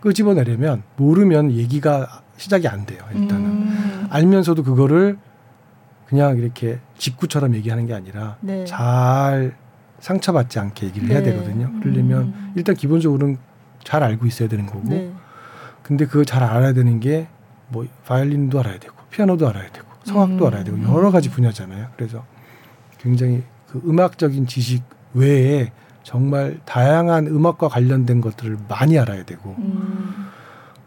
끄집어내려면 0.00 0.82
모르면 0.96 1.52
얘기가 1.52 2.24
시작이 2.36 2.66
안 2.66 2.84
돼요. 2.84 2.98
일단은 3.14 3.44
음, 3.44 3.53
알면서도 4.18 4.62
그거를 4.62 5.18
그냥 6.06 6.36
이렇게 6.38 6.78
직구처럼 6.98 7.54
얘기하는 7.54 7.86
게 7.86 7.94
아니라 7.94 8.36
네. 8.40 8.64
잘 8.64 9.56
상처받지 9.98 10.58
않게 10.58 10.86
얘기를 10.86 11.08
해야 11.08 11.20
네. 11.20 11.32
되거든요. 11.32 11.70
그러려면 11.80 12.22
음. 12.22 12.52
일단 12.56 12.74
기본적으로는 12.74 13.38
잘 13.82 14.02
알고 14.02 14.26
있어야 14.26 14.48
되는 14.48 14.66
거고 14.66 14.82
네. 14.84 15.12
근데 15.82 16.06
그거 16.06 16.24
잘 16.24 16.42
알아야 16.42 16.72
되는 16.72 17.00
게 17.00 17.28
뭐 17.68 17.86
바이올린도 18.06 18.60
알아야 18.60 18.78
되고 18.78 18.94
피아노도 19.10 19.48
알아야 19.48 19.70
되고 19.70 19.86
성악도 20.04 20.44
음. 20.44 20.46
알아야 20.48 20.64
되고 20.64 20.82
여러 20.84 21.10
가지 21.10 21.30
분야잖아요. 21.30 21.88
그래서 21.96 22.24
굉장히 22.98 23.42
그 23.68 23.80
음악적인 23.86 24.46
지식 24.46 24.84
외에 25.14 25.72
정말 26.02 26.60
다양한 26.66 27.26
음악과 27.26 27.68
관련된 27.68 28.20
것들을 28.20 28.58
많이 28.68 28.98
알아야 28.98 29.24
되고 29.24 29.54
음, 29.58 30.23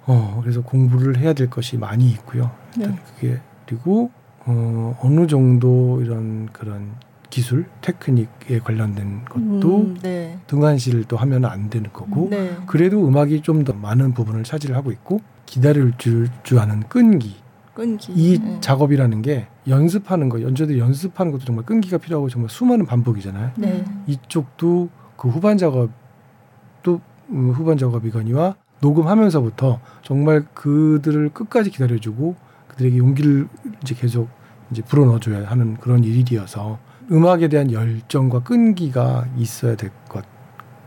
어 0.07 0.39
그래서 0.41 0.61
공부를 0.61 1.17
해야 1.17 1.33
될 1.33 1.49
것이 1.49 1.77
많이 1.77 2.09
있고요. 2.11 2.49
일단 2.75 2.95
네. 2.95 3.01
그게 3.15 3.39
그리고 3.67 4.09
어 4.45 4.97
어느 5.01 5.27
정도 5.27 6.01
이런 6.01 6.47
그런 6.51 6.95
기술 7.29 7.65
테크닉에 7.81 8.59
관련된 8.63 9.25
것도 9.25 9.77
음, 9.77 9.97
네. 10.01 10.39
등한시를 10.47 11.03
또 11.03 11.17
하면 11.17 11.43
안 11.45 11.69
되는 11.69 11.91
거고 11.91 12.29
네. 12.31 12.55
그래도 12.65 13.05
음악이 13.05 13.41
좀 13.41 13.65
더 13.65 13.73
많은 13.73 14.13
부분을 14.13 14.43
차지를 14.43 14.77
하고 14.77 14.91
있고 14.91 15.19
기다릴 15.45 15.93
줄, 15.97 16.29
줄 16.43 16.59
아는 16.59 16.83
끈기 16.87 17.35
끈기. 17.73 18.13
이 18.13 18.39
네. 18.39 18.57
작업이라는 18.61 19.21
게 19.21 19.47
연습하는 19.67 20.29
거 20.29 20.41
연주들 20.41 20.77
연습하는 20.79 21.33
것도 21.33 21.43
정말 21.43 21.65
끈기가 21.65 21.97
필요하고 21.97 22.29
정말 22.29 22.49
수많은 22.49 22.85
반복이잖아요 22.85 23.51
네. 23.57 23.83
이쪽도 24.07 24.87
그 25.17 25.27
후반 25.27 25.57
작업도 25.57 27.01
음, 27.31 27.51
후반 27.51 27.77
작업이거니와 27.77 28.55
녹음하면서부터 28.81 29.79
정말 30.03 30.45
그들을 30.53 31.29
끝까지 31.29 31.69
기다려주고 31.71 32.35
그들에게 32.69 32.97
용기를 32.97 33.47
이제 33.81 33.95
계속 33.95 34.29
이제 34.71 34.81
불어넣어줘야 34.81 35.49
하는 35.49 35.77
그런 35.77 36.03
일이어서 36.03 36.79
음악에 37.11 37.47
대한 37.47 37.71
열정과 37.71 38.43
끈기가 38.43 39.25
있어야 39.37 39.75
될 39.75 39.91
것 40.09 40.23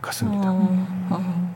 같습니다. 0.01 0.51
어, 0.51 0.87
어. 1.09 1.51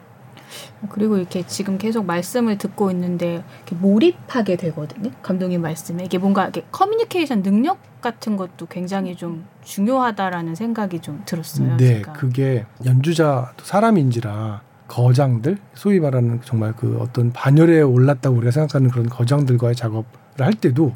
그리고 0.89 1.17
이렇게 1.17 1.45
지금 1.47 1.77
계속 1.79 2.05
말씀을 2.05 2.57
듣고 2.57 2.91
있는데 2.91 3.43
이렇게 3.57 3.75
몰입하게 3.75 4.55
되거든요. 4.57 5.09
감독님 5.23 5.61
말씀에 5.61 6.03
이게 6.05 6.17
뭔가 6.19 6.43
이렇게 6.43 6.63
커뮤니케이션 6.71 7.41
능력 7.41 7.79
같은 8.01 8.38
것도 8.38 8.67
굉장히 8.67 9.15
좀 9.15 9.45
중요하다라는 9.63 10.53
생각이 10.53 10.99
좀 10.99 11.23
들었어요. 11.25 11.75
네, 11.77 11.95
제가. 11.95 12.13
그게 12.13 12.65
연주자 12.86 13.53
사람인지라 13.63 14.61
거장들 14.88 15.57
소위 15.73 15.99
말하는 15.99 16.41
정말 16.43 16.73
그 16.75 16.97
어떤 16.99 17.31
반열에 17.31 17.81
올랐다고 17.81 18.38
우리가 18.38 18.51
생각하는 18.51 18.89
그런 18.89 19.07
거장들과의 19.07 19.75
작업을 19.75 20.05
할 20.39 20.53
때도 20.53 20.93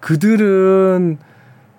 그들은 0.00 1.18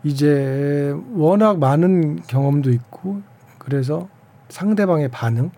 이제 0.04 0.96
워낙 1.14 1.60
많은 1.60 2.22
경험도 2.28 2.72
있고 2.72 3.22
그래서 3.58 4.10
상대방의 4.50 5.10
반응, 5.10 5.52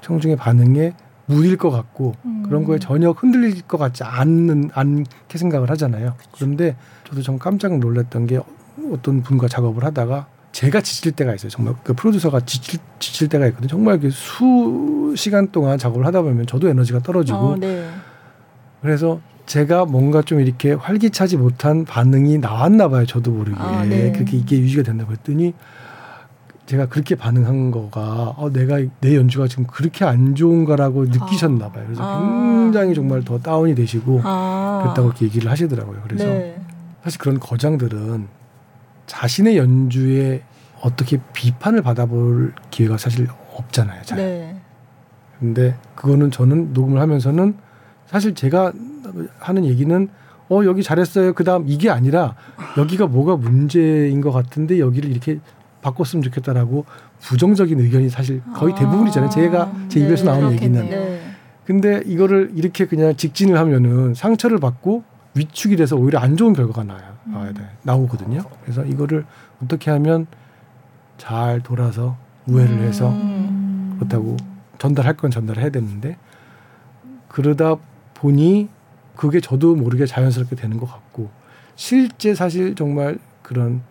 청중의 0.00 0.36
반응에 0.36 0.94
무딜 1.26 1.56
것 1.56 1.70
같고 1.70 2.14
그런 2.44 2.64
거에 2.64 2.78
전혀 2.78 3.10
흔들릴 3.10 3.62
것 3.62 3.78
같지 3.78 4.04
않는 4.04 4.70
않게 4.74 5.38
생각을 5.38 5.70
하잖아요. 5.70 6.14
그런데 6.32 6.76
저도 7.04 7.22
좀 7.22 7.38
깜짝 7.38 7.78
놀랐던 7.78 8.26
게 8.26 8.40
어떤 8.92 9.22
분과 9.22 9.48
작업을 9.48 9.84
하다가 9.84 10.26
제가 10.54 10.80
지칠 10.82 11.10
때가 11.10 11.34
있어요. 11.34 11.50
정말 11.50 11.74
그 11.82 11.94
프로듀서가 11.94 12.38
지칠, 12.40 12.78
지칠 13.00 13.28
때가 13.28 13.48
있거든요. 13.48 13.66
정말 13.66 14.00
수 14.12 15.12
시간 15.16 15.50
동안 15.50 15.78
작업을 15.78 16.06
하다 16.06 16.22
보면 16.22 16.46
저도 16.46 16.68
에너지가 16.68 17.00
떨어지고 17.00 17.38
어, 17.38 17.56
네. 17.56 17.90
그래서 18.80 19.20
제가 19.46 19.84
뭔가 19.84 20.22
좀 20.22 20.38
이렇게 20.38 20.72
활기차지 20.72 21.38
못한 21.38 21.84
반응이 21.84 22.38
나왔나 22.38 22.88
봐요. 22.88 23.04
저도 23.04 23.32
모르게 23.32 23.56
아, 23.58 23.84
네. 23.84 24.12
그렇게 24.12 24.36
이게 24.36 24.56
유지가 24.58 24.84
된다고 24.84 25.10
했더니 25.10 25.54
제가 26.66 26.86
그렇게 26.86 27.16
반응한 27.16 27.72
거가 27.72 28.34
어, 28.36 28.48
내가 28.52 28.78
내 29.00 29.16
연주가 29.16 29.48
지금 29.48 29.66
그렇게 29.66 30.04
안 30.04 30.36
좋은가라고 30.36 31.06
느끼셨나 31.06 31.72
봐요. 31.72 31.82
그래서 31.84 32.02
아. 32.04 32.20
굉장히 32.20 32.94
정말 32.94 33.24
더 33.24 33.40
다운이 33.40 33.74
되시고 33.74 34.20
아. 34.22 34.82
그랬다고 34.84 35.08
이렇게 35.08 35.24
얘기를 35.24 35.50
하시더라고요. 35.50 36.02
그래서 36.04 36.26
네. 36.26 36.60
사실 37.02 37.18
그런 37.18 37.40
거장들은 37.40 38.43
자신의 39.06 39.56
연주에 39.56 40.42
어떻게 40.80 41.18
비판을 41.32 41.82
받아볼 41.82 42.52
기회가 42.70 42.96
사실 42.98 43.26
없잖아요. 43.54 44.02
잘. 44.02 44.18
네. 44.18 44.56
근데 45.38 45.74
그거는 45.94 46.30
저는 46.30 46.72
녹음을 46.72 47.00
하면서는 47.00 47.54
사실 48.06 48.34
제가 48.34 48.72
하는 49.38 49.64
얘기는 49.64 50.08
어 50.50 50.60
여기 50.64 50.82
잘했어요. 50.82 51.32
그다음 51.32 51.64
이게 51.66 51.90
아니라 51.90 52.34
여기가 52.76 53.06
뭐가 53.06 53.36
문제인 53.36 54.20
것 54.20 54.30
같은데 54.30 54.78
여기를 54.78 55.10
이렇게 55.10 55.38
바꿨으면 55.82 56.22
좋겠다라고 56.22 56.84
부정적인 57.20 57.78
의견이 57.80 58.08
사실 58.08 58.42
거의 58.54 58.74
대부분이잖아요. 58.74 59.30
제가 59.30 59.72
제 59.88 60.00
네, 60.00 60.06
입에서 60.06 60.24
나오는 60.24 60.48
그렇겠네요. 60.48 60.84
얘기는. 60.84 61.02
네. 61.02 61.20
근데 61.64 62.02
이거를 62.04 62.52
이렇게 62.54 62.86
그냥 62.86 63.16
직진을 63.16 63.58
하면은 63.58 64.14
상처를 64.14 64.58
받고 64.58 65.02
위축이 65.34 65.76
돼서 65.76 65.96
오히려 65.96 66.18
안 66.20 66.36
좋은 66.36 66.52
결과가 66.52 66.84
나요. 66.84 67.14
나와야 67.24 67.52
돼. 67.52 67.68
나오거든요. 67.82 68.42
그래서 68.62 68.84
이거를 68.84 69.24
어떻게 69.62 69.90
하면 69.90 70.26
잘 71.18 71.60
돌아서 71.62 72.16
우회를 72.46 72.82
해서 72.82 73.10
음. 73.10 73.96
그렇다고 73.98 74.36
전달할 74.78 75.16
건 75.16 75.30
전달해야 75.30 75.70
되는데 75.70 76.16
그러다 77.28 77.76
보니 78.14 78.68
그게 79.16 79.40
저도 79.40 79.74
모르게 79.76 80.06
자연스럽게 80.06 80.56
되는 80.56 80.76
것 80.78 80.86
같고 80.90 81.30
실제 81.76 82.34
사실 82.34 82.74
정말 82.74 83.18
그런 83.42 83.82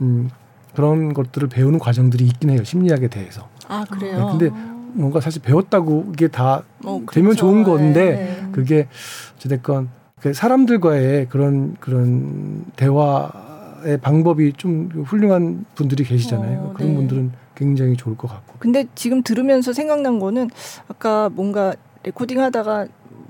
음 0.00 0.30
그런 0.74 1.12
것들을 1.12 1.48
배우는 1.48 1.78
과정들이 1.78 2.24
있긴 2.26 2.50
해요 2.50 2.64
심리학에 2.64 3.08
대해서 3.08 3.48
아 3.68 3.84
그래요. 3.88 4.18
네, 4.18 4.24
근데 4.48 4.50
뭔가 4.92 5.20
사실 5.20 5.42
배웠다고 5.42 6.10
이게 6.12 6.28
다뭐 6.28 6.62
되면 6.82 7.04
그렇죠. 7.06 7.34
좋은 7.34 7.62
건데 7.64 7.92
네, 8.10 8.40
네. 8.42 8.48
그게 8.52 8.88
어쨌건 9.36 9.86
그 9.88 9.97
사람들과의 10.32 11.28
그런 11.28 11.76
그런 11.80 12.64
대화의 12.76 13.98
방법이 14.00 14.52
좀 14.56 14.88
훌륭한 15.06 15.64
분들이 15.74 16.04
계시잖아요. 16.04 16.58
어, 16.60 16.72
그런 16.74 16.90
네. 16.90 16.96
분들은 16.96 17.32
굉장히 17.54 17.96
좋을 17.96 18.16
것 18.16 18.28
같고. 18.28 18.54
근데 18.58 18.86
지금 18.94 19.22
들으면서 19.22 19.72
생각난 19.72 20.18
거는 20.18 20.50
아까 20.88 21.28
뭔가 21.28 21.74
레코딩 22.04 22.40
하다가 22.40 22.86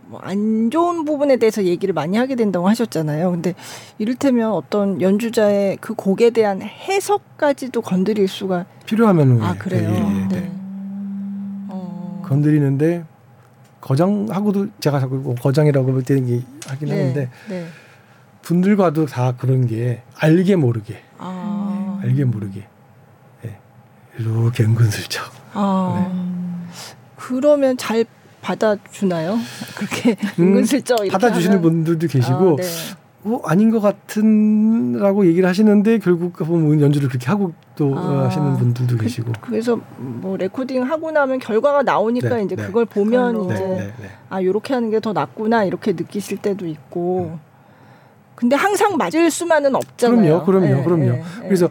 뭐 0.09 0.21
안 0.23 0.71
좋은 0.71 1.05
부분에 1.05 1.37
대해서 1.37 1.65
얘기를 1.65 1.93
많이 1.95 2.17
하게 2.17 2.35
된다고 2.35 2.69
하셨잖아요. 2.69 3.31
근데 3.31 3.55
이를테면 3.99 4.53
어떤 4.53 5.01
연주자의 5.01 5.79
그 5.81 5.95
곡에 5.95 6.31
대한 6.31 6.63
해석까지도 6.63 7.83
건드릴 7.83 8.29
수가 8.29 8.67
필요하면은 8.87 9.43
아 9.43 9.55
예, 9.55 9.59
그래요. 9.59 9.91
예, 9.91 9.95
예, 9.95 10.01
네. 10.01 10.41
네. 10.41 10.51
어. 11.69 12.23
건드리는데 12.25 13.05
거장하고도 13.81 14.69
제가 14.81 15.01
자꾸 15.01 15.17
뭐 15.17 15.35
거장이라고 15.35 15.93
볼 15.93 16.03
때는 16.03 16.43
하긴 16.69 16.91
하는데 16.91 17.31
네. 17.49 17.69
분들과도 18.43 19.07
다 19.07 19.35
그런 19.37 19.67
게 19.67 20.03
알게 20.17 20.57
모르게 20.57 21.03
아. 21.19 22.01
알게 22.03 22.25
모르게 22.25 22.67
예. 23.45 23.59
이렇게 24.19 24.65
은근슬쩍 24.65 25.31
아. 25.55 26.09
음. 26.13 26.69
그러면 27.17 27.77
잘 27.77 28.05
받아주나요? 28.41 29.39
그렇게 29.77 30.17
음, 30.39 30.49
은근슬쩍 30.49 31.09
받아주시는 31.09 31.59
하면? 31.59 31.63
분들도 31.63 32.07
계시고 32.07 32.53
아, 32.53 32.57
네. 32.57 32.63
어, 33.25 33.41
아닌 33.45 33.71
것 33.71 33.81
같은라고 33.81 35.27
얘기를 35.27 35.49
하시는데 35.49 35.99
결국 35.99 36.35
보면 36.35 36.81
연주를 36.81 37.09
그렇게 37.09 37.27
하고 37.27 37.53
또 37.75 37.93
아. 37.97 38.25
하시는 38.27 38.57
분들도 38.57 38.97
계시고 38.97 39.33
그래서 39.41 39.79
뭐 39.99 40.37
레코딩 40.37 40.83
하고 40.85 41.11
나면 41.11 41.39
결과가 41.41 41.83
나오니까 41.83 42.37
네, 42.37 42.45
이제 42.45 42.55
네. 42.57 42.63
그걸 42.67 42.85
보면. 42.85 43.49
네, 43.49 43.55
이제 43.55 43.65
네, 43.65 43.77
네. 44.01 44.09
아 44.31 44.43
요렇게 44.43 44.75
하는 44.75 44.91
게 44.91 44.99
더 45.01 45.13
낫구나 45.13 45.65
이렇게 45.65 45.93
느끼실 45.93 46.39
때도 46.39 46.67
있고 46.67 47.39
근데 48.35 48.57
항상 48.57 48.97
맞을 48.97 49.31
수만은 49.31 49.75
없잖아요. 49.75 50.45
그럼요, 50.45 50.45
그럼요, 50.45 50.79
예, 50.79 50.83
그럼요. 50.85 51.23
그래서 51.43 51.69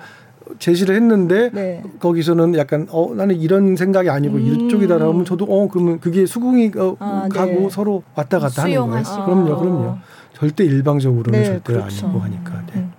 제시를 0.59 0.95
했는데 0.95 1.49
네. 1.53 1.83
거기서는 1.99 2.55
약간 2.55 2.87
어 2.89 3.13
나는 3.15 3.35
이런 3.35 3.75
생각이 3.75 4.09
아니고 4.09 4.35
음. 4.37 4.41
이쪽이다라고 4.41 5.11
하면 5.11 5.25
저도 5.25 5.45
어 5.45 5.67
그러면 5.69 5.99
그게 5.99 6.25
수긍이 6.25 6.71
어, 6.77 6.95
아, 6.99 7.27
가고 7.31 7.51
네. 7.51 7.69
서로 7.69 8.03
왔다 8.15 8.39
갔다 8.39 8.63
하는 8.63 8.75
거예요. 8.75 9.03
그럼요, 9.25 9.57
그럼요. 9.59 9.97
절대 10.37 10.65
일방적으로는 10.65 11.31
네, 11.31 11.45
절대 11.45 11.73
그렇죠. 11.73 12.05
아니고 12.05 12.19
하니까. 12.19 12.63
네. 12.67 12.73
음. 12.75 12.93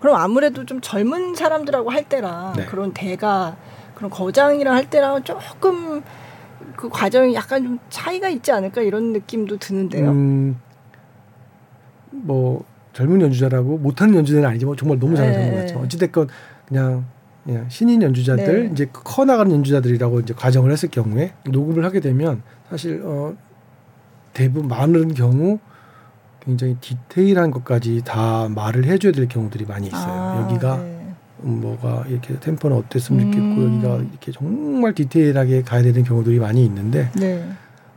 그럼 0.00 0.16
아무래도 0.16 0.66
좀 0.66 0.80
젊은 0.80 1.36
사람들하고 1.36 1.90
할 1.90 2.08
때랑 2.08 2.54
네. 2.56 2.66
그런 2.66 2.92
대가 2.92 3.56
그런 3.94 4.10
거장이랑 4.10 4.74
할 4.74 4.90
때랑 4.90 5.22
조금 5.22 6.02
그 6.76 6.88
과정이 6.88 7.34
약간 7.34 7.62
좀 7.62 7.78
차이가 7.88 8.28
있지 8.28 8.50
않을까 8.50 8.82
이런 8.82 9.12
느낌도 9.12 9.58
드는데요. 9.58 10.10
음, 10.10 10.56
뭐 12.10 12.64
젊은 12.94 13.20
연주자라고 13.20 13.78
못하는 13.78 14.16
연주자는 14.16 14.48
아니지만 14.48 14.76
정말 14.76 14.98
너무 14.98 15.14
잘하는 15.14 15.38
네, 15.38 15.50
것 15.50 15.56
같죠. 15.58 15.74
네. 15.76 15.80
어찌됐건 15.84 16.28
그냥 16.66 17.04
그냥 17.44 17.66
신인 17.68 18.02
연주자들 18.02 18.64
네. 18.64 18.70
이제 18.72 18.90
커 18.92 19.24
나가는 19.24 19.52
연주자들이라고 19.52 20.18
이제 20.18 20.34
과정을 20.34 20.72
했을 20.72 20.90
경우에 20.90 21.32
녹음을 21.44 21.84
하게 21.84 22.00
되면 22.00 22.42
사실 22.68 23.02
어 23.04 23.36
대부분 24.32 24.66
많은 24.66 25.14
경우 25.14 25.60
굉장히 26.46 26.76
디테일한 26.80 27.50
것까지 27.50 28.02
다 28.04 28.48
말을 28.48 28.84
해줘야 28.84 29.12
될 29.12 29.26
경우들이 29.28 29.66
많이 29.66 29.88
있어요. 29.88 30.12
아, 30.12 30.40
여기가 30.42 30.76
네. 30.76 31.14
음, 31.44 31.60
뭐가 31.60 32.04
이렇게 32.08 32.38
템포는 32.38 32.76
어땠으면 32.76 33.32
좋겠고 33.32 33.60
음. 33.60 33.74
여기가 33.82 33.96
이렇게 34.10 34.32
정말 34.32 34.94
디테일하게 34.94 35.62
가야 35.62 35.82
되는 35.82 36.04
경우들이 36.04 36.38
많이 36.38 36.64
있는데 36.64 37.10
네. 37.16 37.46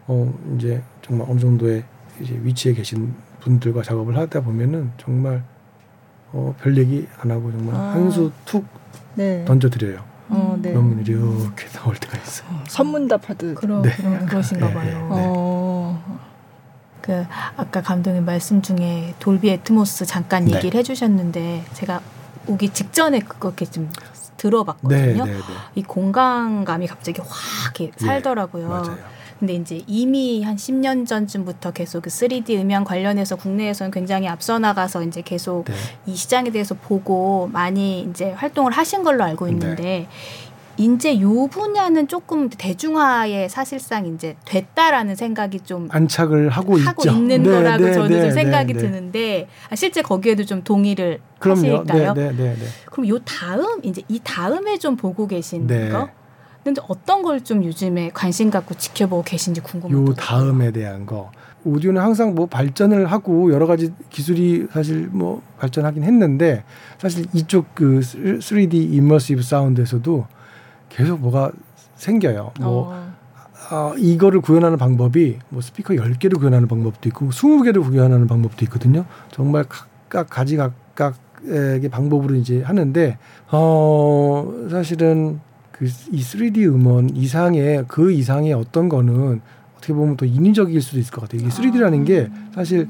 어 0.07 0.33
이제 0.57 0.81
정말 1.03 1.27
어느 1.29 1.39
정도의 1.39 1.83
이제 2.19 2.37
위치에 2.43 2.73
계신 2.73 3.13
분들과 3.39 3.83
작업을 3.83 4.17
하다 4.17 4.41
보면은 4.41 4.91
정말 4.97 5.43
어 6.33 6.53
별 6.59 6.75
얘기 6.77 7.07
안 7.19 7.31
하고 7.31 7.51
정말 7.51 7.75
아. 7.75 7.93
한수 7.93 8.31
툭 8.45 8.65
네. 9.15 9.45
던져드려요. 9.45 10.03
어, 10.29 10.57
네. 10.61 10.71
그러면 10.71 11.03
이렇게 11.05 11.67
나올 11.69 11.95
때가 11.95 12.17
있어요. 12.17 12.49
선문답하듯. 12.67 13.55
그러, 13.55 13.81
네. 13.81 13.89
그러, 13.95 14.25
그러신가 14.27 14.67
네, 14.67 14.73
봐요. 14.73 14.85
네. 14.85 15.07
어. 15.09 16.19
그 17.09 17.25
아까 17.57 17.81
감독님 17.81 18.23
말씀 18.23 18.61
중에 18.61 19.15
돌비 19.17 19.49
애트모스 19.49 20.05
잠깐 20.05 20.45
네. 20.45 20.55
얘기를 20.55 20.77
해주셨는데 20.77 21.65
제가 21.73 22.01
오기 22.45 22.69
직전에 22.69 23.21
그렇게 23.21 23.65
좀 23.65 23.89
네, 23.89 24.09
들어봤거든요. 24.37 25.25
네, 25.25 25.31
네. 25.33 25.39
이 25.73 25.81
공간감이 25.81 26.85
갑자기 26.85 27.19
확 27.19 27.81
예, 27.81 27.91
살더라고요. 27.97 28.83
근데 29.39 29.53
이제 29.53 29.81
이미 29.87 30.43
한 30.43 30.55
10년 30.55 31.07
전쯤부터 31.07 31.71
계속 31.71 32.03
그 32.03 32.11
3D 32.11 32.59
음향 32.59 32.83
관련해서 32.83 33.37
국내에서는 33.37 33.89
굉장히 33.89 34.27
앞서 34.27 34.59
나가서 34.59 35.01
이제 35.03 35.23
계속 35.23 35.65
네. 35.65 35.73
이 36.05 36.15
시장에 36.15 36.51
대해서 36.51 36.75
보고 36.75 37.49
많이 37.51 38.01
이제 38.01 38.33
활동을 38.33 38.71
하신 38.71 39.01
걸로 39.01 39.23
알고 39.23 39.45
네. 39.45 39.51
있는데 39.51 40.07
이제 40.79 41.19
요 41.19 41.47
분야는 41.47 42.07
조금 42.07 42.47
대중화에 42.47 43.49
사실상 43.49 44.05
이제 44.07 44.37
됐다라는 44.45 45.15
생각이 45.15 45.59
좀 45.59 45.89
안착을 45.91 46.47
하고, 46.49 46.77
하고 46.77 47.03
있죠. 47.03 47.11
있는 47.17 47.43
네, 47.43 47.49
거라고 47.51 47.83
네, 47.83 47.93
저는 47.93 48.09
네, 48.09 48.21
좀 48.21 48.31
생각이 48.31 48.73
네, 48.73 48.79
네. 48.81 48.85
드는데 48.87 49.47
아, 49.69 49.75
실제 49.75 50.01
거기에도 50.01 50.45
좀 50.45 50.63
동의를 50.63 51.19
그럼요. 51.39 51.59
하실까요? 51.59 52.13
네, 52.13 52.31
네, 52.31 52.31
네, 52.31 52.55
네. 52.55 52.65
그럼 52.89 53.09
요 53.09 53.19
다음 53.19 53.81
이제 53.83 54.01
이 54.07 54.21
다음에 54.23 54.77
좀 54.77 54.95
보고 54.95 55.27
계신 55.27 55.67
네. 55.67 55.89
거? 55.89 56.07
근데 56.63 56.81
어떤 56.87 57.23
걸 57.23 57.41
좀 57.41 57.63
요즘에 57.65 58.11
관심 58.13 58.49
갖고 58.49 58.73
지켜보고 58.75 59.23
계신지 59.23 59.59
요 59.59 59.63
궁금해요. 59.63 60.13
다음에 60.13 60.71
대한 60.71 61.05
거. 61.05 61.29
오디오는 61.65 62.01
항상 62.01 62.35
뭐 62.35 62.45
발전을 62.45 63.05
하고 63.11 63.51
여러 63.51 63.67
가지 63.67 63.91
기술이 64.09 64.67
사실 64.71 65.09
뭐 65.11 65.41
발전하긴 65.59 66.03
했는데 66.03 66.63
사실 66.99 67.25
이쪽 67.33 67.75
그 67.75 67.99
3D 67.99 68.73
임머시브 68.93 69.41
사운드에서도 69.41 70.25
계속 70.89 71.19
뭐가 71.19 71.51
생겨요. 71.95 72.51
뭐 72.59 72.91
어. 72.93 73.13
아, 73.69 73.93
이거를 73.97 74.41
구현하는 74.41 74.77
방법이 74.77 75.39
뭐 75.49 75.61
스피커 75.61 75.95
10개를 75.95 76.39
구현하는 76.39 76.67
방법도 76.67 77.07
있고 77.09 77.29
20개를 77.29 77.83
구현하는 77.83 78.27
방법도 78.27 78.65
있거든요. 78.65 79.05
정말 79.31 79.65
각각 79.67 80.29
가지각각의 80.29 81.89
방법으로 81.89 82.35
이제 82.35 82.63
하는데 82.63 83.17
어 83.51 84.67
사실은 84.69 85.39
그 85.71 85.85
이 85.85 86.21
3D 86.21 86.67
음원 86.67 87.09
이상의 87.15 87.85
그 87.87 88.11
이상의 88.11 88.51
어떤 88.53 88.89
거는 88.89 89.39
어떻게 89.77 89.93
보면 89.93 90.17
더 90.17 90.25
인위적일 90.25 90.81
수도 90.81 90.99
있을 90.99 91.13
것 91.13 91.21
같아요. 91.21 91.41
이게 91.41 91.49
3D라는 91.49 92.05
게 92.05 92.29
사실 92.53 92.89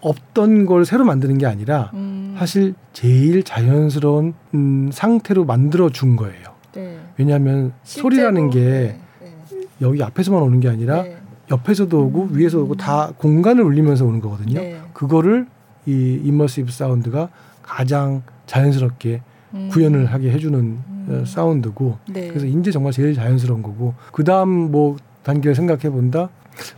없던 0.00 0.64
걸 0.64 0.86
새로 0.86 1.04
만드는 1.04 1.36
게 1.36 1.44
아니라 1.44 1.90
음. 1.92 2.34
사실 2.38 2.74
제일 2.94 3.42
자연스러운 3.42 4.32
음, 4.54 4.90
상태로 4.90 5.44
만들어 5.44 5.90
준 5.90 6.16
거예요. 6.16 6.54
네. 6.72 6.99
왜냐하면 7.16 7.72
실제로, 7.82 8.02
소리라는 8.02 8.50
게 8.50 8.60
네, 8.60 9.00
네. 9.20 9.60
여기 9.80 10.02
앞에서만 10.02 10.42
오는 10.42 10.60
게 10.60 10.68
아니라 10.68 11.02
네. 11.02 11.16
옆에서도 11.50 11.98
오고 11.98 12.28
위에서 12.32 12.60
오고 12.60 12.76
다 12.76 13.12
공간을 13.16 13.62
울리면서 13.64 14.04
오는 14.04 14.20
거거든요. 14.20 14.60
네. 14.60 14.80
그거를 14.92 15.46
이 15.86 16.20
임머시브 16.24 16.70
사운드가 16.70 17.28
가장 17.62 18.22
자연스럽게 18.46 19.22
음. 19.54 19.68
구현을 19.70 20.06
하게 20.06 20.30
해주는 20.30 20.78
어, 21.08 21.24
사운드고 21.26 21.98
네. 22.08 22.28
그래서 22.28 22.46
이제 22.46 22.70
정말 22.70 22.92
제일 22.92 23.14
자연스러운 23.14 23.62
거고 23.62 23.94
그 24.12 24.22
다음 24.24 24.70
뭐 24.70 24.96
단계를 25.22 25.54
생각해 25.54 25.90
본다 25.90 26.28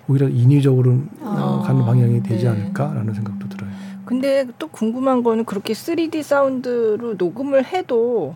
오히려 0.09 0.29
인위적으로 0.29 0.93
어, 1.21 1.61
아, 1.63 1.67
가는 1.67 1.85
방향이 1.85 2.23
되지 2.23 2.45
네. 2.45 2.51
않을까라는 2.51 3.15
생각도 3.15 3.49
들어요. 3.49 3.71
근데 4.05 4.47
또 4.59 4.69
궁금한 4.69 5.23
거는 5.23 5.45
그렇게 5.45 5.73
3D 5.73 6.23
사운드로 6.23 7.15
녹음을 7.15 7.65
해도 7.65 8.35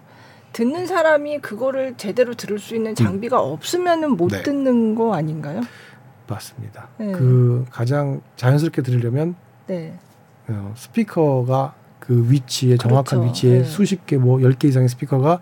듣는 0.57 0.87
사람이 0.87 1.41
그거를 1.41 1.99
제대로 1.99 2.33
들을 2.33 2.59
수 2.59 2.75
있는 2.75 2.95
장비가 2.95 3.39
없으면은 3.43 4.13
못 4.17 4.33
음. 4.33 4.37
네. 4.39 4.43
듣는 4.43 4.95
거 4.95 5.13
아닌가요? 5.15 5.61
맞습니다. 6.27 6.89
네. 6.97 7.13
그 7.13 7.67
가장 7.71 8.23
자연스럽게 8.37 8.81
들으려면 8.81 9.35
네. 9.67 9.93
어, 10.49 10.73
스피커가 10.75 11.75
그 12.01 12.31
위치에 12.31 12.79
정확한 12.79 13.19
그렇죠. 13.21 13.29
위치에 13.29 13.59
네. 13.59 13.65
수십 13.65 14.07
개 14.07 14.17
뭐 14.17 14.41
열 14.41 14.55
개 14.55 14.67
이상의 14.69 14.89
스피커가 14.89 15.41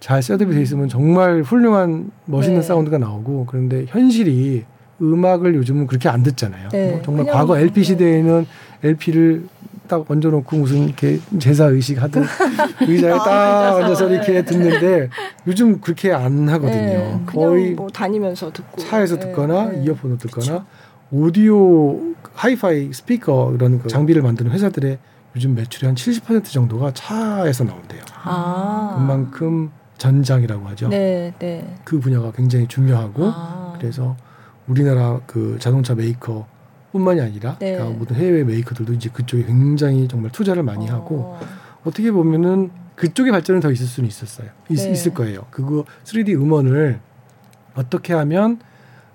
잘 0.00 0.22
set 0.24 0.38
up이 0.38 0.52
돼 0.54 0.60
있으면 0.60 0.88
정말 0.88 1.42
훌륭한 1.42 2.10
멋있는 2.24 2.62
네. 2.62 2.66
사운드가 2.66 2.98
나오고 2.98 3.46
그런데 3.46 3.84
현실이 3.86 4.64
음악을 5.00 5.54
요즘은 5.54 5.86
그렇게 5.86 6.08
안 6.08 6.24
듣잖아요. 6.24 6.70
네. 6.70 6.90
뭐 6.90 7.02
정말 7.02 7.26
과거 7.26 7.46
뭐, 7.54 7.58
LP 7.58 7.74
네. 7.74 7.82
시대에는 7.84 8.46
LP를 8.82 9.46
딱 9.90 10.08
얹어놓고 10.08 10.56
무슨 10.56 10.84
이렇게 10.86 11.18
제사 11.40 11.64
의식 11.66 12.00
하듯 12.00 12.22
의자에 12.86 13.10
아, 13.10 13.18
딱 13.18 13.26
앉아서. 13.28 13.82
앉아서 13.82 14.08
이렇게 14.10 14.32
네. 14.34 14.44
듣는데 14.44 15.08
요즘 15.48 15.80
그렇게 15.80 16.12
안 16.12 16.48
하거든요. 16.48 16.78
네. 16.78 17.20
거의 17.26 17.72
뭐 17.72 17.88
다니면서 17.90 18.52
듣고 18.52 18.76
차에서 18.80 19.16
네. 19.16 19.26
듣거나 19.26 19.70
네. 19.70 19.82
이어폰으로 19.82 20.18
듣거나 20.18 20.64
오디오 21.10 21.98
하이파이 22.34 22.92
스피커 22.92 23.52
이런 23.56 23.80
그 23.80 23.88
장비를 23.88 24.22
만드는 24.22 24.52
회사들의 24.52 24.98
요즘 25.34 25.54
매출의 25.56 25.88
한 25.88 25.94
70% 25.96 26.44
정도가 26.44 26.92
차에서 26.94 27.64
나온대요. 27.64 28.02
아. 28.22 28.94
그만큼 28.96 29.72
전장이라고 29.98 30.68
하죠. 30.68 30.88
네, 30.88 31.34
네. 31.40 31.74
그 31.84 31.98
분야가 31.98 32.30
굉장히 32.32 32.68
중요하고 32.68 33.24
아. 33.24 33.74
그래서 33.78 34.16
우리나라 34.68 35.20
그 35.26 35.56
자동차 35.58 35.96
메이커 35.96 36.46
뿐만이 36.92 37.20
아니라 37.20 37.56
네. 37.58 37.72
그러니까 37.72 37.98
모든 37.98 38.16
해외 38.16 38.44
메이커들도 38.44 38.92
이제 38.94 39.10
그쪽에 39.12 39.44
굉장히 39.44 40.08
정말 40.08 40.30
투자를 40.32 40.62
많이 40.62 40.86
하고 40.86 41.36
어. 41.36 41.40
어떻게 41.84 42.10
보면은 42.10 42.70
그쪽의 42.96 43.32
발전은 43.32 43.60
더 43.60 43.70
있을 43.70 43.86
수는 43.86 44.08
있었어요. 44.08 44.48
있, 44.68 44.76
네. 44.76 44.90
있을 44.90 45.14
거예요. 45.14 45.46
그거 45.50 45.84
3D 46.04 46.34
음원을 46.34 47.00
어떻게 47.74 48.12
하면 48.12 48.58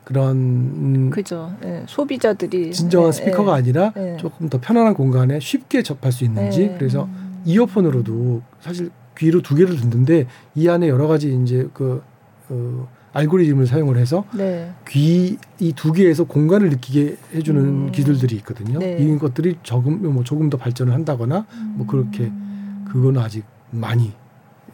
그런 0.03 0.35
음, 0.37 1.09
그죠. 1.09 1.53
네. 1.61 1.83
소비자들이 1.87 2.71
진정한 2.71 3.11
네, 3.11 3.17
스피커가 3.17 3.53
네. 3.53 3.57
아니라 3.57 3.91
네. 3.95 4.17
조금 4.17 4.49
더 4.49 4.59
편안한 4.59 4.93
공간에 4.93 5.39
쉽게 5.39 5.83
접할 5.83 6.11
수 6.11 6.23
있는지 6.23 6.67
네. 6.67 6.75
그래서 6.77 7.09
이어폰으로도 7.45 8.41
사실 8.61 8.91
귀로 9.17 9.41
두 9.41 9.55
개를 9.55 9.75
듣는데 9.77 10.27
이 10.55 10.67
안에 10.67 10.87
여러 10.89 11.07
가지 11.07 11.35
이제 11.43 11.67
그 11.73 12.03
어, 12.49 12.87
알고리즘을 13.15 13.65
사용을 13.65 13.97
해서 13.97 14.25
네. 14.33 14.71
귀이 14.87 15.37
두 15.75 15.93
개에서 15.93 16.25
공간을 16.25 16.69
느끼게 16.69 17.15
해주는 17.33 17.61
음. 17.63 17.91
기술들이 17.91 18.35
있거든요. 18.37 18.79
네. 18.79 18.97
이런 18.99 19.17
것들이 19.19 19.57
조금 19.63 20.13
뭐 20.13 20.23
조금 20.23 20.49
더 20.49 20.57
발전을 20.57 20.93
한다거나 20.93 21.45
뭐 21.75 21.87
그렇게 21.87 22.29
그거는 22.91 23.21
아직 23.21 23.45
많이 23.71 24.11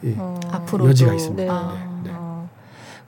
예. 0.04 0.16
어. 0.18 0.40
여지가 0.84 1.14
있습니다. 1.14 1.42
네. 1.42 1.48
아. 1.48 2.00
네, 2.02 2.10
네. 2.10 2.16
어. 2.18 2.48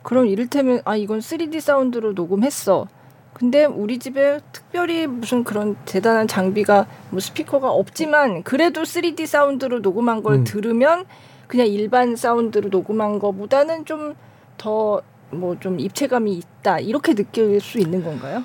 그럼 0.03 0.27
이를테면 0.27 0.81
아 0.85 0.95
이건 0.95 1.19
3D 1.19 1.59
사운드로 1.59 2.13
녹음했어. 2.13 2.87
근데 3.33 3.65
우리 3.65 3.99
집에 3.99 4.39
특별히 4.53 5.05
무슨 5.05 5.43
그런 5.43 5.75
대단한 5.83 6.29
장비가 6.29 6.87
뭐 7.09 7.19
스피커가 7.19 7.69
없지만 7.69 8.43
그래도 8.43 8.83
3D 8.83 9.25
사운드로 9.25 9.79
녹음한 9.79 10.23
걸 10.23 10.35
음. 10.35 10.43
들으면 10.45 11.03
그냥 11.47 11.67
일반 11.67 12.15
사운드로 12.15 12.69
녹음한 12.69 13.19
거보다는 13.19 13.83
좀 13.83 14.15
더 14.57 15.01
뭐 15.39 15.55
좀 15.59 15.79
입체감이 15.79 16.33
있다 16.33 16.79
이렇게 16.79 17.13
느낄 17.13 17.59
수 17.61 17.79
있는 17.79 18.03
건가요? 18.03 18.43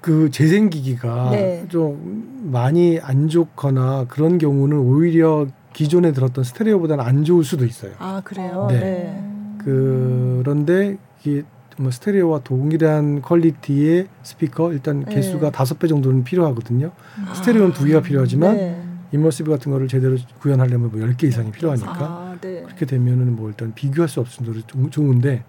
그 0.00 0.30
재생기기가 0.30 1.30
네. 1.32 1.66
좀 1.68 2.40
많이 2.50 2.98
안 3.02 3.28
좋거나 3.28 4.06
그런 4.08 4.38
경우는 4.38 4.76
오히려 4.78 5.46
기존에 5.72 6.12
들었던 6.12 6.42
스테레오보다는 6.42 7.04
안 7.04 7.24
좋을 7.24 7.44
수도 7.44 7.64
있어요. 7.64 7.92
아 7.98 8.20
그래요. 8.24 8.66
네. 8.70 8.78
네. 8.80 9.24
그 9.58 10.42
런데 10.44 10.96
이게 11.22 11.42
뭐 11.78 11.90
스테레오와 11.90 12.40
동일한 12.40 13.22
퀄리티의 13.22 14.06
스피커 14.22 14.72
일단 14.72 15.04
네. 15.04 15.14
개수가 15.14 15.50
다섯 15.50 15.78
배 15.78 15.86
정도는 15.86 16.24
필요하거든요. 16.24 16.90
스테레오는 17.34 17.72
두 17.74 17.84
개가 17.84 18.00
필요하지만 18.02 18.56
네. 18.56 18.82
이머시브 19.12 19.50
같은 19.50 19.72
거를 19.72 19.88
제대로 19.88 20.16
구현하려면 20.40 20.90
뭐 20.92 21.00
10개 21.00 21.24
이상이 21.24 21.50
필요하니까 21.50 21.92
아, 21.98 22.36
네. 22.40 22.62
그렇게 22.64 22.86
되면은 22.86 23.34
뭐 23.36 23.48
일단 23.48 23.72
비교할 23.74 24.08
수 24.08 24.20
없을 24.20 24.44
정도로 24.44 24.64
좀 24.66 24.88
좋은데 24.90 25.42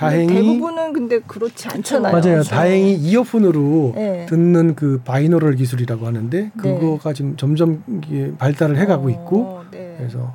다행히 0.00 0.34
대부분은 0.34 0.92
근데 0.94 1.18
그렇지 1.20 1.68
않잖아요. 1.68 2.10
맞아요. 2.12 2.22
그렇죠. 2.22 2.50
다행히 2.50 2.94
이어폰으로 2.94 3.92
네. 3.94 4.26
듣는 4.26 4.74
그 4.74 5.02
binaural 5.04 5.56
기술이라고 5.56 6.06
하는데 6.06 6.50
그거가 6.56 7.12
지금 7.12 7.36
점점 7.36 7.84
발달을 8.38 8.78
해가고 8.78 9.10
있고 9.10 9.42
어, 9.42 9.64
네. 9.70 9.96
그래서 9.98 10.34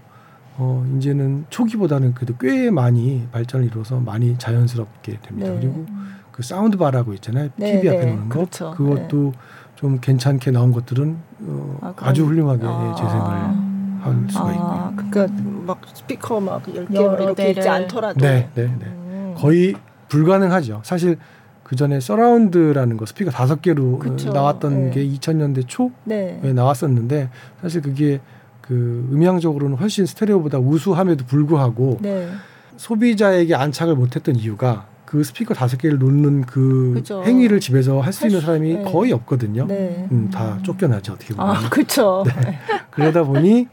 어 0.58 0.86
이제는 0.98 1.46
초기보다는 1.50 2.14
그래도 2.14 2.36
꽤 2.40 2.70
많이 2.70 3.28
발전을 3.32 3.66
이루어서 3.66 4.00
많이 4.00 4.38
자연스럽게 4.38 5.20
됩니다. 5.22 5.50
네. 5.50 5.60
그리고 5.60 5.86
그 6.32 6.44
sound 6.44 6.78
bar라고 6.78 7.14
있잖아요. 7.16 7.50
네, 7.56 7.74
TV 7.82 7.90
앞에 7.90 8.06
네. 8.06 8.12
놓는 8.12 8.30
거 8.30 8.36
그렇죠. 8.36 8.72
그것도 8.72 9.34
좀 9.76 10.00
괜찮게 10.00 10.52
나온 10.52 10.72
것들은 10.72 11.18
어, 11.48 11.78
아, 11.82 11.94
아, 11.98 12.14
주 12.14 12.26
훌륭하게 12.26 12.62
아. 12.66 12.96
재생을 12.96 13.66
할 14.06 14.30
수가 14.30 14.52
있고요. 14.52 14.68
아, 14.68 14.94
그러니까 14.96 15.28
막 15.66 15.82
스피커 15.92 16.40
막 16.40 16.64
10개 16.64 16.94
여러 16.94 17.24
이렇게 17.24 17.50
있지. 17.50 17.68
않더라도 17.68 18.20
네, 18.20 18.50
네, 18.54 18.64
네. 18.66 18.86
음. 18.86 19.05
거의 19.36 19.76
불가능하죠. 20.10 20.82
사실 20.84 21.18
그 21.64 21.76
전에 21.76 22.00
surround라는 22.00 22.96
거 22.98 23.06
스피커 23.06 23.32
다섯 23.32 23.62
개로 23.62 23.98
그쵸. 24.00 24.32
나왔던 24.32 24.86
네. 24.86 24.92
게 24.92 25.06
2000년대 25.08 25.64
초에 25.68 25.90
네. 26.06 26.40
나왔었는데 26.54 27.30
사실 27.62 27.82
그게 27.82 28.20
그 28.62 29.08
음향적으로는 29.12 29.78
훨씬 29.78 30.06
스테레오보다 30.06 30.60
우수함에도 30.60 31.26
불구하고 31.26 31.98
네. 32.02 32.30
소비자에게 32.78 33.56
안착을 33.56 33.96
못했던 33.96 34.36
이유가 34.36 34.88
그 35.06 35.24
스피커 35.24 35.54
다섯 35.54 35.78
개를 35.78 35.98
놓는 36.00 36.42
그 36.46 36.92
그죠. 36.96 37.24
행위를 37.24 37.60
집에서 37.60 38.00
할수할 38.02 38.30
있는 38.30 38.42
수- 38.42 38.46
사람이 38.48 38.74
네. 38.74 38.84
거의 38.84 39.12
없거든요. 39.14 39.66
네. 39.68 40.08
음, 40.12 40.30
다 40.32 40.58
쫓겨나죠 40.64 41.14
어떻게 41.14 41.34
보면. 41.34 41.56
아, 41.56 41.70
그렇죠. 41.70 42.24
그러다 42.92 43.24
보니 43.24 43.68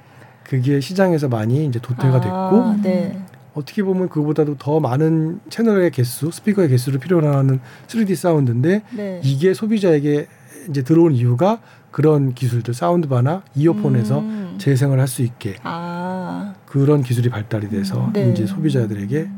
그게 0.44 0.80
시장에서 0.80 1.28
많이 1.28 1.64
이제 1.66 1.78
도태가 1.80 2.20
됐고 2.20 2.74
네. 2.82 3.18
어떻게 3.54 3.82
보면 3.82 4.08
그보다도 4.08 4.56
더 4.58 4.80
많은 4.80 5.40
채널의 5.48 5.90
개수, 5.90 6.30
스피커의 6.30 6.68
개수를 6.68 6.98
필요로 7.00 7.34
하는 7.34 7.60
3D 7.86 8.14
사운드인데 8.14 8.82
네. 8.96 9.20
이게 9.22 9.52
소비자에게 9.54 10.26
이제 10.70 10.82
들어온 10.82 11.12
이유가 11.12 11.60
그런 11.90 12.34
기술들 12.34 12.72
사운드바나 12.72 13.42
이어폰에서 13.54 14.20
음. 14.20 14.54
재생을 14.58 14.98
할 15.00 15.06
수 15.08 15.22
있게 15.22 15.56
아. 15.62 16.54
그런 16.66 17.02
기술이 17.02 17.28
발달이 17.28 17.68
돼서 17.68 18.10
네. 18.14 18.30
이제 18.30 18.46
소비자들에게 18.46 19.28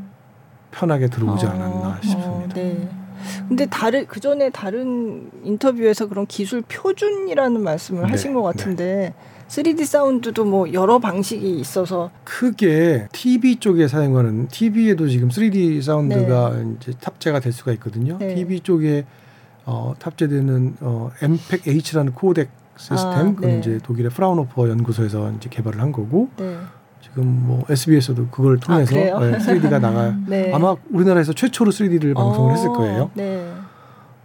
편하게 0.71 1.09
들어오지 1.09 1.47
어, 1.47 1.51
않았나 1.51 1.99
싶습니다. 2.03 2.31
어, 2.31 2.49
네. 2.55 2.89
근데 3.49 3.67
다른 3.67 4.07
그 4.07 4.21
전에 4.21 4.51
다른 4.51 5.31
인터뷰에서 5.43 6.07
그런 6.07 6.27
기술 6.27 6.63
표준이라는 6.63 7.61
말씀을 7.61 8.03
네, 8.03 8.09
하신 8.11 8.35
것 8.35 8.43
같은데 8.43 9.15
3D 9.55 9.85
사운드도 9.85 10.45
뭐 10.45 10.73
여러 10.73 10.99
방식이 10.99 11.61
있어서 11.61 12.11
크게 12.25 13.07
TV 13.13 13.57
쪽에 13.57 13.87
사용하는 13.87 14.49
TV에도 14.49 15.07
지금 15.09 15.29
3D 15.29 15.81
사운드가 15.81 16.55
이제 16.77 16.93
탑재가 17.01 17.39
될 17.39 17.53
수가 17.53 17.71
있거든요. 17.75 18.19
네. 18.19 18.35
TV 18.35 18.61
쪽에 18.61 19.05
어, 19.65 19.95
탑재되는 19.99 20.77
어, 20.81 21.11
MPEG 21.23 21.71
H라는 21.71 22.15
코덱 22.15 22.49
시스템 22.77 23.13
아, 23.13 23.23
그건 23.35 23.51
네. 23.51 23.59
이제 23.61 23.79
독일의 23.79 24.11
프라운호퍼 24.11 24.69
연구소에서 24.69 25.31
이제 25.37 25.49
개발을 25.49 25.81
한 25.81 25.93
거고 25.93 26.29
네. 26.37 26.57
지금 27.01 27.25
뭐 27.47 27.63
SBS도 27.69 28.27
그걸 28.29 28.59
통해서 28.59 28.91
그래요? 28.91 29.21
네, 29.21 29.39
3D가 29.39 29.81
나가 29.81 30.17
네. 30.27 30.53
아마 30.53 30.75
우리나라에서 30.91 31.33
최초로 31.33 31.71
3D를 31.71 32.15
방송을 32.15 32.51
어, 32.51 32.55
했을 32.55 32.69
거예요. 32.71 33.11
네. 33.15 33.53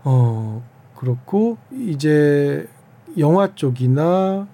어 0.03 0.63
그렇고 0.95 1.57
이제 1.71 2.67
영화 3.19 3.53
쪽이나 3.53 4.47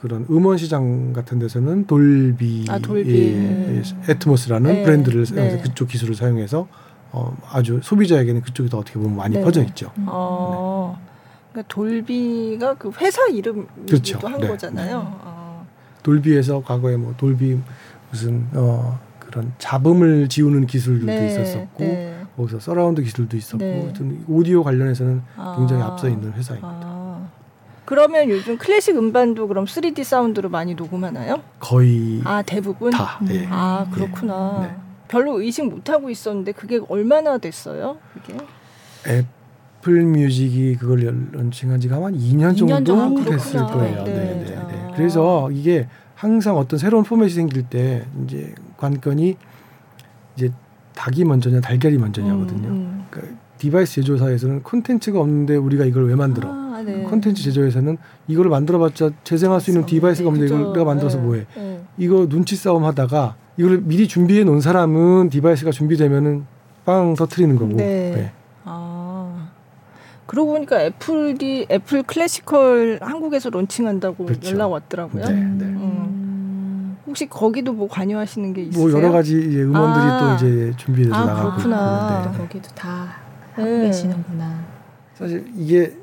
그런 0.00 0.24
음원 0.30 0.56
시장 0.56 1.12
같은 1.12 1.38
데서는 1.38 1.86
돌비, 1.86 2.64
아, 2.70 2.78
돌비. 2.78 3.34
예, 3.34 3.76
예, 3.76 3.82
애트모스라는 4.08 4.72
네. 4.72 4.82
브랜드를 4.82 5.26
사용해서 5.26 5.56
네. 5.56 5.62
그쪽 5.62 5.88
기술을 5.88 6.14
사용해서 6.14 6.66
어, 7.12 7.36
아주 7.50 7.80
소비자에게는 7.82 8.40
그쪽이 8.40 8.70
더 8.70 8.78
어떻게 8.78 8.98
보면 8.98 9.14
많이 9.14 9.36
네. 9.36 9.42
퍼져 9.42 9.62
있죠. 9.64 9.92
어. 10.06 10.98
그러니까 11.52 11.68
돌비가 11.74 12.74
그 12.74 12.90
회사 12.98 13.26
이름이기도 13.26 13.86
그렇죠. 13.86 14.18
한 14.26 14.40
네. 14.40 14.48
거잖아요. 14.48 15.02
어. 15.04 15.66
돌비에서 16.02 16.62
과거에 16.62 16.96
뭐 16.96 17.12
돌비 17.18 17.58
무슨 18.10 18.46
어, 18.54 18.98
그런 19.18 19.52
잡음을 19.58 20.28
지우는 20.28 20.66
기술도 20.66 21.06
네, 21.06 21.26
있었었고 21.26 21.84
네. 21.84 22.26
거기서 22.38 22.58
서라운드 22.58 23.02
기술도 23.02 23.36
있었고 23.36 23.64
네. 23.64 23.92
오디오 24.28 24.64
관련해서는 24.64 25.20
굉장히 25.58 25.82
아. 25.82 25.88
앞서 25.88 26.08
있는 26.08 26.32
회사입니다. 26.32 26.68
아. 26.70 26.99
그러면 27.90 28.28
요즘 28.30 28.56
클래식 28.56 28.96
음반도 28.96 29.48
그럼 29.48 29.64
3D 29.64 30.04
사운드로 30.04 30.48
많이 30.48 30.76
녹음하나요? 30.76 31.42
거의 31.58 32.20
아 32.22 32.40
대부분. 32.40 32.92
다. 32.92 33.18
예. 33.30 33.48
아 33.50 33.84
그렇구나. 33.92 34.60
네. 34.62 34.76
별로 35.08 35.40
의식 35.42 35.68
못 35.68 35.90
하고 35.90 36.08
있었는데 36.08 36.52
그게 36.52 36.78
얼마나 36.88 37.38
됐어요? 37.38 37.98
그게? 38.14 38.38
애플 39.08 40.04
뮤직이 40.04 40.76
그걸 40.76 41.00
런칭한 41.32 41.80
지가 41.80 41.96
한 41.96 42.16
2년 42.16 42.54
2년 42.54 42.56
정도 42.58 42.84
정도 42.84 43.24
됐을. 43.24 43.58
거예요. 43.58 44.04
네. 44.04 44.14
네, 44.14 44.44
네, 44.44 44.44
네. 44.44 44.56
아. 44.56 44.92
그래서 44.94 45.50
이게 45.50 45.88
항상 46.14 46.58
어떤 46.58 46.78
새로운 46.78 47.02
포맷이 47.02 47.30
생길 47.30 47.64
때 47.64 48.06
이제 48.24 48.54
관건이 48.76 49.36
이제 50.36 50.52
닭이 50.94 51.24
먼저냐 51.24 51.60
달걀이 51.60 51.98
먼저냐거든요. 51.98 52.68
음, 52.68 53.06
그러니까 53.10 53.36
디바이스 53.58 53.94
제조사에서는 53.96 54.62
콘텐츠가 54.62 55.18
없는데 55.18 55.56
우리가 55.56 55.86
이걸 55.86 56.06
왜 56.08 56.14
만들어? 56.14 56.48
아, 56.52 56.59
네. 56.82 57.02
콘텐츠 57.02 57.42
제조에서는 57.42 57.98
이거를 58.28 58.50
만들어봤자 58.50 59.10
재생할 59.24 59.60
수 59.60 59.70
있는 59.70 59.86
디바이스가 59.86 60.28
없는데 60.28 60.46
이걸 60.46 60.58
그죠. 60.60 60.72
내가 60.72 60.84
만들어서 60.84 61.18
네. 61.18 61.24
뭐해? 61.24 61.46
네. 61.56 61.84
이거 61.98 62.28
눈치 62.28 62.56
싸움 62.56 62.84
하다가 62.84 63.36
이걸 63.56 63.80
미리 63.82 64.08
준비해 64.08 64.44
놓은 64.44 64.60
사람은 64.60 65.30
디바이스가 65.30 65.70
준비되면은 65.70 66.44
빵 66.84 67.14
터트리는 67.14 67.56
거고. 67.56 67.74
네. 67.74 68.12
네. 68.14 68.32
아. 68.64 69.48
그러고 70.26 70.52
보니까 70.52 70.80
애플이 70.80 71.66
애플 71.70 72.02
클래시컬 72.02 73.00
한국에서 73.02 73.50
론칭한다고 73.50 74.26
그렇죠. 74.26 74.52
연락 74.52 74.68
왔더라고요. 74.68 75.24
네, 75.24 75.32
네. 75.32 75.64
음. 75.64 76.96
혹시 77.06 77.26
거기도 77.28 77.72
뭐 77.72 77.88
관여하시는 77.88 78.52
게 78.52 78.62
있으세요? 78.62 78.88
뭐 78.88 78.96
여러 78.96 79.10
가지 79.10 79.36
이제 79.36 79.62
음원들이 79.62 80.04
아. 80.04 80.36
또 80.38 80.46
이제 80.46 80.72
준비돼서 80.76 81.14
아, 81.16 81.24
나가고 81.24 81.50
그렇구나. 81.50 82.30
네. 82.30 82.38
거기도 82.38 82.68
다 82.76 83.16
네. 83.56 83.62
하고 83.62 83.80
계시는구나. 83.82 84.60
사실 85.14 85.44
이게 85.56 85.96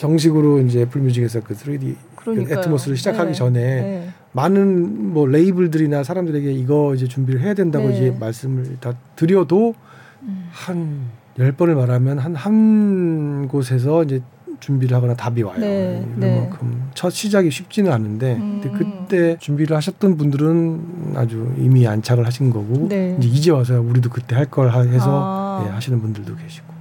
정식으로 0.00 0.60
이제 0.60 0.80
애플 0.80 1.02
뮤직에서 1.02 1.40
그 1.40 1.54
3D 1.54 1.94
그. 2.16 2.40
애트모스를 2.50 2.96
시작하기 2.96 3.32
네. 3.32 3.34
전에 3.34 3.60
네. 3.60 4.08
많은 4.32 5.12
뭐 5.12 5.26
레이블들이나 5.26 6.04
사람들에게 6.04 6.50
이거 6.52 6.94
이제 6.94 7.06
준비를 7.06 7.40
해야 7.42 7.52
된다고 7.52 7.88
네. 7.88 7.94
이제 7.96 8.16
말씀을 8.18 8.78
다 8.80 8.94
드려도 9.16 9.74
음. 10.22 10.48
한 10.52 10.95
열 10.95 11.52
번을 11.56 11.74
말하면 11.74 12.18
한 12.18 12.34
한 12.34 13.46
곳에서 13.48 14.02
이제 14.04 14.22
준비를 14.60 14.94
하거나 14.96 15.14
답이 15.14 15.42
와요. 15.42 15.58
네, 15.58 16.06
네. 16.16 16.34
그만큼 16.34 16.88
첫 16.94 17.10
시작이 17.10 17.50
쉽지는 17.50 17.92
않은데 17.92 18.36
음. 18.36 18.60
근데 18.62 18.78
그때 18.78 19.36
준비를 19.38 19.76
하셨던 19.76 20.16
분들은 20.16 21.12
아주 21.16 21.52
이미 21.58 21.86
안착을 21.86 22.26
하신 22.26 22.50
거고 22.50 22.88
네. 22.88 23.16
이제 23.18 23.28
이제 23.28 23.50
와서 23.50 23.80
우리도 23.80 24.08
그때 24.10 24.34
할 24.36 24.46
걸 24.46 24.70
해서 24.70 25.22
아. 25.24 25.64
예, 25.66 25.70
하시는 25.70 26.00
분들도 26.00 26.36
계시고. 26.36 26.79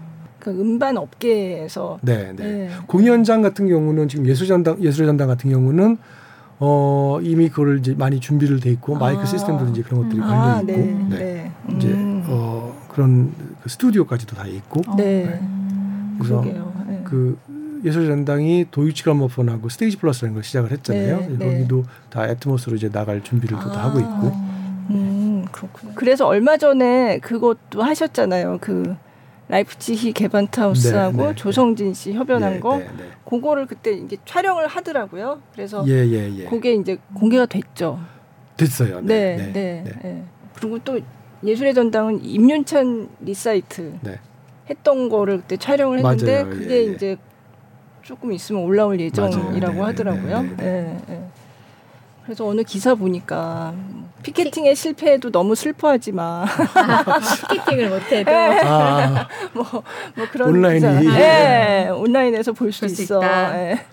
그 0.53 0.61
음반 0.61 0.97
업계에서 0.97 1.99
네, 2.01 2.33
네. 2.35 2.43
네. 2.43 2.69
공연장 2.87 3.41
같은 3.41 3.67
경우는 3.67 4.07
지금 4.07 4.27
예술전당 4.27 4.81
예술전당 4.81 5.27
같은 5.27 5.49
경우는 5.49 5.97
어 6.59 7.19
이미 7.21 7.49
그걸 7.49 7.79
이제 7.79 7.95
많이 7.97 8.19
준비를 8.19 8.59
돼 8.59 8.69
있고 8.71 8.95
마이크 8.95 9.21
아. 9.21 9.25
시스템도 9.25 9.67
이제 9.67 9.81
그런 9.81 10.03
것들이 10.03 10.19
음. 10.19 10.27
걸려 10.27 10.35
아, 10.35 10.59
있고 10.61 10.71
네. 10.71 10.77
네. 11.09 11.17
네. 11.17 11.51
이제 11.75 11.87
음. 11.89 12.23
어 12.27 12.75
그런 12.89 13.33
그 13.63 13.69
스튜디오까지도 13.69 14.35
다 14.35 14.45
있고 14.45 14.81
네. 14.97 15.39
그래서 16.17 16.41
그러게요. 16.41 16.73
네. 16.87 17.01
그 17.05 17.37
예술전당이 17.85 18.67
도이치 18.71 19.03
그라모폰하고 19.03 19.69
스테이지 19.69 19.97
플러스라는 19.97 20.33
걸 20.33 20.43
시작을 20.43 20.71
했잖아요. 20.71 21.19
네, 21.37 21.65
네. 21.65 21.67
다 22.09 22.27
애트모스로 22.27 22.75
이제 22.75 22.89
나갈 22.89 23.23
준비를 23.23 23.57
또다 23.57 23.79
아. 23.79 23.85
하고 23.85 23.99
있고 23.99 24.59
음, 24.89 25.45
그렇구나. 25.51 25.93
그래서 25.95 26.27
얼마 26.27 26.57
전에 26.57 27.19
그것도 27.19 27.81
하셨잖아요. 27.81 28.57
그 28.59 28.95
라이프치히 29.49 30.13
게반트하우스하고 30.13 31.17
네, 31.17 31.27
네, 31.29 31.35
조성진 31.35 31.93
씨 31.95 32.13
협연한 32.13 32.53
네, 32.53 32.59
거. 32.59 32.77
네, 32.77 32.87
네. 32.97 33.09
그거를 33.25 33.65
그때 33.65 33.91
이제 33.91 34.15
촬영을 34.23 34.67
하더라고요. 34.67 35.41
그래서 35.53 35.83
예, 35.87 36.05
예, 36.07 36.31
예. 36.37 36.45
그게 36.45 36.73
이제 36.75 36.97
공개가 37.15 37.47
됐죠. 37.47 37.99
됐어요. 38.57 39.01
네, 39.01 39.35
네, 39.35 39.51
네, 39.51 39.83
네. 39.83 39.99
네. 40.03 40.23
그리고 40.55 40.77
또 40.79 40.99
예술의 41.43 41.73
전당은 41.73 42.23
임윤찬 42.23 43.09
리사이틀 43.21 43.97
네. 44.01 44.19
했던 44.69 45.09
거를 45.09 45.37
그때 45.41 45.57
촬영을 45.57 45.97
했는데 45.97 46.43
맞아요. 46.43 46.49
그게 46.55 46.75
예, 46.75 46.77
예. 46.77 46.83
이제 46.83 47.17
조금 48.03 48.31
있으면 48.31 48.63
올라올 48.63 48.99
예정이라고. 48.99 49.73
네, 49.73 49.81
하더라고요. 49.81 50.41
네, 50.43 50.49
네, 50.49 50.55
네, 50.57 50.97
네. 51.07 51.29
그래서 52.23 52.45
어느 52.45 52.61
기사 52.61 52.93
보니까 52.93 53.73
피켓팅에 54.23 54.75
실패해도 54.75 55.31
너무 55.31 55.55
슬퍼하지만 55.55 56.45
피켓팅을 57.51 57.89
못해도 57.89 58.31
아, 58.31 59.27
뭐, 59.53 59.63
뭐 60.15 60.25
그런 60.31 60.49
온라인이. 60.49 61.05
네, 61.05 61.89
온라인에서 61.89 62.53
볼 62.53 62.71
수 62.71 62.85
있어. 62.85 63.19
네. 63.19 63.85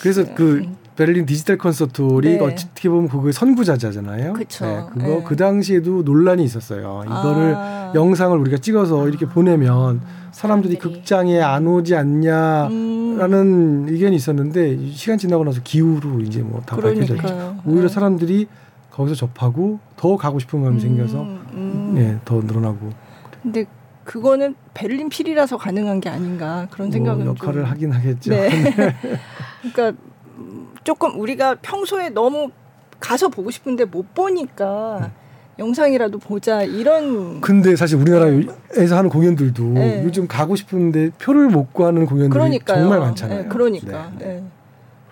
그래서 0.00 0.24
그 0.34 0.66
베를린 0.96 1.26
디지털 1.26 1.58
컨서토리 1.58 2.38
네. 2.38 2.44
어떻게 2.44 2.88
보면 2.88 3.08
그거의 3.08 3.32
선구자잖아요. 3.32 4.34
그쵸. 4.34 4.90
그거 4.92 5.06
네. 5.06 5.22
그 5.26 5.36
당시에도 5.36 6.02
논란이 6.02 6.44
있었어요. 6.44 7.02
이거를 7.06 7.54
아. 7.56 7.92
영상을 7.94 8.36
우리가 8.38 8.58
찍어서 8.58 9.08
이렇게 9.08 9.26
보내면 9.26 10.00
사람들이 10.32 10.74
사람들이. 10.74 10.78
극장에 10.78 11.40
안 11.40 11.66
오지 11.66 11.94
않냐라는 11.96 12.70
음, 12.70 13.86
의견이 13.88 14.16
있었는데 14.16 14.90
시간 14.92 15.16
지나고 15.18 15.44
나서 15.44 15.60
기후로 15.64 16.20
이제 16.20 16.40
뭐다 16.42 16.76
밝혀졌죠. 16.76 17.16
그러니까요. 17.16 17.56
오히려 17.66 17.82
네. 17.82 17.88
사람들이 17.88 18.46
거기서 18.94 19.16
접하고 19.16 19.80
더 19.96 20.16
가고 20.16 20.38
싶은 20.38 20.60
마음이 20.60 20.80
생겨서 20.80 21.22
음, 21.22 21.46
음. 21.52 21.94
예, 21.98 22.18
더 22.24 22.36
늘어나고 22.40 22.90
근데 23.42 23.64
그거는 24.04 24.54
베를린 24.72 25.08
필이라서 25.08 25.56
가능한 25.56 26.00
게 26.00 26.08
아닌가 26.08 26.68
그런 26.70 26.88
뭐 26.88 26.92
생각은 26.92 27.26
역할을 27.26 27.62
좀. 27.62 27.70
하긴 27.70 27.90
하겠죠. 27.90 28.30
네. 28.30 28.50
그러니까 29.62 30.00
음, 30.38 30.68
조금 30.84 31.18
우리가 31.18 31.56
평소에 31.60 32.10
너무 32.10 32.50
가서 33.00 33.28
보고 33.28 33.50
싶은데 33.50 33.84
못 33.84 34.14
보니까 34.14 35.10
영상이라도 35.58 36.18
보자 36.18 36.62
이런 36.62 37.40
근데 37.40 37.74
사실 37.74 37.98
우리나라에서 37.98 38.96
하는 38.96 39.10
공연들도 39.10 39.64
네. 39.64 40.04
요즘 40.04 40.28
가고 40.28 40.54
싶은데 40.54 41.10
표를 41.18 41.48
못 41.48 41.72
구하는 41.72 42.06
공연들이 42.06 42.30
그러니까요. 42.30 42.82
정말 42.82 43.00
많잖아요. 43.00 43.42
네, 43.42 43.48
그러니까. 43.48 44.10
네, 44.18 44.24
네. 44.24 44.34
네. 44.34 44.44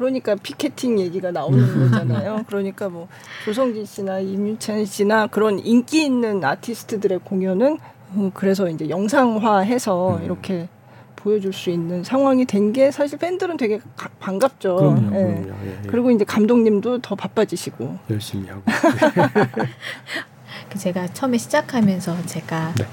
그러니까 0.03 0.35
피켓팅 0.35 0.99
얘기가 0.99 1.31
나오는 1.31 1.63
거잖아요. 1.91 2.45
그러니까 2.49 2.89
뭐 2.89 3.07
조성진 3.45 3.87
씨나 3.87 4.19
임윤찬 4.19 4.85
씨나 4.85 5.29
그런 5.29 5.61
인기 5.61 6.05
있는 6.05 6.45
아티스트들의 6.45 7.21
공연은 7.25 7.79
음, 8.17 8.31
그래서 8.35 8.69
이제 8.69 8.91
영상화해서 8.91 10.17
음. 10.17 10.25
이렇게 10.25 10.69
보여줄 11.15 11.53
수 11.53 11.71
있는 11.71 12.03
상황이 12.03 12.45
된 12.45 12.73
게 12.73 12.91
사실 12.91 13.17
팬들은 13.17 13.57
되게 13.57 13.79
가- 13.97 14.11
반갑죠. 14.19 14.75
그럼요, 14.77 15.17
예. 15.17 15.35
그럼요. 15.35 15.49
예, 15.65 15.69
예. 15.85 15.87
그리고 15.87 16.11
이제 16.11 16.25
감독님도 16.25 16.99
더 17.01 17.15
바빠지시고. 17.15 17.97
열심히 18.11 18.49
하고. 18.49 18.63
그 20.69 20.79
제가 20.79 21.07
처음에 21.13 21.39
시작하면서 21.39 22.27
제가 22.27 22.75
네. 22.77 22.85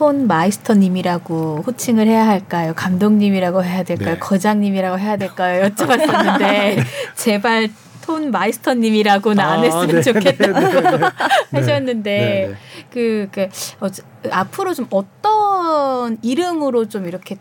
톤 0.00 0.26
마이스터님이라고 0.26 1.62
호칭을 1.66 2.06
해야 2.06 2.26
할까요? 2.26 2.72
감독님이라고 2.74 3.62
해야 3.62 3.82
될까요? 3.82 4.14
네. 4.14 4.18
거장님이라고 4.18 4.98
해야 4.98 5.18
될까요? 5.18 5.68
여쭤봤었는데 5.68 6.82
제발 7.16 7.68
톤 8.00 8.30
마이스터님이라고는 8.30 9.44
안 9.44 9.58
아, 9.58 9.62
했으면 9.62 9.88
네, 9.88 10.00
좋겠다 10.00 10.46
네, 10.58 10.70
네, 10.70 10.98
네. 10.98 11.06
하셨는데 11.52 12.18
네, 12.18 12.48
네. 12.48 12.54
그, 12.90 13.28
그 13.30 13.42
어, 13.84 13.88
앞으로 14.30 14.72
좀 14.72 14.86
어떤 14.88 16.16
이름으로 16.22 16.88
좀 16.88 17.06
이렇게 17.06 17.36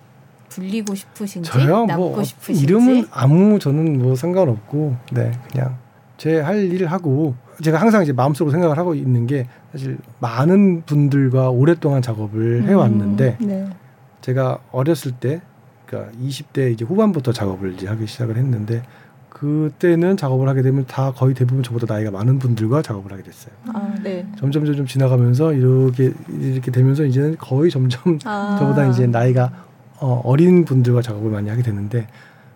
불리고 0.50 0.96
싶으신지 0.96 1.50
저요 1.50 1.86
남고 1.86 2.10
뭐 2.10 2.24
싶으신지 2.26 2.62
이름은 2.62 3.08
아무 3.12 3.58
저는 3.60 4.00
뭐 4.00 4.18
상관없고 4.18 4.98
네 5.14 5.32
그냥 5.50 5.78
제 6.18 6.42
할 6.42 6.62
일을 6.66 6.92
하고 6.92 7.36
제가 7.64 7.80
항상 7.80 8.04
이제 8.04 8.12
마음속으로 8.12 8.52
생각을 8.52 8.78
하고 8.78 8.96
있는 8.96 9.28
게 9.28 9.48
사실 9.72 9.98
많은 10.20 10.84
분들과 10.86 11.50
오랫동안 11.50 12.02
작업을 12.02 12.64
해왔는데 12.64 13.38
음, 13.42 13.48
네. 13.48 13.70
제가 14.22 14.60
어렸을 14.72 15.12
때 15.12 15.42
그러니까 15.86 16.12
20대 16.20 16.72
이제 16.72 16.86
후반부터 16.86 17.34
작업을 17.34 17.74
이제 17.74 17.88
하기 17.88 18.08
시작을 18.08 18.38
했는데 18.38 18.84
그때는 19.30 20.18
작업을 20.18 20.50
하게 20.50 20.62
되면 20.62 20.86
다 20.86 21.12
거의 21.12 21.34
대부분 21.34 21.64
저보다 21.64 21.92
나이가 21.94 22.12
많은 22.12 22.40
분들과 22.40 22.82
작업을 22.82 23.12
하게 23.12 23.24
됐어요. 23.24 23.54
아, 23.74 23.96
네. 24.04 24.28
점점 24.38 24.66
점점 24.66 24.86
지나가면서 24.86 25.54
이렇게 25.54 26.12
이렇게 26.28 26.72
되면서 26.72 27.06
이제는 27.06 27.38
거의 27.38 27.72
점점 27.72 28.20
아. 28.26 28.58
저보다 28.60 28.88
이제 28.88 29.08
나이가 29.08 29.52
어, 30.00 30.22
어린 30.26 30.66
분들과 30.66 31.02
작업을 31.02 31.32
많이 31.32 31.50
하게 31.50 31.62
되는데 31.62 32.08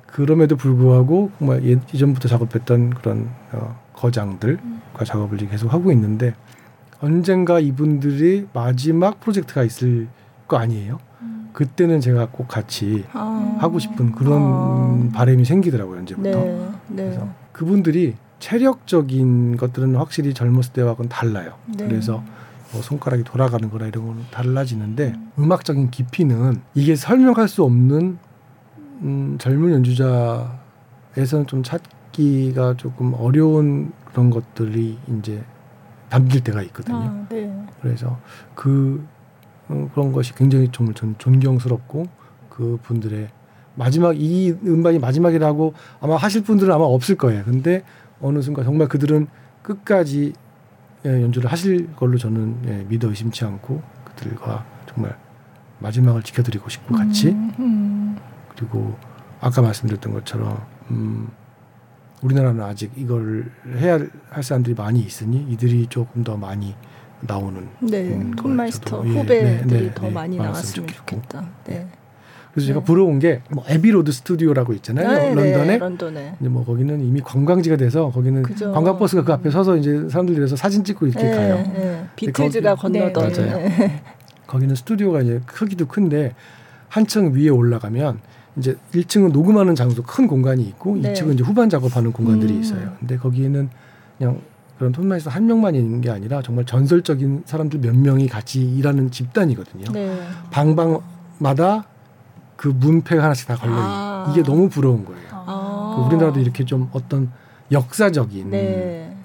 그럼에도 0.07 0.55
불구하고 0.55 1.31
정말 1.39 1.63
예, 1.63 1.77
이전부터 1.93 2.27
작업했던 2.27 2.91
그런 2.91 3.29
어, 3.51 3.79
거장들과 3.93 5.05
작업을 5.05 5.37
이제 5.37 5.47
계속 5.47 5.73
하고 5.73 5.91
있는데 5.91 6.35
언젠가 7.03 7.59
이분들이 7.59 8.47
마지막 8.53 9.19
프로젝트가 9.19 9.63
있을 9.65 10.07
거 10.47 10.55
아니에요. 10.55 10.99
그때는 11.51 11.99
제가 11.99 12.29
꼭 12.31 12.47
같이 12.47 13.03
아. 13.11 13.57
하고 13.59 13.77
싶은 13.77 14.13
그런 14.13 14.41
아. 14.41 15.09
바람이 15.13 15.43
생기더라고요 15.43 15.99
언제부터. 15.99 16.29
네. 16.29 16.69
네. 16.87 17.03
그래서 17.03 17.27
그분들이 17.51 18.15
체력적인 18.39 19.57
것들은 19.57 19.95
확실히 19.95 20.33
젊었을 20.33 20.71
때와는 20.71 21.09
달라요. 21.09 21.55
네. 21.77 21.85
그래서 21.85 22.23
뭐 22.71 22.81
손가락이 22.81 23.25
돌아가는 23.25 23.69
거나 23.69 23.87
이런 23.87 24.07
거는 24.07 24.23
달라지는데 24.31 25.13
음. 25.37 25.51
악적인 25.51 25.91
깊이는 25.91 26.61
이게 26.73 26.95
설명할 26.95 27.49
수 27.49 27.63
없는 27.63 28.17
음, 29.01 29.35
젊은 29.39 29.73
연주자에서는 29.73 31.47
좀 31.47 31.63
찾기가 31.63 32.77
조금 32.77 33.13
어려운 33.13 33.91
그런 34.05 34.29
것들이 34.29 34.97
이제 35.19 35.43
담길 36.13 36.41
때가 36.43 36.61
있거든요. 36.63 36.97
아, 36.97 37.25
네. 37.27 37.51
그래서 37.81 38.19
그 38.53 39.03
어, 39.67 39.89
그런 39.95 40.11
것이 40.11 40.35
굉장히 40.35 40.69
정말 40.71 40.93
전 40.93 41.15
존경스럽고 41.17 42.05
그 42.49 42.77
분들의 42.83 43.29
마지막 43.73 44.15
이 44.15 44.51
음반이 44.63 44.99
마지막이라고 44.99 45.73
아마 46.01 46.15
하실 46.15 46.43
분들은 46.43 46.71
아마 46.71 46.83
없을 46.83 47.15
거예요. 47.15 47.43
근데 47.43 47.83
어느 48.21 48.43
순간 48.43 48.63
정말 48.63 48.87
그들은 48.87 49.25
끝까지 49.63 50.33
예, 51.05 51.09
연주를 51.23 51.51
하실 51.51 51.91
걸로 51.95 52.19
저는 52.19 52.57
예, 52.67 52.85
믿어 52.87 53.09
의심치 53.09 53.43
않고 53.43 53.81
그들과 54.05 54.65
정말 54.85 55.17
마지막을 55.79 56.21
지켜드리고 56.21 56.69
싶고 56.69 56.95
같이 56.95 57.29
음, 57.29 57.51
음. 57.57 58.17
그리고 58.55 58.95
아까 59.41 59.63
말씀드렸던 59.63 60.13
것처럼 60.13 60.61
음, 60.91 61.27
우리나라는 62.23 62.63
아직 62.63 62.91
이걸 62.95 63.45
해야 63.77 63.99
할 64.29 64.43
사람들이 64.43 64.75
많이 64.75 64.99
있으니 65.01 65.45
이들이 65.51 65.87
조금 65.89 66.23
더 66.23 66.37
많이 66.37 66.73
나오는 67.21 67.67
네. 67.81 68.01
음, 68.15 68.33
톤마이스터 68.35 69.03
예, 69.05 69.09
후배들이 69.09 69.65
네, 69.67 69.79
네, 69.87 69.93
더 69.93 70.03
네, 70.07 70.11
많이 70.11 70.37
나왔으면. 70.37 70.87
좋겠다. 70.87 71.45
네. 71.65 71.87
그래서 72.53 72.67
제가 72.67 72.79
네. 72.79 72.85
부러운 72.85 73.19
게 73.19 73.34
뭐 73.34 73.63
애비 73.67 73.91
로드 73.91 74.11
스튜디오라고 74.11 74.73
있잖아요 74.73 75.07
네, 75.09 75.33
네, 75.33 75.51
런던에 75.53 75.77
런던에. 75.77 76.35
근데 76.37 76.49
뭐 76.49 76.63
거기는 76.63 77.01
이미 77.01 77.19
관광지가 77.21 77.77
돼서 77.77 78.11
거기는 78.11 78.43
그죠. 78.43 78.71
관광 78.71 78.97
버스가 78.99 79.23
그 79.23 79.33
앞에 79.33 79.49
서서 79.49 79.75
이제 79.77 80.07
사람들이 80.09 80.35
그래서 80.37 80.55
사진 80.55 80.83
찍고 80.83 81.07
이렇게 81.07 81.23
네, 81.23 81.35
가요. 81.35 81.55
네. 81.73 82.05
비틀즈가 82.15 82.75
건너던. 82.75 83.31
네, 83.33 83.41
맞아요. 83.41 83.57
네. 83.69 84.03
거기는 84.47 84.75
스튜디오가 84.75 85.21
이제 85.21 85.41
크기도 85.45 85.87
큰데 85.87 86.35
한 86.89 87.07
층 87.07 87.33
위에 87.35 87.49
올라가면 87.49 88.19
이제 88.57 88.77
1층은 88.93 89.31
녹음하는 89.31 89.75
장소 89.75 90.03
큰 90.03 90.27
공간이 90.27 90.63
있고 90.63 90.97
네. 90.97 91.13
2층은 91.13 91.33
이제 91.33 91.43
후반 91.43 91.69
작업하는 91.69 92.11
공간들이 92.11 92.53
음. 92.53 92.61
있어요. 92.61 92.93
근데 92.99 93.17
거기에는 93.17 93.69
그냥 94.17 94.41
그런 94.77 94.91
톤마이스터 94.91 95.31
한 95.31 95.45
명만 95.45 95.75
있는 95.75 96.01
게 96.01 96.09
아니라 96.09 96.41
정말 96.41 96.65
전설적인 96.65 97.43
사람들 97.45 97.79
몇 97.79 97.95
명이 97.95 98.27
같이 98.27 98.61
일하는 98.61 99.11
집단이거든요. 99.11 99.91
네. 99.91 100.19
방방마다 100.51 101.85
그 102.55 102.67
문패가 102.67 103.23
하나씩 103.23 103.47
다 103.47 103.55
걸려 103.55 103.73
아. 103.75 104.27
이게 104.31 104.43
너무 104.43 104.69
부러운 104.69 105.05
거예요. 105.05 105.27
아. 105.31 105.95
그 105.95 106.05
우리나라도 106.05 106.39
이렇게 106.39 106.65
좀 106.65 106.89
어떤 106.93 107.31
역사적인 107.71 108.51
네. 108.51 109.15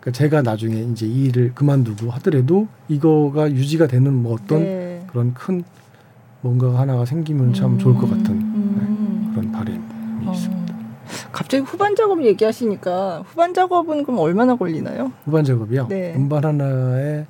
그러니까 0.00 0.18
제가 0.18 0.42
나중에 0.42 0.80
이제 0.82 1.06
이 1.06 1.24
일을 1.26 1.54
그만두고 1.54 2.10
하더라도 2.12 2.68
이거가 2.88 3.50
유지가 3.50 3.86
되는 3.86 4.12
뭐 4.12 4.34
어떤 4.34 4.62
네. 4.62 5.06
그런 5.10 5.32
큰 5.32 5.64
뭔가 6.42 6.78
하나가 6.78 7.06
생기면 7.06 7.54
참 7.54 7.78
좋을 7.78 7.94
것 7.94 8.10
같은 8.10 8.26
음. 8.32 8.43
그런 9.34 9.50
바람이 9.52 9.78
어. 10.26 10.32
있습니다. 10.32 10.74
갑자기 11.32 11.62
후반 11.64 11.94
작업 11.96 12.24
얘기하시니까 12.24 13.24
후반 13.26 13.52
작업은 13.52 14.04
그럼 14.04 14.20
얼마나 14.20 14.54
걸리나요? 14.56 15.12
후반 15.24 15.44
작업이요. 15.44 15.88
네. 15.88 16.14
음반 16.16 16.44
하나에 16.44 17.26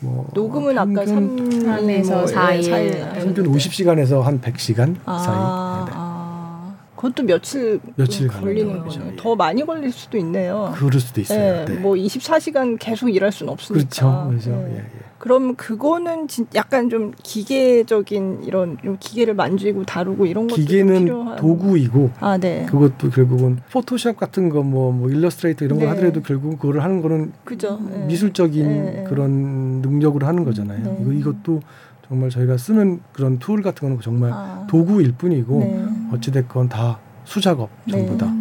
뭐 0.00 0.26
녹음은 0.32 0.78
아까 0.78 1.04
평균 1.04 1.50
3 1.50 1.60
삼에서 1.62 2.26
사일. 2.26 3.10
평균 3.14 3.52
50시간에서 3.52 4.22
한 4.22 4.40
100시간 4.40 4.96
아, 5.04 5.18
사이. 5.18 5.34
네, 5.34 5.90
네. 5.90 5.92
아, 5.94 6.74
그것도 6.94 7.24
며칠 7.24 7.80
며칠 7.96 8.28
걸리는 8.28 8.82
거죠. 8.82 9.00
거죠. 9.00 9.16
더 9.16 9.34
많이 9.34 9.64
걸릴 9.64 9.92
수도 9.92 10.16
있네요. 10.18 10.72
그럴 10.76 11.00
수도 11.00 11.20
있어요. 11.20 11.64
네, 11.64 11.74
네. 11.74 11.74
뭐 11.80 11.94
24시간 11.94 12.78
계속 12.78 13.08
일할 13.08 13.32
수는 13.32 13.52
없으니까. 13.52 13.84
그렇죠. 13.84 14.28
그렇죠. 14.30 14.50
네. 14.50 14.72
예, 14.72 14.78
예. 14.78 15.05
그럼 15.26 15.56
그거는 15.56 16.28
진 16.28 16.46
약간 16.54 16.88
좀 16.88 17.10
기계적인 17.20 18.44
이런 18.44 18.78
좀 18.80 18.96
기계를 19.00 19.34
만지고 19.34 19.82
다루고 19.82 20.24
이런 20.24 20.46
것도 20.46 20.54
좀 20.54 20.64
기계는 20.64 20.98
필요한. 21.00 21.36
도구이고 21.36 22.10
아, 22.20 22.38
네. 22.38 22.64
그것도 22.66 23.10
결국은 23.10 23.58
포토샵 23.72 24.16
같은 24.16 24.48
거 24.50 24.68
뭐 24.68 24.92
뭐 24.92 25.10
일러스트레이터 25.10 25.64
이런 25.64 25.80
거 25.80 25.84
네. 25.86 25.90
하더라도 25.90 26.22
결국 26.22 26.60
그거를 26.60 26.84
하는 26.84 27.02
거는 27.02 27.32
그죠. 27.42 27.76
네. 27.90 28.06
미술적인 28.06 28.68
네. 28.68 29.04
그런 29.08 29.82
능력으로 29.82 30.28
하는 30.28 30.44
거잖아요. 30.44 30.84
네. 30.84 30.98
이거 31.00 31.12
이것도 31.12 31.60
정말 32.06 32.30
저희가 32.30 32.56
쓰는 32.56 33.00
그런 33.12 33.40
툴 33.40 33.62
같은 33.62 33.88
거는 33.88 34.00
정말 34.00 34.30
아, 34.32 34.64
도구일 34.70 35.14
뿐이고 35.18 35.58
네. 35.58 35.86
어찌 36.12 36.30
됐건 36.30 36.68
다 36.68 37.00
수작업 37.24 37.68
전부 37.90 38.12
네. 38.12 38.16
다. 38.16 38.32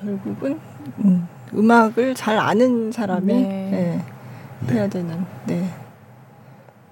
결국은 0.00 0.58
음, 1.04 1.28
음악을 1.52 2.14
잘 2.14 2.38
아는 2.38 2.90
사람이 2.90 3.26
네. 3.34 4.02
네. 4.66 4.74
해야 4.74 4.88
되는. 4.88 5.24
네. 5.46 5.74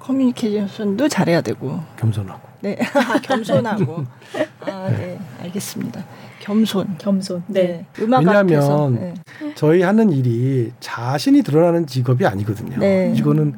커뮤니케이션도 0.01 1.09
잘해야 1.09 1.41
되고. 1.41 1.81
겸손하고. 1.97 2.49
네. 2.63 2.79
아, 2.95 3.19
겸손하고. 3.21 4.05
아, 4.63 4.89
네. 4.91 5.19
알겠습니다. 5.43 6.05
겸손. 6.41 6.97
겸손. 6.99 7.43
네. 7.49 7.85
음악 8.01 8.21
왜냐하면 8.21 8.57
앞에서. 8.59 8.91
네. 8.91 9.15
저희 9.55 9.83
하는 9.83 10.11
일이 10.11 10.73
자신이 10.81 11.43
드러나는 11.43 11.87
직업이 11.87 12.27
아니거든요. 12.27 12.79
네. 12.79 13.13
이거는 13.17 13.55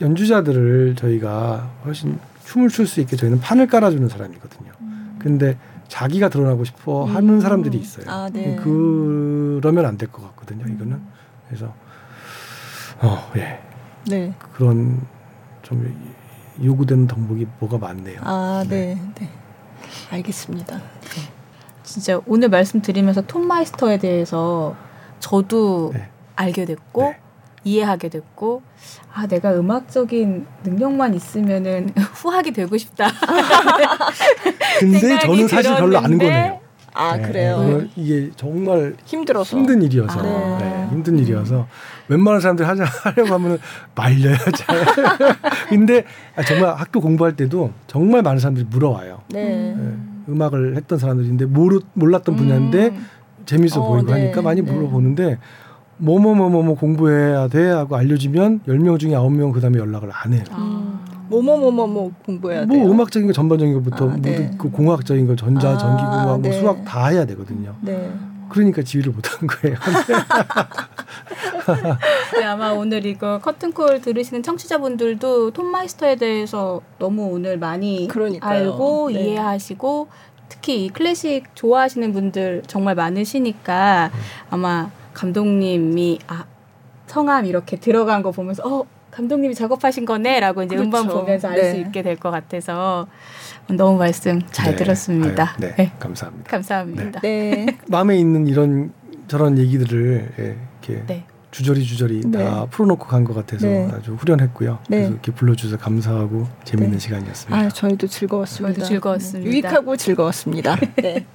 연주자들을 0.00 0.94
저희가 0.96 1.70
훨씬 1.84 2.18
춤을 2.44 2.68
출 2.68 2.86
수 2.86 3.00
있게 3.00 3.16
저희는 3.16 3.40
판을 3.40 3.66
깔아주는 3.66 4.08
사람이거든요. 4.08 4.70
근데 5.18 5.58
자기가 5.88 6.30
드러나고 6.30 6.64
싶어 6.64 7.04
하는 7.04 7.34
음. 7.34 7.40
사람들이 7.40 7.76
있어요. 7.78 8.06
아, 8.08 8.30
네. 8.32 8.56
그러면 8.62 9.84
안 9.84 9.98
될 9.98 10.10
것 10.10 10.22
같거든요. 10.22 10.64
이거는 10.72 11.00
그래서 11.48 11.74
어, 13.02 13.30
예. 13.36 13.60
네. 14.08 14.34
그런 14.52 15.00
좀 15.62 15.94
요구되는 16.62 17.06
덕목이 17.06 17.46
뭐가 17.58 17.78
많네요. 17.78 18.20
아, 18.22 18.64
네. 18.68 18.98
네. 19.14 19.28
알겠습니다. 20.10 20.80
진짜 21.82 22.20
오늘 22.26 22.48
말씀드리면서 22.48 23.22
톤 23.22 23.46
마이스터에 23.46 23.98
대해서 23.98 24.76
저도 25.18 25.92
네. 25.94 26.08
알게 26.36 26.64
됐고 26.64 27.02
네. 27.02 27.18
이해하게 27.64 28.08
됐고 28.08 28.62
아 29.12 29.26
내가 29.26 29.54
음악적인 29.54 30.46
능력만 30.64 31.14
있으면은 31.14 31.90
후학이 32.14 32.52
되고 32.52 32.76
싶다. 32.76 33.08
근데 34.78 35.18
저는 35.18 35.48
사실 35.48 35.74
별로 35.74 35.98
안 35.98 36.16
들었는데 36.18 36.24
거네요. 36.26 36.59
아, 36.92 37.16
네, 37.16 37.22
그래요. 37.22 37.62
이거- 37.68 37.86
이게 37.96 38.30
정말 38.36 38.94
힘들어서. 39.04 39.56
힘든 39.56 39.82
일이어서 39.82 40.18
아. 40.20 40.58
네, 40.58 40.88
힘든 40.90 41.18
일이어서 41.18 41.66
웬만한 42.08 42.40
사람들이 42.40 42.66
하자 42.66 42.84
하려고 43.04 43.34
하면은 43.34 43.58
말려야 43.94 44.36
잘. 44.56 44.84
근데 45.68 46.04
아, 46.36 46.42
정말 46.42 46.74
학교 46.74 47.00
공부할 47.00 47.36
때도 47.36 47.72
정말 47.86 48.22
많은 48.22 48.38
사람들이 48.40 48.66
물어와요. 48.70 49.20
네. 49.28 49.74
네, 49.76 49.96
음악을 50.28 50.76
했던 50.76 50.98
사람들인데 50.98 51.46
모르, 51.46 51.80
몰랐던 51.94 52.36
분야인데 52.36 52.88
음. 52.88 53.06
재밌어 53.46 53.80
어, 53.82 53.88
보이고 53.88 54.06
네, 54.12 54.20
하니까 54.20 54.42
많이 54.42 54.62
네. 54.62 54.70
물어보는데 54.70 55.38
뭐뭐뭐뭐뭐 55.98 56.74
공부해야 56.76 57.48
돼 57.48 57.68
하고 57.68 57.96
알려주면 57.96 58.60
10명 58.66 58.98
중에 58.98 59.12
9명 59.12 59.52
그다음에 59.52 59.78
연락을 59.78 60.10
안 60.12 60.32
해요. 60.32 60.42
아. 60.50 60.98
뭐뭐뭐뭐뭐 61.30 62.12
공부해야 62.26 62.66
뭐 62.66 62.76
돼요. 62.76 62.90
음악적인 62.90 63.28
거 63.28 63.32
전반적인 63.32 63.74
것부터 63.74 64.10
아, 64.10 64.16
네. 64.16 64.30
모든 64.30 64.58
그 64.58 64.70
공학적인 64.70 65.28
거 65.28 65.36
전자 65.36 65.70
아, 65.70 65.78
전기공학 65.78 66.26
뭐 66.26 66.38
네. 66.38 66.52
수학 66.52 66.84
다 66.84 67.06
해야 67.06 67.24
되거든요. 67.24 67.74
네. 67.80 68.12
그러니까 68.48 68.82
지휘를 68.82 69.12
못한 69.12 69.46
거예요. 69.46 69.76
네, 72.36 72.44
아마 72.44 72.70
오늘 72.70 73.06
이거 73.06 73.38
커튼콜 73.38 74.00
들으시는 74.00 74.42
청취자분들도 74.42 75.52
톤 75.52 75.66
마이스터에 75.66 76.16
대해서 76.16 76.80
너무 76.98 77.28
오늘 77.32 77.58
많이 77.58 78.08
그러니까요. 78.08 78.72
알고 78.72 79.10
네. 79.12 79.20
이해하시고 79.20 80.08
특히 80.48 80.84
이 80.84 80.88
클래식 80.88 81.54
좋아하시는 81.54 82.12
분들 82.12 82.64
정말 82.66 82.96
많으시니까 82.96 84.10
아마 84.50 84.90
감독님이 85.14 86.18
아 86.26 86.44
성함 87.06 87.46
이렇게 87.46 87.76
들어간 87.76 88.22
거 88.22 88.32
보면서 88.32 88.64
어 88.66 88.84
감독님이 89.10 89.54
작업하신 89.54 90.04
거네라고 90.04 90.62
이제 90.62 90.76
음반 90.76 91.02
그렇죠. 91.06 91.20
보면서 91.20 91.48
알수 91.48 91.62
네. 91.72 91.80
있게 91.80 92.02
될 92.02 92.16
것 92.16 92.30
같아서 92.30 93.06
너무 93.68 93.98
말씀 93.98 94.40
잘 94.52 94.72
네. 94.72 94.76
들었습니다. 94.76 95.44
아유, 95.50 95.56
네, 95.60 95.74
네. 95.76 95.92
감사합니다. 95.98 96.50
감사합니다. 96.50 97.20
네. 97.20 97.78
마음에 97.88 98.16
있는 98.18 98.46
이런 98.46 98.92
저런 99.28 99.58
얘기들을 99.58 100.28
예, 100.38 100.56
이렇게 100.82 101.04
네. 101.06 101.24
주저리 101.50 101.84
주저리 101.84 102.20
네. 102.26 102.44
다 102.44 102.66
풀어놓고 102.70 103.06
간 103.06 103.24
것 103.24 103.34
같아서 103.34 103.66
네. 103.66 103.88
아주 103.92 104.14
후련했고요. 104.14 104.78
네. 104.88 104.96
그래서 104.98 105.12
이렇게 105.12 105.32
불러주셔서 105.32 105.78
감사하고 105.78 106.46
재밌는 106.64 106.92
네. 106.92 106.98
시간이었습니다. 106.98 107.56
아, 107.58 107.68
저희도 107.68 108.06
즐거웠습니다. 108.06 108.74
저희도 108.74 108.88
즐거웠습니다. 108.88 109.50
네. 109.50 109.52
유익하고 109.56 109.96
즐거웠습니다. 109.96 110.76
네. 111.02 111.26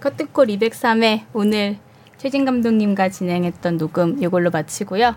커튼콜 0.00 0.46
203회 0.48 1.22
오늘 1.32 1.76
최진 2.18 2.44
감독님과 2.44 3.08
진행했던 3.10 3.76
녹음 3.78 4.22
이걸로 4.22 4.50
마치고요. 4.50 5.14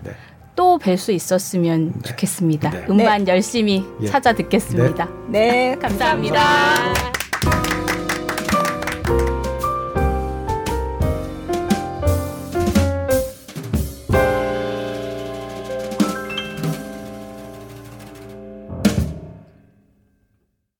네. 0.58 0.62
또뵐 0.62 0.96
수 0.96 1.12
있었으면 1.12 1.92
네. 1.94 2.02
좋겠습니다. 2.02 2.70
네. 2.70 2.86
음반 2.90 3.28
열심히 3.28 3.84
예. 4.02 4.06
찾아 4.06 4.32
듣겠습니다. 4.32 5.08
네. 5.28 5.76
감사합니다. 5.80 7.17